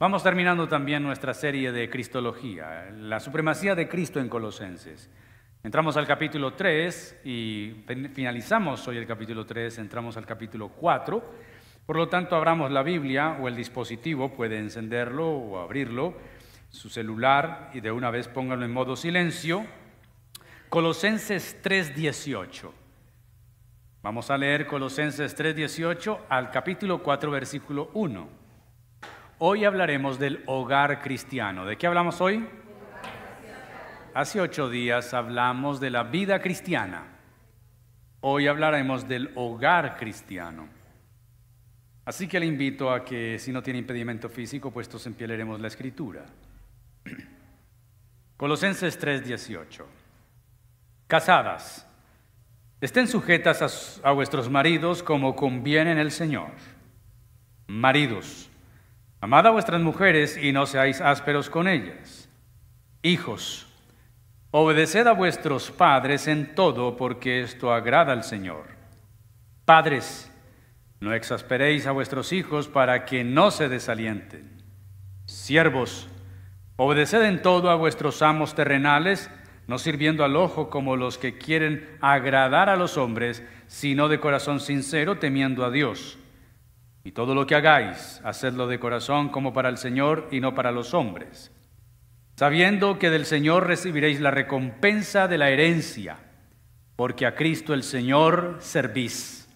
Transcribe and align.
Vamos 0.00 0.22
terminando 0.22 0.68
también 0.68 1.02
nuestra 1.02 1.34
serie 1.34 1.72
de 1.72 1.90
Cristología, 1.90 2.88
la 2.92 3.18
supremacía 3.18 3.74
de 3.74 3.88
Cristo 3.88 4.20
en 4.20 4.28
Colosenses. 4.28 5.10
Entramos 5.64 5.96
al 5.96 6.06
capítulo 6.06 6.52
3 6.52 7.22
y 7.24 7.84
finalizamos 8.14 8.86
hoy 8.86 8.98
el 8.98 9.08
capítulo 9.08 9.44
3, 9.44 9.78
entramos 9.78 10.16
al 10.16 10.24
capítulo 10.24 10.68
4. 10.68 11.34
Por 11.84 11.96
lo 11.96 12.08
tanto, 12.08 12.36
abramos 12.36 12.70
la 12.70 12.84
Biblia 12.84 13.38
o 13.40 13.48
el 13.48 13.56
dispositivo, 13.56 14.32
puede 14.32 14.60
encenderlo 14.60 15.30
o 15.30 15.58
abrirlo, 15.58 16.14
su 16.70 16.88
celular 16.88 17.72
y 17.74 17.80
de 17.80 17.90
una 17.90 18.12
vez 18.12 18.28
pónganlo 18.28 18.66
en 18.66 18.72
modo 18.72 18.94
silencio. 18.94 19.66
Colosenses 20.68 21.60
3:18. 21.60 22.72
Vamos 24.04 24.30
a 24.30 24.38
leer 24.38 24.68
Colosenses 24.68 25.34
3:18 25.36 26.20
al 26.28 26.52
capítulo 26.52 27.02
4, 27.02 27.32
versículo 27.32 27.90
1. 27.94 28.37
Hoy 29.40 29.64
hablaremos 29.64 30.18
del 30.18 30.42
hogar 30.46 31.00
cristiano. 31.00 31.64
¿De 31.64 31.76
qué 31.76 31.86
hablamos 31.86 32.20
hoy? 32.20 32.44
Hace 34.12 34.40
ocho 34.40 34.68
días 34.68 35.14
hablamos 35.14 35.78
de 35.78 35.90
la 35.90 36.02
vida 36.02 36.40
cristiana. 36.42 37.04
Hoy 38.20 38.48
hablaremos 38.48 39.06
del 39.06 39.30
hogar 39.36 39.96
cristiano. 39.96 40.66
Así 42.04 42.26
que 42.26 42.40
le 42.40 42.46
invito 42.46 42.90
a 42.90 43.04
que 43.04 43.38
si 43.38 43.52
no 43.52 43.62
tiene 43.62 43.78
impedimento 43.78 44.28
físico, 44.28 44.72
puestos 44.72 45.06
en 45.06 45.14
pie 45.14 45.28
leeremos 45.28 45.60
la 45.60 45.68
escritura. 45.68 46.26
Colosenses 48.36 49.00
3:18. 49.00 49.84
Casadas, 51.06 51.86
estén 52.80 53.06
sujetas 53.06 54.00
a, 54.02 54.08
a 54.08 54.12
vuestros 54.12 54.50
maridos 54.50 55.04
como 55.04 55.36
conviene 55.36 55.92
en 55.92 55.98
el 55.98 56.10
Señor. 56.10 56.50
Maridos, 57.68 58.47
amad 59.20 59.46
a 59.46 59.50
vuestras 59.50 59.80
mujeres 59.80 60.36
y 60.36 60.52
no 60.52 60.66
seáis 60.66 61.00
ásperos 61.00 61.50
con 61.50 61.68
ellas. 61.68 62.28
Hijos, 63.02 63.68
Obedeced 64.50 65.06
a 65.06 65.12
vuestros 65.12 65.70
padres 65.70 66.26
en 66.26 66.54
todo, 66.54 66.96
porque 66.96 67.42
esto 67.42 67.70
agrada 67.70 68.14
al 68.14 68.24
Señor. 68.24 68.64
Padres, 69.66 70.32
no 71.00 71.12
exasperéis 71.12 71.86
a 71.86 71.92
vuestros 71.92 72.32
hijos 72.32 72.66
para 72.66 73.04
que 73.04 73.24
no 73.24 73.50
se 73.50 73.68
desalienten. 73.68 74.62
Siervos, 75.26 76.08
obedeced 76.76 77.22
en 77.24 77.42
todo 77.42 77.68
a 77.68 77.74
vuestros 77.74 78.22
amos 78.22 78.54
terrenales, 78.54 79.30
no 79.66 79.78
sirviendo 79.78 80.24
al 80.24 80.34
ojo 80.34 80.70
como 80.70 80.96
los 80.96 81.18
que 81.18 81.36
quieren 81.36 81.86
agradar 82.00 82.70
a 82.70 82.76
los 82.76 82.96
hombres, 82.96 83.42
sino 83.66 84.08
de 84.08 84.18
corazón 84.18 84.60
sincero, 84.60 85.18
temiendo 85.18 85.66
a 85.66 85.70
Dios. 85.70 86.18
Y 87.08 87.12
todo 87.12 87.34
lo 87.34 87.46
que 87.46 87.54
hagáis, 87.54 88.20
hacedlo 88.22 88.66
de 88.66 88.78
corazón 88.78 89.30
como 89.30 89.54
para 89.54 89.70
el 89.70 89.78
Señor 89.78 90.28
y 90.30 90.40
no 90.40 90.54
para 90.54 90.72
los 90.72 90.92
hombres 90.92 91.50
sabiendo 92.38 93.00
que 93.00 93.10
del 93.10 93.26
Señor 93.26 93.66
recibiréis 93.66 94.20
la 94.20 94.30
recompensa 94.30 95.26
de 95.26 95.38
la 95.38 95.50
herencia, 95.50 96.18
porque 96.94 97.26
a 97.26 97.34
Cristo 97.34 97.74
el 97.74 97.82
Señor 97.82 98.58
servís. 98.60 99.48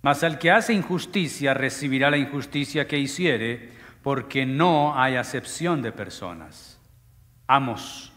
Mas 0.00 0.24
al 0.24 0.38
que 0.38 0.50
hace 0.50 0.72
injusticia 0.72 1.52
recibirá 1.52 2.10
la 2.10 2.16
injusticia 2.16 2.88
que 2.88 2.98
hiciere, 2.98 3.72
porque 4.02 4.46
no 4.46 4.98
hay 4.98 5.16
acepción 5.16 5.82
de 5.82 5.92
personas. 5.92 6.80
Amos, 7.46 8.14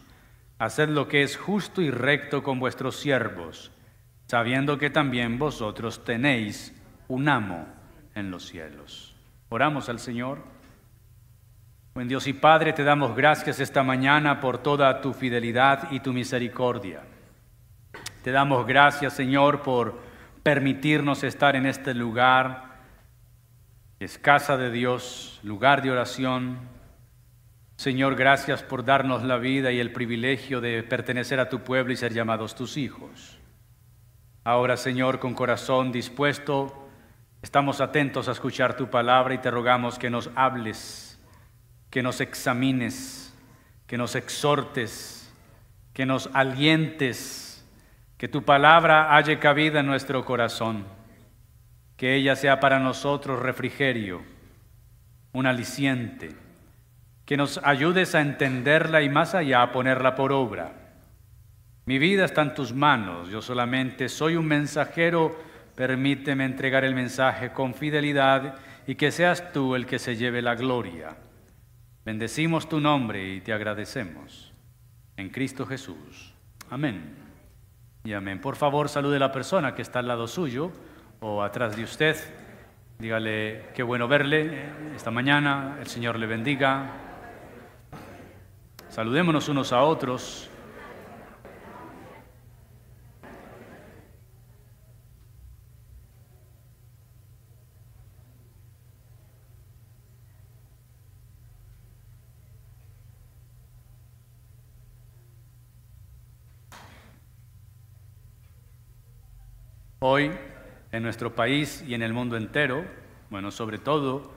haced 0.58 0.88
lo 0.88 1.06
que 1.06 1.22
es 1.22 1.36
justo 1.36 1.82
y 1.82 1.90
recto 1.90 2.42
con 2.42 2.58
vuestros 2.58 2.96
siervos, 2.96 3.70
sabiendo 4.28 4.78
que 4.78 4.88
también 4.88 5.38
vosotros 5.38 6.02
tenéis 6.06 6.72
un 7.06 7.28
amo 7.28 7.66
en 8.14 8.30
los 8.30 8.46
cielos. 8.46 9.14
Oramos 9.48 9.88
al 9.88 9.98
Señor. 9.98 10.38
Buen 11.94 12.08
Dios 12.08 12.26
y 12.26 12.32
Padre, 12.32 12.72
te 12.72 12.82
damos 12.82 13.14
gracias 13.14 13.60
esta 13.60 13.82
mañana 13.82 14.40
por 14.40 14.58
toda 14.58 15.00
tu 15.00 15.12
fidelidad 15.12 15.92
y 15.92 16.00
tu 16.00 16.12
misericordia. 16.12 17.02
Te 18.22 18.32
damos 18.32 18.66
gracias, 18.66 19.12
Señor, 19.12 19.62
por 19.62 20.00
permitirnos 20.42 21.22
estar 21.24 21.56
en 21.56 21.66
este 21.66 21.94
lugar, 21.94 22.74
es 24.00 24.18
casa 24.18 24.56
de 24.56 24.70
Dios, 24.70 25.40
lugar 25.42 25.82
de 25.82 25.90
oración. 25.90 26.58
Señor, 27.76 28.16
gracias 28.16 28.62
por 28.62 28.84
darnos 28.84 29.22
la 29.22 29.38
vida 29.38 29.72
y 29.72 29.78
el 29.78 29.92
privilegio 29.92 30.60
de 30.60 30.82
pertenecer 30.82 31.40
a 31.40 31.48
tu 31.48 31.60
pueblo 31.60 31.92
y 31.92 31.96
ser 31.96 32.12
llamados 32.12 32.54
tus 32.54 32.76
hijos. 32.76 33.38
Ahora, 34.42 34.76
Señor, 34.76 35.20
con 35.20 35.34
corazón 35.34 35.92
dispuesto, 35.92 36.83
estamos 37.44 37.82
atentos 37.82 38.26
a 38.26 38.32
escuchar 38.32 38.74
tu 38.74 38.88
palabra 38.88 39.34
y 39.34 39.38
te 39.38 39.50
rogamos 39.50 39.98
que 39.98 40.08
nos 40.08 40.30
hables 40.34 41.14
que 41.94 42.02
nos 42.02 42.20
examines, 42.20 43.32
que 43.86 43.96
nos 43.96 44.16
exhortes, 44.16 45.32
que 45.92 46.04
nos 46.04 46.28
alientes, 46.34 47.64
que 48.18 48.26
tu 48.26 48.42
palabra 48.42 49.14
halle 49.14 49.38
cabida 49.38 49.78
en 49.78 49.86
nuestro 49.86 50.24
corazón, 50.24 50.86
que 51.96 52.16
ella 52.16 52.34
sea 52.34 52.58
para 52.58 52.80
nosotros 52.80 53.38
refrigerio, 53.38 54.22
un 55.32 55.46
aliciente, 55.46 56.34
que 57.24 57.36
nos 57.36 57.60
ayudes 57.62 58.16
a 58.16 58.22
entenderla 58.22 59.02
y 59.02 59.08
más 59.08 59.36
allá 59.36 59.62
a 59.62 59.70
ponerla 59.70 60.16
por 60.16 60.32
obra. 60.32 60.72
Mi 61.86 62.00
vida 62.00 62.24
está 62.24 62.42
en 62.42 62.54
tus 62.54 62.72
manos, 62.72 63.28
yo 63.28 63.40
solamente 63.40 64.08
soy 64.08 64.34
un 64.34 64.46
mensajero, 64.46 65.38
permíteme 65.74 66.44
entregar 66.44 66.84
el 66.84 66.94
mensaje 66.94 67.52
con 67.52 67.74
fidelidad 67.74 68.56
y 68.86 68.94
que 68.94 69.10
seas 69.10 69.52
tú 69.52 69.74
el 69.74 69.86
que 69.86 69.98
se 69.98 70.16
lleve 70.16 70.42
la 70.42 70.54
gloria. 70.54 71.16
Bendecimos 72.04 72.68
tu 72.68 72.80
nombre 72.80 73.34
y 73.34 73.40
te 73.40 73.52
agradecemos. 73.52 74.52
En 75.16 75.30
Cristo 75.30 75.64
Jesús. 75.64 76.34
Amén. 76.70 77.16
Y 78.04 78.12
amén. 78.12 78.40
Por 78.40 78.56
favor, 78.56 78.88
salude 78.88 79.16
a 79.16 79.20
la 79.20 79.32
persona 79.32 79.74
que 79.74 79.82
está 79.82 80.00
al 80.00 80.08
lado 80.08 80.26
suyo 80.28 80.70
o 81.20 81.42
atrás 81.42 81.76
de 81.76 81.84
usted. 81.84 82.16
Dígale 82.98 83.70
qué 83.74 83.82
bueno 83.82 84.06
verle 84.06 84.64
esta 84.94 85.10
mañana. 85.10 85.78
El 85.80 85.86
Señor 85.86 86.18
le 86.18 86.26
bendiga. 86.26 86.92
Saludémonos 88.88 89.48
unos 89.48 89.72
a 89.72 89.82
otros. 89.82 90.50
Hoy, 110.06 110.30
en 110.92 111.02
nuestro 111.02 111.34
país 111.34 111.82
y 111.88 111.94
en 111.94 112.02
el 112.02 112.12
mundo 112.12 112.36
entero, 112.36 112.84
bueno, 113.30 113.50
sobre 113.50 113.78
todo 113.78 114.34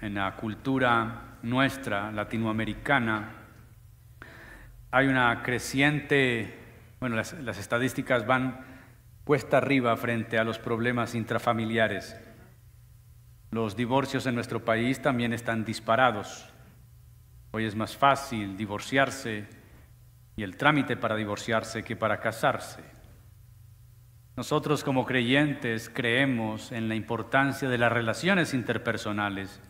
en 0.00 0.16
la 0.16 0.34
cultura 0.34 1.38
nuestra, 1.42 2.10
latinoamericana, 2.10 3.30
hay 4.90 5.06
una 5.06 5.40
creciente, 5.44 6.58
bueno, 6.98 7.14
las, 7.14 7.32
estadísticas 7.32 8.26
van 8.26 8.66
puesta 9.22 9.58
arriba 9.58 9.96
frente 9.96 10.36
a 10.36 10.42
los 10.42 10.58
problemas 10.58 11.14
intrafamiliares. 11.14 12.16
Los 13.52 13.76
divorcios 13.76 14.26
en 14.26 14.34
nuestro 14.34 14.64
país 14.64 15.00
también 15.00 15.32
están 15.32 15.64
disparados. 15.64 16.52
Hoy 17.52 17.66
es 17.66 17.76
más 17.76 17.96
fácil 17.96 18.56
divorciarse 18.56 19.46
y 20.34 20.42
el 20.42 20.56
trámite 20.56 20.96
para 20.96 21.14
divorciarse 21.14 21.84
que 21.84 21.94
para 21.94 22.18
casarse. 22.18 22.95
Nosotros 24.36 24.84
como 24.84 25.06
creyentes 25.06 25.88
creemos 25.88 26.70
en 26.70 26.90
la 26.90 26.94
importancia 26.94 27.70
de 27.70 27.78
las 27.78 27.90
relaciones 27.90 28.52
interpersonales 28.52 29.62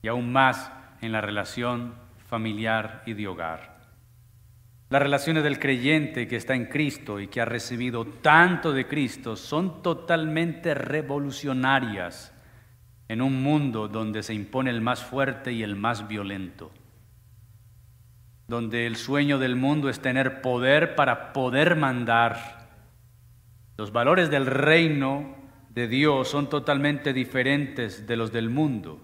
y 0.00 0.08
aún 0.08 0.32
más 0.32 0.72
en 1.02 1.12
la 1.12 1.20
relación 1.20 1.94
familiar 2.26 3.02
y 3.04 3.12
de 3.12 3.28
hogar. 3.28 3.74
Las 4.88 5.02
relaciones 5.02 5.44
del 5.44 5.58
creyente 5.58 6.26
que 6.26 6.36
está 6.36 6.54
en 6.54 6.66
Cristo 6.66 7.20
y 7.20 7.28
que 7.28 7.42
ha 7.42 7.44
recibido 7.44 8.06
tanto 8.06 8.72
de 8.72 8.86
Cristo 8.86 9.36
son 9.36 9.82
totalmente 9.82 10.72
revolucionarias 10.72 12.32
en 13.08 13.20
un 13.20 13.42
mundo 13.42 13.88
donde 13.88 14.22
se 14.22 14.32
impone 14.32 14.70
el 14.70 14.80
más 14.80 15.04
fuerte 15.04 15.52
y 15.52 15.62
el 15.62 15.76
más 15.76 16.08
violento, 16.08 16.70
donde 18.48 18.86
el 18.86 18.96
sueño 18.96 19.38
del 19.38 19.56
mundo 19.56 19.90
es 19.90 20.00
tener 20.00 20.40
poder 20.40 20.94
para 20.94 21.34
poder 21.34 21.76
mandar 21.76 22.63
los 23.76 23.92
valores 23.92 24.30
del 24.30 24.46
reino 24.46 25.34
de 25.70 25.88
Dios 25.88 26.28
son 26.28 26.48
totalmente 26.48 27.12
diferentes 27.12 28.06
de 28.06 28.16
los 28.16 28.32
del 28.32 28.48
mundo. 28.48 29.00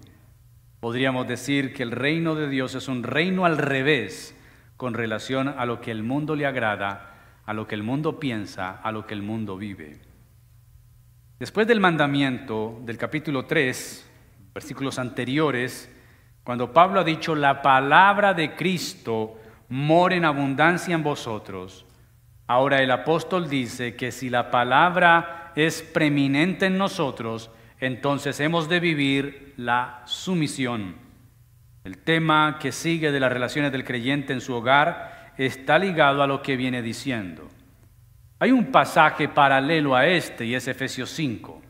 Podríamos 0.79 1.27
decir 1.27 1.75
que 1.75 1.83
el 1.83 1.91
reino 1.91 2.35
de 2.37 2.49
Dios 2.49 2.75
es 2.75 2.87
un 2.87 3.03
reino 3.03 3.45
al 3.45 3.59
revés 3.59 4.37
con 4.77 4.95
relación 4.95 5.49
a 5.49 5.67
lo 5.67 5.81
que 5.81 5.91
el 5.91 6.03
mundo 6.03 6.37
le 6.37 6.47
agrada, 6.47 7.43
a 7.45 7.53
lo 7.53 7.67
que 7.67 7.75
el 7.75 7.83
mundo 7.83 8.21
piensa, 8.21 8.71
a 8.71 8.93
lo 8.93 9.07
que 9.07 9.15
el 9.15 9.23
mundo 9.23 9.57
vive. 9.57 10.01
Después 11.41 11.67
del 11.67 11.81
mandamiento 11.81 12.81
del 12.85 12.97
capítulo 12.97 13.47
3, 13.47 14.11
versículos 14.55 14.99
anteriores, 14.99 15.91
Cuando 16.45 16.73
Pablo 16.73 17.01
ha 17.01 17.05
dicho, 17.05 17.35
la 17.35 17.61
palabra 17.61 18.33
de 18.33 18.55
Cristo 18.57 19.39
mora 19.69 20.17
en 20.17 20.25
abundancia 20.25 20.95
en 20.95 21.03
vosotros, 21.03 21.85
ahora 22.51 22.83
el 22.83 22.91
apóstol 22.91 23.49
dice 23.49 23.95
que 23.95 24.11
si 24.11 24.29
la 24.29 24.51
palabra 24.51 25.53
es 25.55 25.83
preeminente 25.83 26.67
en 26.67 26.79
nosotros, 26.79 27.49
entonces 27.79 28.41
hemos 28.41 28.69
de 28.69 28.81
vivir 28.81 29.55
la 29.57 30.03
sumisión. 30.05 30.97
El 31.85 31.99
tema 31.99 32.59
que 32.61 32.73
sigue 32.73 33.13
de 33.13 33.21
las 33.21 33.31
relaciones 33.31 33.71
del 33.71 33.85
creyente 33.85 34.33
en 34.33 34.41
su 34.41 34.53
hogar 34.53 35.33
está 35.39 35.79
ligado 35.79 36.25
a 36.25 36.27
lo 36.27 36.43
que 36.43 36.57
viene 36.57 36.83
diciendo. 36.83 37.49
Hay 38.41 38.51
un 38.51 38.73
pasaje 38.73 39.29
paralelo 39.29 39.95
a 39.95 40.09
este 40.09 40.45
y 40.45 40.57
es 40.57 40.67
Efesios 40.67 41.11
5. 41.11 41.63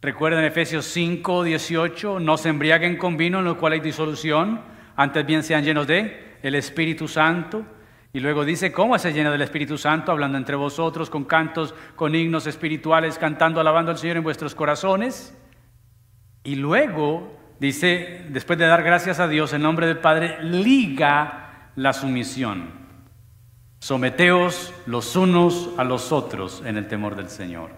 Recuerden 0.00 0.44
Efesios 0.44 0.84
5, 0.86 1.44
18, 1.44 2.18
no 2.18 2.36
se 2.38 2.48
embriaguen 2.48 2.96
con 2.96 3.16
vino 3.16 3.38
en 3.38 3.44
lo 3.44 3.56
cual 3.56 3.74
hay 3.74 3.80
disolución, 3.80 4.62
antes 4.96 5.24
bien 5.24 5.44
sean 5.44 5.62
llenos 5.62 5.86
de 5.86 6.38
el 6.42 6.56
Espíritu 6.56 7.06
Santo. 7.06 7.64
Y 8.14 8.20
luego 8.20 8.44
dice, 8.44 8.72
¿cómo 8.72 8.98
se 8.98 9.12
llena 9.12 9.30
del 9.30 9.40
Espíritu 9.40 9.78
Santo? 9.78 10.12
Hablando 10.12 10.36
entre 10.36 10.54
vosotros, 10.54 11.08
con 11.08 11.24
cantos, 11.24 11.74
con 11.96 12.14
himnos 12.14 12.46
espirituales, 12.46 13.18
cantando, 13.18 13.60
alabando 13.60 13.90
al 13.90 13.98
Señor 13.98 14.18
en 14.18 14.22
vuestros 14.22 14.54
corazones. 14.54 15.34
Y 16.44 16.56
luego 16.56 17.38
dice, 17.58 18.26
después 18.28 18.58
de 18.58 18.66
dar 18.66 18.82
gracias 18.82 19.18
a 19.18 19.28
Dios 19.28 19.54
en 19.54 19.62
nombre 19.62 19.86
del 19.86 19.98
Padre, 19.98 20.42
liga 20.42 21.70
la 21.76 21.94
sumisión. 21.94 22.82
Someteos 23.78 24.74
los 24.86 25.16
unos 25.16 25.70
a 25.78 25.84
los 25.84 26.12
otros 26.12 26.62
en 26.66 26.76
el 26.76 26.88
temor 26.88 27.16
del 27.16 27.30
Señor. 27.30 27.70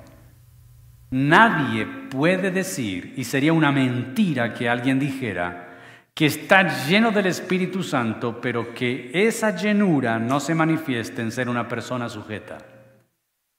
Nadie 1.11 1.87
puede 1.87 2.51
decir, 2.51 3.15
y 3.17 3.23
sería 3.23 3.53
una 3.53 3.71
mentira 3.71 4.53
que 4.53 4.69
alguien 4.69 4.99
dijera, 4.99 5.74
que 6.15 6.27
está 6.27 6.87
lleno 6.87 7.11
del 7.11 7.27
Espíritu 7.27 7.83
Santo, 7.83 8.41
pero 8.41 8.73
que 8.73 9.11
esa 9.13 9.57
llenura 9.57 10.19
no 10.21 10.39
se 10.39 10.55
manifieste 10.55 11.21
en 11.23 11.33
ser 11.33 11.49
una 11.49 11.67
persona 11.67 12.09
sujeta. 12.09 12.59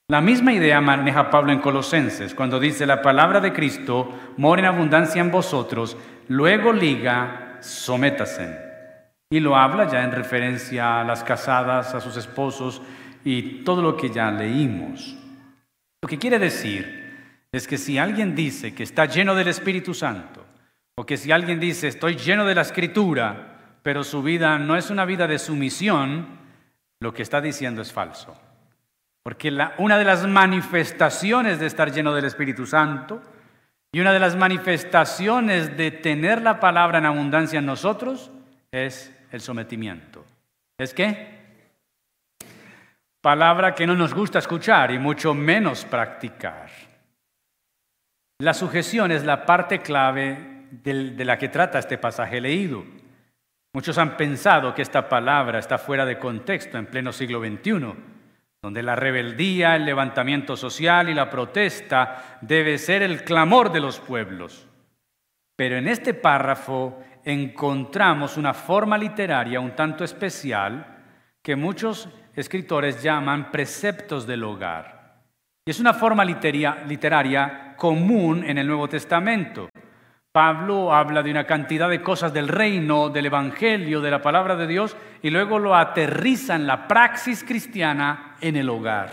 La 0.08 0.22
misma 0.22 0.52
idea 0.52 0.80
maneja 0.80 1.30
Pablo 1.30 1.52
en 1.52 1.60
Colosenses, 1.60 2.34
cuando 2.34 2.58
dice 2.58 2.86
la 2.86 3.02
palabra 3.02 3.40
de 3.40 3.52
Cristo 3.52 4.08
mora 4.38 4.60
en 4.60 4.66
abundancia 4.66 5.20
en 5.20 5.30
vosotros, 5.30 5.96
luego 6.28 6.72
liga, 6.72 7.58
sométase. 7.60 8.64
Y 9.28 9.40
lo 9.40 9.56
habla 9.56 9.88
ya 9.90 10.04
en 10.04 10.12
referencia 10.12 11.00
a 11.00 11.04
las 11.04 11.24
casadas, 11.24 11.94
a 11.94 12.00
sus 12.00 12.16
esposos 12.16 12.80
y 13.24 13.64
todo 13.64 13.82
lo 13.82 13.96
que 13.96 14.08
ya 14.08 14.30
leímos. 14.30 15.18
Lo 16.00 16.08
que 16.08 16.18
quiere 16.18 16.38
decir 16.38 17.42
es 17.50 17.66
que 17.66 17.76
si 17.76 17.98
alguien 17.98 18.36
dice 18.36 18.74
que 18.74 18.84
está 18.84 19.06
lleno 19.06 19.34
del 19.34 19.48
Espíritu 19.48 19.92
Santo, 19.92 20.45
o 20.98 21.04
que 21.04 21.16
si 21.16 21.30
alguien 21.30 21.60
dice 21.60 21.88
estoy 21.88 22.16
lleno 22.16 22.46
de 22.46 22.54
la 22.54 22.62
Escritura, 22.62 23.78
pero 23.82 24.02
su 24.02 24.22
vida 24.22 24.58
no 24.58 24.76
es 24.76 24.90
una 24.90 25.04
vida 25.04 25.26
de 25.26 25.38
sumisión, 25.38 26.26
lo 27.00 27.12
que 27.12 27.22
está 27.22 27.40
diciendo 27.40 27.82
es 27.82 27.92
falso. 27.92 28.34
Porque 29.22 29.56
una 29.78 29.98
de 29.98 30.04
las 30.04 30.26
manifestaciones 30.26 31.58
de 31.58 31.66
estar 31.66 31.92
lleno 31.92 32.14
del 32.14 32.24
Espíritu 32.24 32.66
Santo 32.66 33.20
y 33.92 34.00
una 34.00 34.12
de 34.12 34.20
las 34.20 34.36
manifestaciones 34.36 35.76
de 35.76 35.90
tener 35.90 36.40
la 36.40 36.60
palabra 36.60 36.98
en 36.98 37.06
abundancia 37.06 37.58
en 37.58 37.66
nosotros 37.66 38.30
es 38.70 39.12
el 39.32 39.40
sometimiento. 39.40 40.24
¿Es 40.78 40.94
qué? 40.94 41.36
Palabra 43.20 43.74
que 43.74 43.86
no 43.86 43.94
nos 43.94 44.14
gusta 44.14 44.38
escuchar 44.38 44.92
y 44.92 44.98
mucho 44.98 45.34
menos 45.34 45.84
practicar. 45.84 46.70
La 48.38 48.54
sujeción 48.54 49.10
es 49.10 49.24
la 49.24 49.44
parte 49.44 49.80
clave 49.80 50.55
de 50.82 51.24
la 51.24 51.38
que 51.38 51.48
trata 51.48 51.78
este 51.78 51.98
pasaje 51.98 52.40
leído. 52.40 52.84
Muchos 53.76 53.98
han 53.98 54.16
pensado 54.16 54.74
que 54.74 54.80
esta 54.80 55.06
palabra 55.08 55.58
está 55.58 55.76
fuera 55.76 56.06
de 56.06 56.18
contexto 56.18 56.78
en 56.78 56.86
pleno 56.86 57.12
siglo 57.12 57.40
XXI, 57.40 57.92
donde 58.62 58.82
la 58.82 58.96
rebeldía, 58.96 59.76
el 59.76 59.84
levantamiento 59.84 60.56
social 60.56 61.10
y 61.10 61.14
la 61.14 61.28
protesta 61.28 62.38
debe 62.40 62.78
ser 62.78 63.02
el 63.02 63.22
clamor 63.22 63.70
de 63.70 63.80
los 63.80 64.00
pueblos. 64.00 64.66
Pero 65.56 65.76
en 65.76 65.88
este 65.88 66.14
párrafo 66.14 66.98
encontramos 67.22 68.36
una 68.36 68.54
forma 68.54 68.96
literaria 68.96 69.60
un 69.60 69.76
tanto 69.76 70.04
especial 70.04 70.86
que 71.42 71.54
muchos 71.54 72.08
escritores 72.34 73.02
llaman 73.02 73.50
preceptos 73.50 74.26
del 74.26 74.44
hogar. 74.44 75.22
Y 75.66 75.70
es 75.70 75.80
una 75.80 75.92
forma 75.94 76.24
literaria 76.24 77.74
común 77.76 78.42
en 78.42 78.58
el 78.58 78.66
Nuevo 78.66 78.88
Testamento. 78.88 79.68
Pablo 80.36 80.92
habla 80.92 81.22
de 81.22 81.30
una 81.30 81.46
cantidad 81.46 81.88
de 81.88 82.02
cosas 82.02 82.30
del 82.34 82.48
reino, 82.48 83.08
del 83.08 83.24
Evangelio, 83.24 84.02
de 84.02 84.10
la 84.10 84.20
palabra 84.20 84.54
de 84.54 84.66
Dios, 84.66 84.94
y 85.22 85.30
luego 85.30 85.58
lo 85.58 85.74
aterriza 85.74 86.54
en 86.54 86.66
la 86.66 86.86
praxis 86.86 87.42
cristiana 87.42 88.36
en 88.42 88.56
el 88.56 88.68
hogar. 88.68 89.08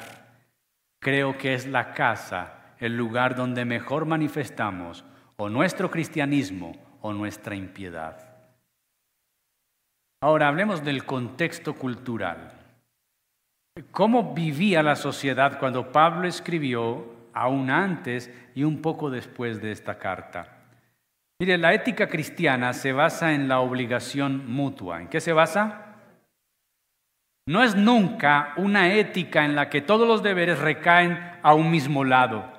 Creo 0.99 1.37
que 1.37 1.53
es 1.53 1.65
la 1.65 1.93
casa 1.93 2.75
el 2.77 2.97
lugar 2.97 3.35
donde 3.37 3.63
mejor 3.63 4.05
manifestamos 4.05 5.05
o 5.37 5.47
nuestro 5.47 5.89
cristianismo 5.89 6.73
o 6.99 7.13
nuestra 7.13 7.55
impiedad. 7.55 8.17
Ahora 10.21 10.49
hablemos 10.49 10.83
del 10.83 11.05
contexto 11.05 11.75
cultural. 11.75 12.51
¿Cómo 13.91 14.33
vivía 14.33 14.83
la 14.83 14.97
sociedad 14.97 15.57
cuando 15.57 15.89
Pablo 15.89 16.27
escribió, 16.27 17.29
aún 17.33 17.69
antes 17.69 18.29
y 18.55 18.65
un 18.65 18.81
poco 18.81 19.09
después 19.09 19.61
de 19.61 19.71
esta 19.71 19.97
carta? 19.97 20.62
Mire, 21.43 21.57
la 21.57 21.73
ética 21.73 22.07
cristiana 22.07 22.71
se 22.71 22.93
basa 22.93 23.33
en 23.33 23.49
la 23.49 23.59
obligación 23.59 24.49
mutua. 24.49 25.01
¿En 25.01 25.09
qué 25.09 25.19
se 25.19 25.33
basa? 25.33 25.97
No 27.45 27.61
es 27.61 27.75
nunca 27.75 28.53
una 28.55 28.93
ética 28.93 29.43
en 29.43 29.53
la 29.53 29.69
que 29.69 29.81
todos 29.81 30.07
los 30.07 30.23
deberes 30.23 30.59
recaen 30.59 31.19
a 31.43 31.53
un 31.53 31.69
mismo 31.69 32.05
lado. 32.05 32.49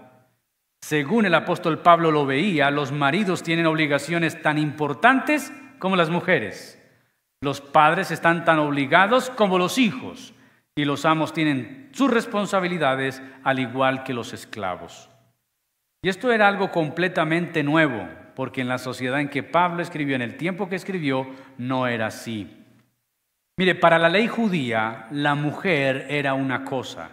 Según 0.82 1.24
el 1.24 1.34
apóstol 1.34 1.78
Pablo 1.78 2.10
lo 2.10 2.26
veía, 2.26 2.70
los 2.70 2.92
maridos 2.92 3.42
tienen 3.42 3.64
obligaciones 3.64 4.42
tan 4.42 4.58
importantes 4.58 5.50
como 5.78 5.96
las 5.96 6.10
mujeres. 6.10 6.78
Los 7.40 7.62
padres 7.62 8.10
están 8.10 8.44
tan 8.44 8.58
obligados 8.58 9.30
como 9.30 9.56
los 9.56 9.78
hijos 9.78 10.34
y 10.76 10.84
los 10.84 11.06
amos 11.06 11.32
tienen 11.32 11.88
sus 11.94 12.10
responsabilidades 12.10 13.22
al 13.44 13.60
igual 13.60 14.02
que 14.02 14.12
los 14.12 14.34
esclavos. 14.34 15.08
Y 16.02 16.10
esto 16.10 16.30
era 16.30 16.48
algo 16.48 16.70
completamente 16.70 17.62
nuevo, 17.62 18.06
porque 18.34 18.60
en 18.60 18.68
la 18.68 18.78
sociedad 18.78 19.20
en 19.20 19.28
que 19.28 19.42
Pablo 19.42 19.82
escribió, 19.82 20.16
en 20.16 20.22
el 20.22 20.36
tiempo 20.36 20.68
que 20.68 20.76
escribió, 20.76 21.26
no 21.58 21.86
era 21.86 22.06
así. 22.06 22.64
Mire, 23.56 23.74
para 23.74 23.98
la 23.98 24.08
ley 24.08 24.26
judía, 24.26 25.06
la 25.10 25.34
mujer 25.34 26.06
era 26.08 26.34
una 26.34 26.64
cosa, 26.64 27.10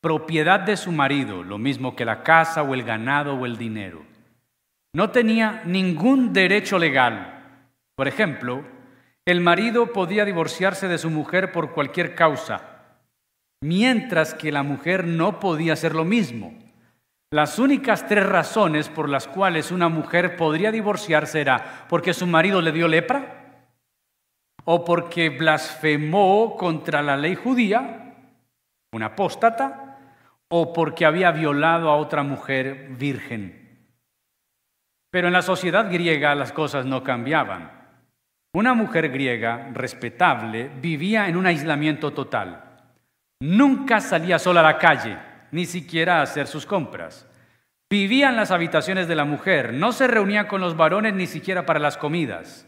propiedad 0.00 0.60
de 0.60 0.76
su 0.76 0.90
marido, 0.90 1.44
lo 1.44 1.58
mismo 1.58 1.94
que 1.94 2.04
la 2.04 2.22
casa 2.22 2.62
o 2.62 2.74
el 2.74 2.82
ganado 2.82 3.34
o 3.34 3.46
el 3.46 3.56
dinero. 3.56 4.02
No 4.94 5.10
tenía 5.10 5.62
ningún 5.64 6.32
derecho 6.32 6.78
legal. 6.78 7.68
Por 7.94 8.08
ejemplo, 8.08 8.64
el 9.24 9.40
marido 9.40 9.92
podía 9.92 10.24
divorciarse 10.24 10.88
de 10.88 10.98
su 10.98 11.08
mujer 11.08 11.52
por 11.52 11.72
cualquier 11.72 12.16
causa, 12.16 12.98
mientras 13.62 14.34
que 14.34 14.50
la 14.50 14.64
mujer 14.64 15.06
no 15.06 15.38
podía 15.38 15.74
hacer 15.74 15.94
lo 15.94 16.04
mismo. 16.04 16.58
Las 17.32 17.58
únicas 17.58 18.06
tres 18.06 18.26
razones 18.26 18.90
por 18.90 19.08
las 19.08 19.26
cuales 19.26 19.72
una 19.72 19.88
mujer 19.88 20.36
podría 20.36 20.70
divorciarse 20.70 21.40
era 21.40 21.86
porque 21.88 22.12
su 22.12 22.26
marido 22.26 22.60
le 22.60 22.72
dio 22.72 22.86
lepra, 22.88 23.64
o 24.64 24.84
porque 24.84 25.30
blasfemó 25.30 26.58
contra 26.58 27.00
la 27.00 27.16
ley 27.16 27.34
judía, 27.34 28.16
una 28.92 29.06
apóstata, 29.06 29.98
o 30.48 30.74
porque 30.74 31.06
había 31.06 31.30
violado 31.30 31.88
a 31.88 31.96
otra 31.96 32.22
mujer 32.22 32.88
virgen. 32.98 33.88
Pero 35.10 35.28
en 35.28 35.32
la 35.32 35.40
sociedad 35.40 35.90
griega 35.90 36.34
las 36.34 36.52
cosas 36.52 36.84
no 36.84 37.02
cambiaban. 37.02 37.70
Una 38.52 38.74
mujer 38.74 39.08
griega 39.08 39.70
respetable 39.72 40.70
vivía 40.82 41.28
en 41.28 41.38
un 41.38 41.46
aislamiento 41.46 42.12
total. 42.12 42.62
Nunca 43.40 44.02
salía 44.02 44.38
sola 44.38 44.60
a 44.60 44.64
la 44.64 44.76
calle, 44.76 45.31
ni 45.52 45.66
siquiera 45.66 46.22
hacer 46.22 46.48
sus 46.48 46.66
compras. 46.66 47.28
Vivía 47.88 48.30
en 48.30 48.36
las 48.36 48.50
habitaciones 48.50 49.06
de 49.06 49.14
la 49.14 49.26
mujer, 49.26 49.74
no 49.74 49.92
se 49.92 50.08
reunía 50.08 50.48
con 50.48 50.60
los 50.60 50.76
varones 50.76 51.14
ni 51.14 51.26
siquiera 51.26 51.66
para 51.66 51.78
las 51.78 51.98
comidas. 51.98 52.66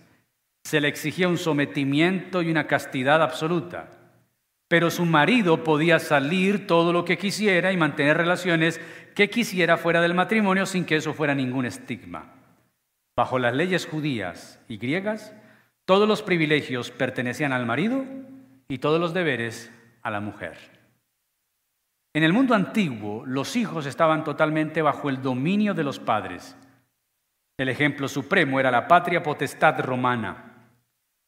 Se 0.65 0.81
le 0.81 0.89
exigía 0.89 1.29
un 1.29 1.39
sometimiento 1.39 2.43
y 2.43 2.51
una 2.51 2.67
castidad 2.67 3.23
absoluta. 3.23 3.89
Pero 4.69 4.91
su 4.91 5.07
marido 5.07 5.65
podía 5.65 5.99
salir 5.99 6.67
todo 6.67 6.93
lo 6.93 7.05
que 7.05 7.19
quisiera 7.19 7.73
y 7.73 7.77
mantener 7.77 8.19
relaciones 8.19 8.81
que 9.15 9.31
quisiera 9.31 9.79
fuera 9.79 10.03
del 10.03 10.15
matrimonio 10.15 10.67
sin 10.67 10.85
que 10.85 10.97
eso 10.97 11.15
fuera 11.15 11.35
ningún 11.35 11.65
estigma. 11.65 12.35
Bajo 13.17 13.39
las 13.39 13.55
leyes 13.55 13.87
judías 13.87 14.61
y 14.69 14.77
griegas, 14.77 15.33
todos 15.87 16.09
los 16.09 16.23
privilegios 16.23 16.91
pertenecían 16.91 17.53
al 17.53 17.65
marido 17.65 18.05
y 18.69 18.79
todos 18.79 19.01
los 19.01 19.15
deberes 19.15 19.71
a 20.03 20.11
la 20.11 20.21
mujer. 20.21 20.74
En 22.15 22.23
el 22.23 22.33
mundo 22.33 22.55
antiguo, 22.55 23.25
los 23.27 23.57
hijos 23.57 23.87
estaban 23.87 24.23
totalmente 24.23 24.83
bajo 24.83 25.09
el 25.11 25.21
dominio 25.21 25.75
de 25.75 25.83
los 25.83 25.99
padres. 25.99 26.57
El 27.59 27.69
ejemplo 27.69 28.07
supremo 28.07 28.61
era 28.61 28.71
la 28.71 28.87
patria 28.87 29.21
potestad 29.21 29.81
romana, 29.81 30.55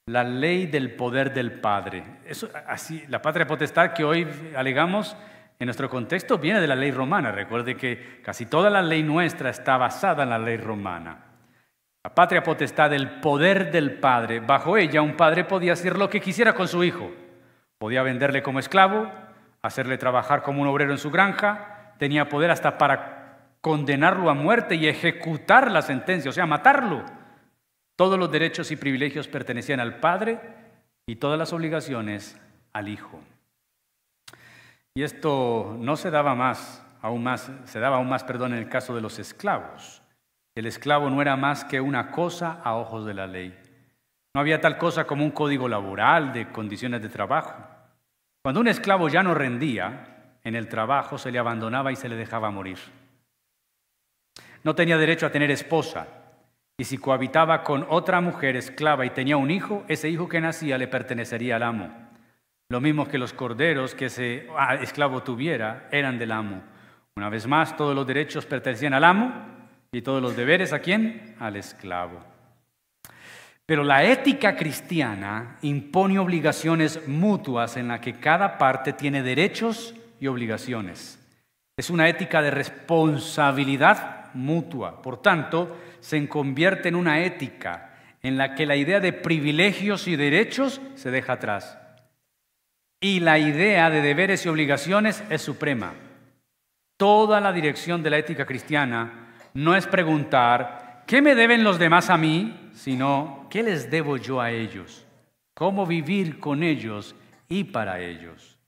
la 0.07 0.23
ley 0.23 0.67
del 0.67 0.95
poder 0.95 1.35
del 1.35 1.59
Padre. 1.61 2.05
Así, 2.69 3.05
la 3.09 3.21
patria 3.21 3.49
potestad 3.49 3.93
que 3.93 4.05
hoy 4.05 4.29
alegamos 4.55 5.17
en 5.59 5.67
nuestro 5.67 5.91
contexto 5.91 6.39
viene 6.39 6.61
de 6.61 6.69
la 6.69 6.77
ley 6.77 6.93
romana. 6.93 7.33
Recuerde 7.33 7.77
que 7.77 8.21
casi 8.23 8.47
toda 8.47 8.71
la 8.71 8.83
ley 8.83 9.03
nuestra 9.03 9.51
está 9.51 9.77
basada 9.77 10.23
en 10.23 10.31
la 10.31 10.39
ley 10.39 10.57
romana. 10.57 11.25
La 12.05 12.15
patria 12.15 12.45
potestad, 12.45 12.93
el 12.93 13.19
poder 13.19 13.73
del 13.73 13.99
Padre. 13.99 14.39
Bajo 14.39 14.77
ella 14.77 15.03
un 15.03 15.17
padre 15.17 15.43
podía 15.43 15.73
hacer 15.73 15.99
lo 15.99 16.09
que 16.09 16.21
quisiera 16.21 16.53
con 16.55 16.69
su 16.69 16.85
hijo. 16.85 17.11
Podía 17.79 18.05
venderle 18.05 18.45
como 18.45 18.61
esclavo, 18.61 19.11
hacerle 19.67 19.99
trabajar 19.99 20.43
como 20.43 20.63
un 20.63 20.69
obrero 20.69 20.93
en 20.93 20.99
su 20.99 21.11
granja, 21.11 21.93
tenía 21.99 22.29
poder 22.29 22.51
hasta 22.51 22.79
para 22.79 23.57
condenarlo 23.61 24.31
a 24.31 24.35
muerte 24.35 24.77
y 24.77 24.87
ejecutar 24.87 25.71
la 25.71 25.83
sentencia, 25.83 26.31
o 26.31 26.33
sea, 26.33 26.47
matarlo. 26.47 27.05
Todos 27.97 28.19
los 28.19 28.31
derechos 28.31 28.71
y 28.71 28.77
privilegios 28.77 29.29
pertenecían 29.29 29.81
al 29.81 29.99
Padre 29.99 30.39
y 31.07 31.17
todas 31.17 31.39
las 31.39 31.53
obligaciones 31.53 32.41
al 32.73 32.89
Hijo. 32.89 33.21
Y 34.95 35.03
esto 35.03 35.77
no 35.79 35.97
se 35.97 36.11
daba 36.11 36.35
más, 36.35 36.85
aún 37.03 37.23
más, 37.23 37.51
se 37.65 37.81
daba 37.81 37.97
aún 37.97 38.09
más, 38.09 38.25
perdón, 38.25 38.53
en 38.53 38.59
el 38.61 38.69
caso 38.69 38.95
de 38.95 39.01
los 39.01 39.19
esclavos. 39.19 40.03
El 40.55 40.67
esclavo 40.67 41.11
no 41.11 41.21
era 41.21 41.37
más 41.37 41.65
que 41.65 41.81
una 41.81 42.11
cosa 42.11 42.61
a 42.65 42.77
ojos 42.77 43.05
de 43.05 43.15
la 43.15 43.27
ley. 43.27 43.55
No 44.35 44.41
había 44.41 44.61
tal 44.61 44.79
cosa 44.79 45.07
como 45.07 45.25
un 45.25 45.31
código 45.31 45.69
laboral 45.69 46.33
de 46.33 46.51
condiciones 46.51 47.03
de 47.03 47.09
trabajo. 47.09 47.76
Cuando 48.47 48.61
un 48.61 48.69
esclavo 48.69 49.09
ya 49.09 49.25
no 49.25 49.35
rendía 49.35 50.37
en 50.45 50.55
el 50.55 50.69
trabajo, 50.69 51.19
se 51.19 51.33
le 51.33 51.41
abandonaba 51.41 51.91
y 51.91 51.97
se 51.97 52.09
le 52.09 52.15
dejaba 52.15 52.49
morir. 52.53 52.79
No 54.63 54.77
tenía 54.77 54.97
derecho 54.99 55.27
a 55.27 55.33
tener 55.33 55.51
esposa, 55.51 56.07
y 56.79 56.85
si 56.85 56.97
cohabitaba 56.97 57.65
con 57.65 57.85
otra 57.89 58.21
mujer 58.21 58.55
esclava 58.55 59.05
y 59.05 59.11
tenía 59.11 59.37
un 59.37 59.51
hijo, 59.51 59.85
ese 59.89 60.09
hijo 60.11 60.29
que 60.29 60.41
nacía 60.41 60.79
le 60.79 60.87
pertenecería 60.87 61.57
al 61.57 61.65
amo. 61.65 61.91
Lo 62.69 62.81
mismo 62.81 63.09
que 63.09 63.19
los 63.19 63.33
corderos 63.33 63.97
que 63.97 64.05
ese 64.05 64.47
ah, 64.57 64.77
esclavo 64.77 65.25
tuviera 65.25 65.89
eran 65.91 66.17
del 66.17 66.31
amo. 66.31 66.63
Una 67.17 67.29
vez 67.29 67.49
más, 67.49 67.77
todos 67.77 67.97
los 67.97 68.07
derechos 68.07 68.47
pertenecían 68.47 68.95
al 68.95 69.03
amo 69.03 69.33
y 69.91 70.03
todos 70.03 70.23
los 70.23 70.37
deberes 70.37 70.73
a 70.73 70.79
quién? 70.79 71.35
Al 71.41 71.57
esclavo. 71.57 72.36
Pero 73.67 73.83
la 73.83 74.05
ética 74.05 74.55
cristiana 74.55 75.59
impone 75.63 76.21
obligaciones 76.21 77.09
mutuas 77.09 77.77
en 77.77 77.89
la 77.89 78.01
que 78.01 78.15
cada 78.15 78.59
parte 78.59 78.93
tiene 78.93 79.25
derechos 79.25 79.95
y 80.21 80.29
obligaciones. 80.29 81.19
Es 81.77 81.91
una 81.91 82.09
ética 82.09 82.41
de 82.41 82.53
responsabilidad 82.53 84.33
mutua. 84.35 85.03
Por 85.03 85.21
tanto, 85.21 85.77
se 85.99 86.29
convierte 86.29 86.89
en 86.89 86.95
una 86.95 87.25
ética 87.25 87.91
en 88.23 88.39
la 88.39 88.55
que 88.55 88.67
la 88.67 88.77
idea 88.77 89.01
de 89.01 89.13
privilegios 89.13 90.07
y 90.07 90.15
derechos 90.15 90.81
se 90.95 91.11
deja 91.11 91.35
atrás. 91.35 91.77
Y 93.01 93.21
la 93.21 93.39
idea 93.39 93.91
de 93.91 94.01
deberes 94.01 94.47
y 94.47 94.49
obligaciones 94.49 95.23
es 95.29 95.43
suprema. 95.43 95.93
Toda 96.97 97.41
la 97.41 97.53
dirección 97.53 98.03
de 98.03 98.11
la 98.11 98.19
ética 98.19 98.47
cristiana 98.47 99.35
no 99.55 99.75
es 99.75 99.87
preguntar 99.87 100.87
¿qué 101.07 101.23
me 101.23 101.35
deben 101.35 101.65
los 101.65 101.79
demás 101.79 102.11
a 102.11 102.17
mí? 102.17 102.71
Sino, 102.75 103.46
¿qué 103.57 103.63
les 103.63 103.91
debo 103.91 104.19
yo 104.19 104.39
a 104.39 104.51
ellos? 104.51 105.07
¿Cómo 105.55 105.87
vivir 105.87 106.41
con 106.41 106.63
ellos 106.63 107.17
y 107.49 107.65
para 107.65 108.01
ellos? 108.01 108.59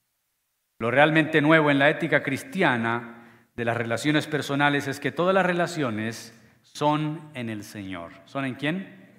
Lo 0.79 0.91
realmente 0.91 1.43
nuevo 1.43 1.71
en 1.71 1.79
la 1.79 1.91
ética 1.91 2.23
cristiana 2.23 3.45
de 3.55 3.67
las 3.67 3.77
relaciones 3.77 4.27
personales 4.27 4.89
es 4.89 4.99
que 4.99 5.13
todas 5.13 5.35
las 5.35 5.45
relaciones 5.45 6.33
son 6.63 7.21
en 7.35 7.51
el 7.51 7.65
Señor. 7.65 8.13
¿Son 8.25 8.47
en 8.47 8.55
quién? 8.55 9.11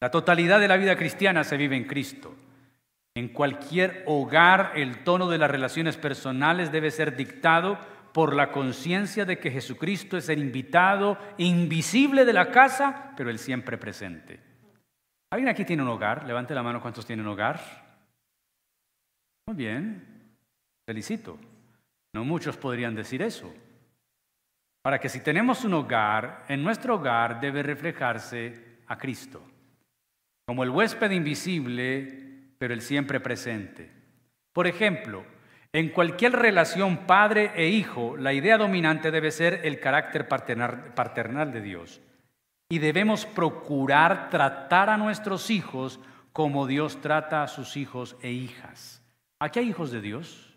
La 0.00 0.10
totalidad 0.10 0.58
de 0.58 0.68
la 0.68 0.78
vida 0.78 0.96
cristiana 0.96 1.44
se 1.44 1.58
vive 1.58 1.76
en 1.76 1.84
Cristo. 1.84 2.34
En 3.14 3.28
cualquier 3.28 4.04
hogar 4.06 4.72
el 4.74 5.04
tono 5.04 5.28
de 5.28 5.36
las 5.36 5.50
relaciones 5.50 5.98
personales 5.98 6.72
debe 6.72 6.90
ser 6.90 7.14
dictado 7.14 7.78
por 8.14 8.32
la 8.32 8.52
conciencia 8.52 9.24
de 9.24 9.40
que 9.40 9.50
Jesucristo 9.50 10.16
es 10.16 10.28
el 10.28 10.38
invitado 10.38 11.18
invisible 11.36 12.24
de 12.24 12.32
la 12.32 12.52
casa, 12.52 13.12
pero 13.16 13.28
el 13.28 13.40
siempre 13.40 13.76
presente. 13.76 14.38
¿Alguien 15.32 15.48
aquí 15.48 15.64
tiene 15.64 15.82
un 15.82 15.88
hogar? 15.88 16.24
Levante 16.24 16.54
la 16.54 16.62
mano 16.62 16.80
cuántos 16.80 17.04
tienen 17.04 17.26
hogar. 17.26 17.60
Muy 19.48 19.56
bien, 19.56 20.36
felicito. 20.86 21.36
No 22.14 22.24
muchos 22.24 22.56
podrían 22.56 22.94
decir 22.94 23.20
eso. 23.20 23.52
Para 24.80 25.00
que 25.00 25.08
si 25.08 25.18
tenemos 25.18 25.64
un 25.64 25.74
hogar, 25.74 26.44
en 26.46 26.62
nuestro 26.62 26.94
hogar 26.94 27.40
debe 27.40 27.64
reflejarse 27.64 28.78
a 28.86 28.96
Cristo, 28.96 29.42
como 30.46 30.62
el 30.62 30.70
huésped 30.70 31.10
invisible, 31.10 32.52
pero 32.58 32.74
el 32.74 32.80
siempre 32.80 33.18
presente. 33.18 33.90
Por 34.52 34.68
ejemplo, 34.68 35.24
en 35.74 35.88
cualquier 35.88 36.30
relación 36.34 36.98
padre 36.98 37.50
e 37.56 37.66
hijo, 37.66 38.16
la 38.16 38.32
idea 38.32 38.56
dominante 38.56 39.10
debe 39.10 39.32
ser 39.32 39.62
el 39.64 39.80
carácter 39.80 40.28
paternal, 40.28 41.52
de 41.52 41.60
Dios. 41.60 42.00
Y 42.68 42.78
debemos 42.78 43.26
procurar 43.26 44.30
tratar 44.30 44.88
a 44.88 44.96
nuestros 44.96 45.50
hijos 45.50 45.98
como 46.32 46.68
Dios 46.68 47.00
trata 47.00 47.42
a 47.42 47.48
sus 47.48 47.76
hijos 47.76 48.16
e 48.22 48.30
hijas. 48.30 49.02
¿Aquí 49.40 49.58
hay 49.58 49.68
hijos 49.68 49.90
de 49.90 50.00
Dios? 50.00 50.56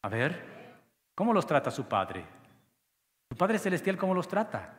A 0.00 0.08
ver, 0.08 0.40
¿cómo 1.16 1.32
los 1.32 1.44
trata 1.44 1.72
su 1.72 1.88
Padre? 1.88 2.24
Su 3.32 3.36
Padre 3.36 3.58
Celestial, 3.58 3.96
¿cómo 3.96 4.14
los 4.14 4.28
trata? 4.28 4.74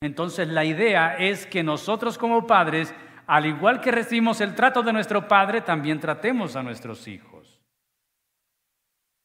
Entonces 0.00 0.48
la 0.48 0.64
idea 0.64 1.16
es 1.16 1.46
que 1.46 1.62
nosotros 1.62 2.18
como 2.18 2.44
padres, 2.44 2.92
al 3.28 3.46
igual 3.46 3.80
que 3.80 3.92
recibimos 3.92 4.40
el 4.40 4.56
trato 4.56 4.82
de 4.82 4.92
nuestro 4.92 5.28
Padre, 5.28 5.60
también 5.60 6.00
tratemos 6.00 6.56
a 6.56 6.64
nuestros 6.64 7.06
hijos. 7.06 7.35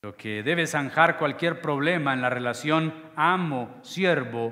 Lo 0.03 0.17
que 0.17 0.41
debe 0.41 0.65
zanjar 0.65 1.19
cualquier 1.19 1.61
problema 1.61 2.13
en 2.13 2.21
la 2.21 2.29
relación 2.31 2.91
amo-siervo 3.15 4.51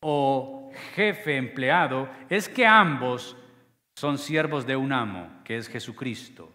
o 0.00 0.72
jefe-empleado 0.94 2.08
es 2.28 2.48
que 2.48 2.66
ambos 2.66 3.36
son 3.94 4.18
siervos 4.18 4.66
de 4.66 4.74
un 4.74 4.92
amo, 4.92 5.42
que 5.44 5.56
es 5.56 5.68
Jesucristo. 5.68 6.52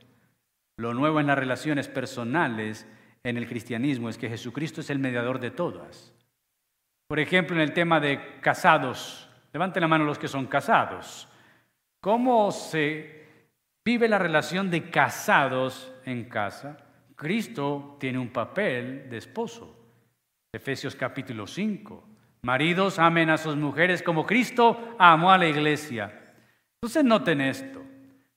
Lo 0.78 0.94
nuevo 0.94 1.22
en 1.22 1.28
las 1.28 1.38
relaciones 1.38 1.88
personales 1.88 2.86
en 3.24 3.38
el 3.38 3.48
cristianismo 3.48 4.10
es 4.10 4.18
que 4.18 4.28
Jesucristo 4.28 4.82
es 4.82 4.90
el 4.90 5.00
mediador 5.00 5.40
de 5.40 5.52
todas. 5.52 6.14
Por 7.08 7.20
ejemplo, 7.20 7.56
en 7.56 7.62
el 7.62 7.74
tema 7.74 8.02
de 8.02 8.42
casados, 8.42 9.30
levanten 9.54 9.80
la 9.80 9.88
mano 9.88 10.04
los 10.04 10.20
que 10.20 10.28
son 10.28 10.48
casados. 10.48 11.30
¿Cómo 12.02 12.52
se 12.52 13.30
vive 13.86 14.10
la 14.10 14.20
relación 14.20 14.70
de 14.70 14.90
casados 14.90 15.94
en 16.04 16.26
casa? 16.26 16.85
Cristo 17.16 17.96
tiene 18.00 18.20
un 18.20 18.30
papel 18.30 19.10
de 19.10 19.18
esposo. 19.18 19.76
Efesios 20.54 20.96
capítulo 20.96 21.48
5. 21.48 22.04
Maridos 22.42 23.00
amen 23.00 23.30
a 23.30 23.38
sus 23.38 23.56
mujeres 23.56 24.04
como 24.04 24.26
Cristo 24.26 24.96
amó 25.00 25.32
a 25.32 25.38
la 25.38 25.48
iglesia. 25.48 26.34
Entonces 26.76 27.04
noten 27.04 27.42
esto. 27.42 27.82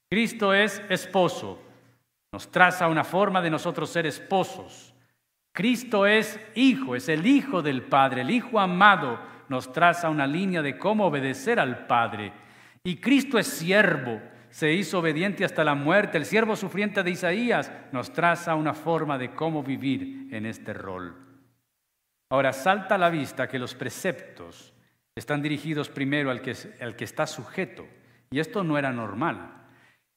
Cristo 0.09 0.55
es 0.55 0.81
esposo. 0.89 1.61
Nos 2.33 2.51
traza 2.51 2.89
una 2.89 3.05
forma 3.05 3.43
de 3.43 3.51
nosotros 3.51 3.91
ser 3.91 4.07
esposos. 4.07 4.95
Cristo 5.53 6.07
es 6.07 6.39
hijo, 6.55 6.95
es 6.95 7.09
el 7.09 7.27
hijo 7.27 7.63
del 7.63 7.83
Padre, 7.83 8.21
el 8.21 8.31
hijo 8.31 8.61
amado. 8.61 9.19
Nos 9.49 9.73
traza 9.73 10.09
una 10.09 10.27
línea 10.27 10.63
de 10.63 10.79
cómo 10.79 11.07
obedecer 11.07 11.59
al 11.59 11.87
Padre. 11.87 12.33
Y 12.85 12.97
Cristo 12.97 13.39
es 13.39 13.49
siervo 13.49 14.21
se 14.51 14.73
hizo 14.73 14.99
obediente 14.99 15.45
hasta 15.45 15.65
la 15.65 15.75
muerte. 15.75 16.19
El 16.19 16.25
siervo 16.25 16.57
sufriente 16.57 17.03
de 17.03 17.11
Isaías 17.11 17.71
nos 17.93 18.13
traza 18.13 18.55
una 18.55 18.75
forma 18.75 19.19
de 19.19 19.33
cómo 19.35 19.63
vivir 19.63 20.29
en 20.33 20.47
este 20.47 20.73
rol. 20.73 21.15
Ahora, 22.31 22.53
salta 22.53 22.97
a 22.97 22.99
la 22.99 23.11
vista 23.11 23.49
que 23.49 23.59
los 23.59 23.75
preceptos 23.75 24.75
están 25.17 25.43
dirigidos 25.43 25.89
primero 25.89 26.31
al 26.31 26.43
que, 26.43 26.55
al 26.81 26.95
que 26.95 27.05
está 27.05 27.27
sujeto, 27.27 27.87
y 28.31 28.39
esto 28.39 28.63
no 28.63 28.79
era 28.79 28.93
normal. 28.93 29.55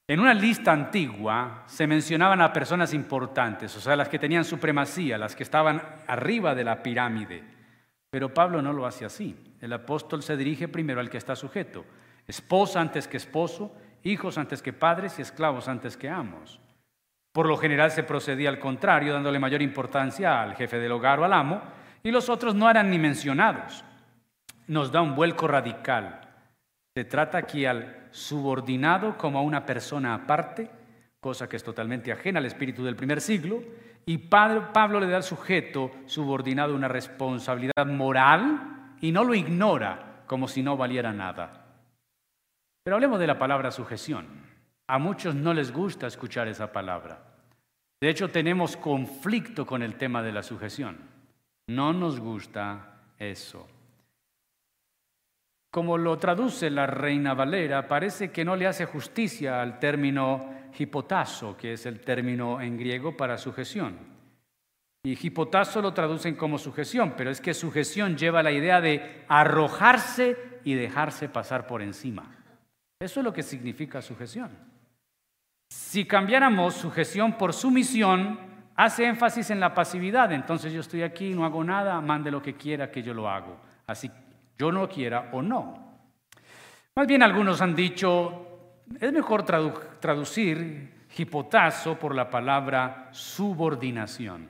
En 0.08 0.20
una 0.20 0.34
lista 0.34 0.72
antigua 0.72 1.64
se 1.66 1.86
mencionaban 1.86 2.40
a 2.42 2.52
personas 2.52 2.92
importantes, 2.92 3.74
o 3.76 3.80
sea, 3.80 3.96
las 3.96 4.08
que 4.08 4.18
tenían 4.18 4.44
supremacía, 4.44 5.16
las 5.16 5.34
que 5.34 5.42
estaban 5.42 5.82
arriba 6.06 6.54
de 6.54 6.64
la 6.64 6.82
pirámide. 6.82 7.42
Pero 8.10 8.34
Pablo 8.34 8.60
no 8.60 8.74
lo 8.74 8.84
hace 8.84 9.06
así. 9.06 9.34
El 9.60 9.72
apóstol 9.72 10.22
se 10.22 10.36
dirige 10.36 10.68
primero 10.68 11.00
al 11.00 11.08
que 11.08 11.16
está 11.16 11.34
sujeto. 11.34 11.86
Esposa 12.26 12.80
antes 12.80 13.08
que 13.08 13.16
esposo, 13.16 13.74
hijos 14.04 14.38
antes 14.38 14.62
que 14.62 14.72
padres 14.72 15.18
y 15.18 15.22
esclavos 15.22 15.68
antes 15.68 15.96
que 15.96 16.08
amos. 16.08 16.60
Por 17.32 17.46
lo 17.46 17.56
general 17.56 17.90
se 17.90 18.02
procedía 18.02 18.50
al 18.50 18.58
contrario, 18.58 19.14
dándole 19.14 19.38
mayor 19.38 19.62
importancia 19.62 20.42
al 20.42 20.54
jefe 20.54 20.78
del 20.78 20.92
hogar 20.92 21.20
o 21.20 21.24
al 21.24 21.32
amo, 21.32 21.62
y 22.02 22.10
los 22.10 22.28
otros 22.28 22.54
no 22.54 22.68
eran 22.68 22.90
ni 22.90 22.98
mencionados. 22.98 23.84
Nos 24.66 24.92
da 24.92 25.00
un 25.00 25.14
vuelco 25.14 25.48
radical. 25.48 26.20
Se 26.94 27.04
trata 27.04 27.38
aquí 27.38 27.64
al 27.64 28.08
subordinado 28.10 29.16
como 29.16 29.38
a 29.38 29.42
una 29.42 29.64
persona 29.64 30.14
aparte, 30.14 30.70
cosa 31.20 31.48
que 31.48 31.56
es 31.56 31.64
totalmente 31.64 32.12
ajena 32.12 32.38
al 32.38 32.46
espíritu 32.46 32.84
del 32.84 32.96
primer 32.96 33.20
siglo, 33.20 33.62
y 34.04 34.18
Pablo 34.18 35.00
le 35.00 35.06
da 35.06 35.16
al 35.16 35.22
sujeto 35.22 35.90
subordinado 36.06 36.74
una 36.74 36.88
responsabilidad 36.88 37.86
moral 37.86 38.96
y 39.00 39.12
no 39.12 39.24
lo 39.24 39.34
ignora 39.34 40.24
como 40.26 40.48
si 40.48 40.62
no 40.62 40.76
valiera 40.76 41.12
nada. 41.12 41.61
Pero 42.82 42.96
hablemos 42.96 43.20
de 43.20 43.26
la 43.26 43.38
palabra 43.38 43.70
sujeción. 43.70 44.26
A 44.88 44.98
muchos 44.98 45.34
no 45.34 45.54
les 45.54 45.72
gusta 45.72 46.06
escuchar 46.06 46.48
esa 46.48 46.72
palabra. 46.72 47.22
De 48.00 48.08
hecho, 48.08 48.30
tenemos 48.30 48.76
conflicto 48.76 49.64
con 49.64 49.82
el 49.82 49.94
tema 49.94 50.22
de 50.22 50.32
la 50.32 50.42
sujeción. 50.42 50.98
No 51.68 51.92
nos 51.92 52.18
gusta 52.18 53.02
eso. 53.18 53.68
Como 55.70 55.96
lo 55.96 56.18
traduce 56.18 56.68
la 56.68 56.86
Reina 56.86 57.32
Valera, 57.32 57.86
parece 57.86 58.30
que 58.30 58.44
no 58.44 58.56
le 58.56 58.66
hace 58.66 58.84
justicia 58.84 59.62
al 59.62 59.78
término 59.78 60.52
hipotazo, 60.78 61.56
que 61.56 61.74
es 61.74 61.86
el 61.86 62.00
término 62.00 62.60
en 62.60 62.76
griego 62.76 63.16
para 63.16 63.38
sujeción. 63.38 63.96
Y 65.04 65.18
hipotazo 65.26 65.80
lo 65.80 65.94
traducen 65.94 66.34
como 66.34 66.58
sujeción, 66.58 67.14
pero 67.16 67.30
es 67.30 67.40
que 67.40 67.54
sujeción 67.54 68.16
lleva 68.16 68.42
la 68.42 68.52
idea 68.52 68.80
de 68.80 69.24
arrojarse 69.28 70.36
y 70.64 70.74
dejarse 70.74 71.28
pasar 71.28 71.66
por 71.66 71.82
encima. 71.82 72.41
Eso 73.02 73.18
es 73.18 73.24
lo 73.24 73.32
que 73.32 73.42
significa 73.42 74.00
sujeción. 74.00 74.48
Si 75.68 76.04
cambiáramos 76.04 76.74
sujeción 76.74 77.32
por 77.32 77.52
sumisión, 77.52 78.38
hace 78.76 79.06
énfasis 79.06 79.50
en 79.50 79.58
la 79.58 79.74
pasividad. 79.74 80.30
Entonces 80.30 80.72
yo 80.72 80.82
estoy 80.82 81.02
aquí, 81.02 81.34
no 81.34 81.44
hago 81.44 81.64
nada, 81.64 82.00
mande 82.00 82.30
lo 82.30 82.40
que 82.40 82.54
quiera 82.54 82.92
que 82.92 83.02
yo 83.02 83.12
lo 83.12 83.28
hago. 83.28 83.56
Así 83.88 84.08
yo 84.56 84.70
no 84.70 84.88
quiera 84.88 85.30
o 85.32 85.42
no. 85.42 85.98
Más 86.94 87.06
bien 87.08 87.24
algunos 87.24 87.60
han 87.60 87.74
dicho, 87.74 88.76
es 89.00 89.12
mejor 89.12 89.42
traducir 89.42 91.06
hipotazo 91.16 91.98
por 91.98 92.14
la 92.14 92.30
palabra 92.30 93.08
subordinación, 93.10 94.48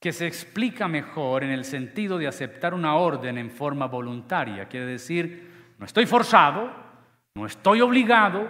que 0.00 0.10
se 0.10 0.26
explica 0.26 0.88
mejor 0.88 1.44
en 1.44 1.50
el 1.50 1.66
sentido 1.66 2.16
de 2.16 2.28
aceptar 2.28 2.72
una 2.72 2.94
orden 2.94 3.36
en 3.36 3.50
forma 3.50 3.88
voluntaria. 3.88 4.68
Quiere 4.68 4.86
decir, 4.86 5.74
no 5.78 5.84
estoy 5.84 6.06
forzado, 6.06 6.85
no 7.36 7.44
estoy 7.44 7.82
obligado, 7.82 8.48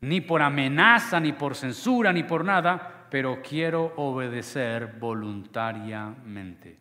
ni 0.00 0.20
por 0.20 0.42
amenaza, 0.42 1.20
ni 1.20 1.32
por 1.32 1.54
censura, 1.54 2.12
ni 2.12 2.24
por 2.24 2.44
nada, 2.44 3.06
pero 3.08 3.40
quiero 3.40 3.92
obedecer 3.94 4.96
voluntariamente. 4.98 6.80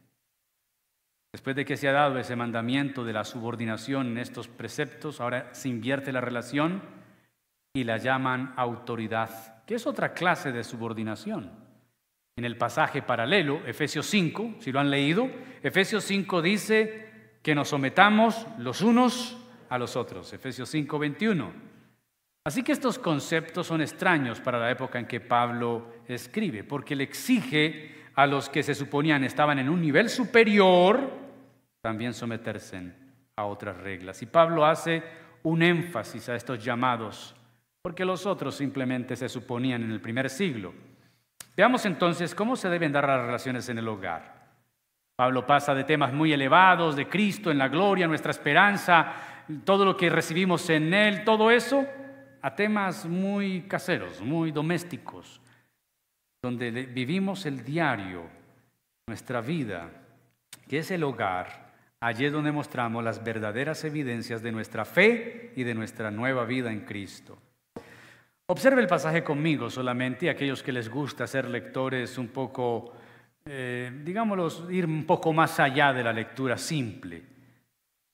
Después 1.31 1.55
de 1.55 1.63
que 1.63 1.77
se 1.77 1.87
ha 1.87 1.91
dado 1.91 2.17
ese 2.17 2.35
mandamiento 2.35 3.03
de 3.03 3.13
la 3.13 3.23
subordinación 3.23 4.07
en 4.07 4.17
estos 4.17 4.47
preceptos, 4.47 5.21
ahora 5.21 5.53
se 5.53 5.69
invierte 5.69 6.11
la 6.11 6.21
relación 6.21 6.81
y 7.71 7.83
la 7.83 7.97
llaman 7.97 8.55
autoridad, 8.57 9.63
que 9.67 9.75
es 9.75 9.85
otra 9.85 10.13
clase 10.13 10.51
de 10.51 10.63
subordinación. 10.63 11.51
En 12.35 12.45
el 12.45 12.57
pasaje 12.57 13.03
paralelo, 13.03 13.61
Efesios 13.67 14.07
5, 14.07 14.55
si 14.57 14.71
lo 14.71 14.79
han 14.79 14.89
leído, 14.89 15.29
Efesios 15.61 16.03
5 16.05 16.41
dice 16.41 17.35
que 17.43 17.53
nos 17.53 17.69
sometamos 17.69 18.47
los 18.57 18.81
unos 18.81 19.37
a 19.73 19.79
los 19.79 19.95
otros. 19.95 20.31
Efesios 20.31 20.69
5, 20.69 20.99
21. 20.99 21.51
Así 22.45 22.61
que 22.61 22.73
estos 22.73 22.99
conceptos 22.99 23.65
son 23.65 23.81
extraños 23.81 24.39
para 24.39 24.59
la 24.59 24.69
época 24.69 24.99
en 24.99 25.07
que 25.07 25.19
Pablo 25.19 25.87
escribe, 26.07 26.63
porque 26.63 26.95
le 26.95 27.05
exige 27.05 28.03
a 28.13 28.27
los 28.27 28.49
que 28.49 28.61
se 28.61 28.75
suponían 28.75 29.23
estaban 29.23 29.57
en 29.57 29.69
un 29.69 29.81
nivel 29.81 30.09
superior 30.09 31.09
también 31.81 32.13
someterse 32.13 32.93
a 33.35 33.45
otras 33.45 33.75
reglas. 33.77 34.21
Y 34.21 34.27
Pablo 34.27 34.63
hace 34.63 35.01
un 35.41 35.63
énfasis 35.63 36.29
a 36.29 36.35
estos 36.35 36.63
llamados, 36.63 37.35
porque 37.81 38.05
los 38.05 38.27
otros 38.27 38.53
simplemente 38.53 39.15
se 39.15 39.27
suponían 39.27 39.81
en 39.81 39.91
el 39.91 40.01
primer 40.01 40.29
siglo. 40.29 40.71
Veamos 41.57 41.87
entonces 41.87 42.35
cómo 42.35 42.55
se 42.55 42.69
deben 42.69 42.91
dar 42.91 43.07
las 43.07 43.25
relaciones 43.25 43.67
en 43.69 43.79
el 43.79 43.87
hogar. 43.87 44.43
Pablo 45.15 45.47
pasa 45.47 45.73
de 45.73 45.83
temas 45.83 46.13
muy 46.13 46.31
elevados, 46.31 46.95
de 46.95 47.07
Cristo 47.07 47.49
en 47.49 47.57
la 47.57 47.69
gloria, 47.69 48.07
nuestra 48.07 48.31
esperanza, 48.31 49.32
todo 49.63 49.85
lo 49.85 49.97
que 49.97 50.09
recibimos 50.09 50.69
en 50.69 50.93
Él, 50.93 51.23
todo 51.23 51.51
eso 51.51 51.85
a 52.41 52.55
temas 52.55 53.05
muy 53.05 53.61
caseros, 53.61 54.19
muy 54.21 54.51
domésticos, 54.51 55.39
donde 56.41 56.71
vivimos 56.71 57.45
el 57.45 57.63
diario, 57.63 58.23
nuestra 59.07 59.39
vida, 59.39 59.89
que 60.67 60.79
es 60.79 60.91
el 60.91 61.03
hogar, 61.03 61.71
allí 62.01 62.25
es 62.25 62.33
donde 62.33 62.51
mostramos 62.51 63.01
las 63.01 63.23
verdaderas 63.23 63.83
evidencias 63.85 64.41
de 64.41 64.51
nuestra 64.51 64.83
fe 64.83 65.53
y 65.55 65.63
de 65.63 65.73
nuestra 65.73 66.11
nueva 66.11 66.43
vida 66.43 66.71
en 66.71 66.81
Cristo. 66.81 67.37
Observe 68.47 68.81
el 68.81 68.87
pasaje 68.87 69.23
conmigo 69.23 69.69
solamente, 69.69 70.29
aquellos 70.29 70.61
que 70.61 70.73
les 70.73 70.89
gusta 70.89 71.25
ser 71.25 71.49
lectores 71.49 72.17
un 72.17 72.27
poco, 72.27 72.93
eh, 73.45 74.01
digámoslo, 74.03 74.69
ir 74.69 74.85
un 74.85 75.05
poco 75.05 75.31
más 75.31 75.61
allá 75.61 75.93
de 75.93 76.03
la 76.03 76.11
lectura 76.11 76.57
simple. 76.57 77.32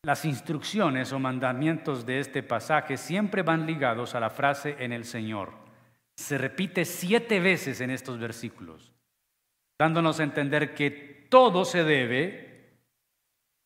Las 0.03 0.23
instrucciones 0.23 1.11
o 1.11 1.19
mandamientos 1.19 2.05
de 2.05 2.19
este 2.19 2.41
pasaje 2.41 2.95
siempre 2.95 3.41
van 3.41 3.65
ligados 3.65 4.15
a 4.15 4.21
la 4.21 4.29
frase 4.29 4.77
en 4.79 4.93
el 4.93 5.03
Señor. 5.03 5.51
Se 6.15 6.37
repite 6.37 6.85
siete 6.85 7.39
veces 7.41 7.81
en 7.81 7.89
estos 7.89 8.17
versículos, 8.17 8.93
dándonos 9.77 10.19
a 10.19 10.23
entender 10.23 10.73
que 10.73 11.27
todo 11.29 11.65
se 11.65 11.83
debe, 11.83 12.77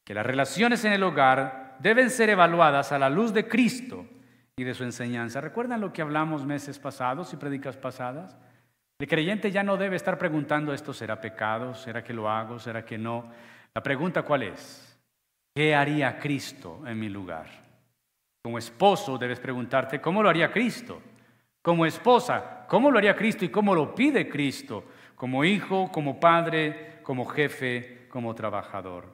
que 0.03 0.15
las 0.15 0.25
relaciones 0.25 0.83
en 0.85 0.93
el 0.93 1.03
hogar 1.03 1.77
deben 1.79 2.09
ser 2.09 2.29
evaluadas 2.29 2.91
a 2.91 2.99
la 2.99 3.09
luz 3.09 3.31
de 3.31 3.47
Cristo 3.47 4.05
y 4.55 4.63
de 4.63 4.73
su 4.73 4.83
enseñanza. 4.83 5.39
¿Recuerdan 5.39 5.81
lo 5.81 5.93
que 5.93 6.01
hablamos 6.01 6.45
meses 6.45 6.79
pasados 6.79 7.31
y 7.33 7.37
predicas 7.37 7.77
pasadas? 7.77 8.37
El 8.99 9.07
creyente 9.07 9.51
ya 9.51 9.63
no 9.63 9.77
debe 9.77 9.95
estar 9.95 10.17
preguntando, 10.17 10.73
¿esto 10.73 10.93
será 10.93 11.21
pecado? 11.21 11.75
¿Será 11.75 12.03
que 12.03 12.13
lo 12.13 12.29
hago? 12.29 12.57
¿Será 12.57 12.83
que 12.83 12.97
no? 12.97 13.31
La 13.73 13.83
pregunta 13.83 14.23
cuál 14.23 14.43
es? 14.43 14.92
¿Qué 15.55 15.75
haría 15.75 16.17
Cristo 16.19 16.81
en 16.85 16.99
mi 16.99 17.09
lugar? 17.09 17.47
Como 18.43 18.57
esposo 18.57 19.17
debes 19.17 19.39
preguntarte, 19.39 20.01
¿cómo 20.01 20.23
lo 20.23 20.29
haría 20.29 20.51
Cristo? 20.51 21.01
Como 21.61 21.85
esposa, 21.85 22.65
¿cómo 22.67 22.91
lo 22.91 22.97
haría 22.97 23.15
Cristo 23.15 23.45
y 23.45 23.49
cómo 23.49 23.75
lo 23.75 23.93
pide 23.93 24.27
Cristo? 24.27 24.83
Como 25.15 25.45
hijo, 25.45 25.91
como 25.91 26.19
padre, 26.19 26.99
como 27.03 27.25
jefe, 27.25 28.07
como 28.09 28.35
trabajador. 28.35 29.05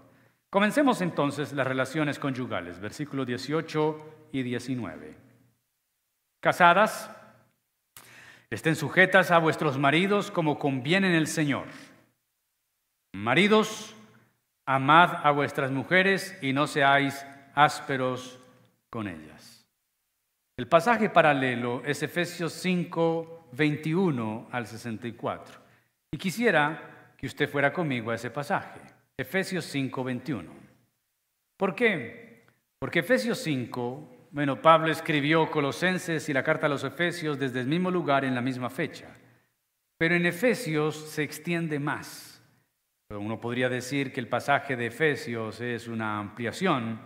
Comencemos 0.49 1.01
entonces 1.01 1.53
las 1.53 1.67
relaciones 1.67 2.17
conyugales, 2.17 2.79
versículos 2.79 3.27
18 3.27 4.29
y 4.31 4.41
19. 4.41 5.15
Casadas, 6.39 7.15
estén 8.49 8.75
sujetas 8.75 9.29
a 9.29 9.37
vuestros 9.37 9.77
maridos 9.77 10.31
como 10.31 10.57
conviene 10.57 11.09
en 11.09 11.15
el 11.15 11.27
Señor. 11.27 11.67
Maridos, 13.13 13.95
amad 14.69 15.25
a 15.25 15.31
vuestras 15.31 15.71
mujeres 15.71 16.37
y 16.43 16.53
no 16.53 16.67
seáis 16.67 17.25
ásperos 17.55 18.39
con 18.91 19.07
ellas. 19.07 19.65
El 20.57 20.67
pasaje 20.67 21.09
paralelo 21.09 21.81
es 21.83 22.03
Efesios 22.03 22.53
5, 22.53 23.47
21 23.53 24.49
al 24.51 24.67
64. 24.67 25.59
Y 26.11 26.17
quisiera 26.19 27.13
que 27.17 27.25
usted 27.25 27.49
fuera 27.49 27.73
conmigo 27.73 28.11
a 28.11 28.15
ese 28.15 28.29
pasaje, 28.29 28.79
Efesios 29.17 29.65
5, 29.65 30.03
21. 30.03 30.51
¿Por 31.57 31.73
qué? 31.73 32.45
Porque 32.77 32.99
Efesios 32.99 33.39
5, 33.39 34.27
bueno, 34.29 34.61
Pablo 34.61 34.91
escribió 34.91 35.49
Colosenses 35.49 36.29
y 36.29 36.33
la 36.33 36.43
carta 36.43 36.67
a 36.67 36.69
los 36.69 36.83
Efesios 36.83 37.39
desde 37.39 37.61
el 37.61 37.65
mismo 37.65 37.89
lugar 37.89 38.23
en 38.23 38.35
la 38.35 38.41
misma 38.41 38.69
fecha. 38.69 39.07
Pero 39.97 40.13
en 40.13 40.27
Efesios 40.27 40.95
se 41.09 41.23
extiende 41.23 41.79
más. 41.79 42.28
Uno 43.11 43.41
podría 43.41 43.69
decir 43.69 44.13
que 44.13 44.19
el 44.19 44.27
pasaje 44.27 44.75
de 44.75 44.85
Efesios 44.87 45.59
es 45.61 45.87
una 45.87 46.19
ampliación 46.19 46.99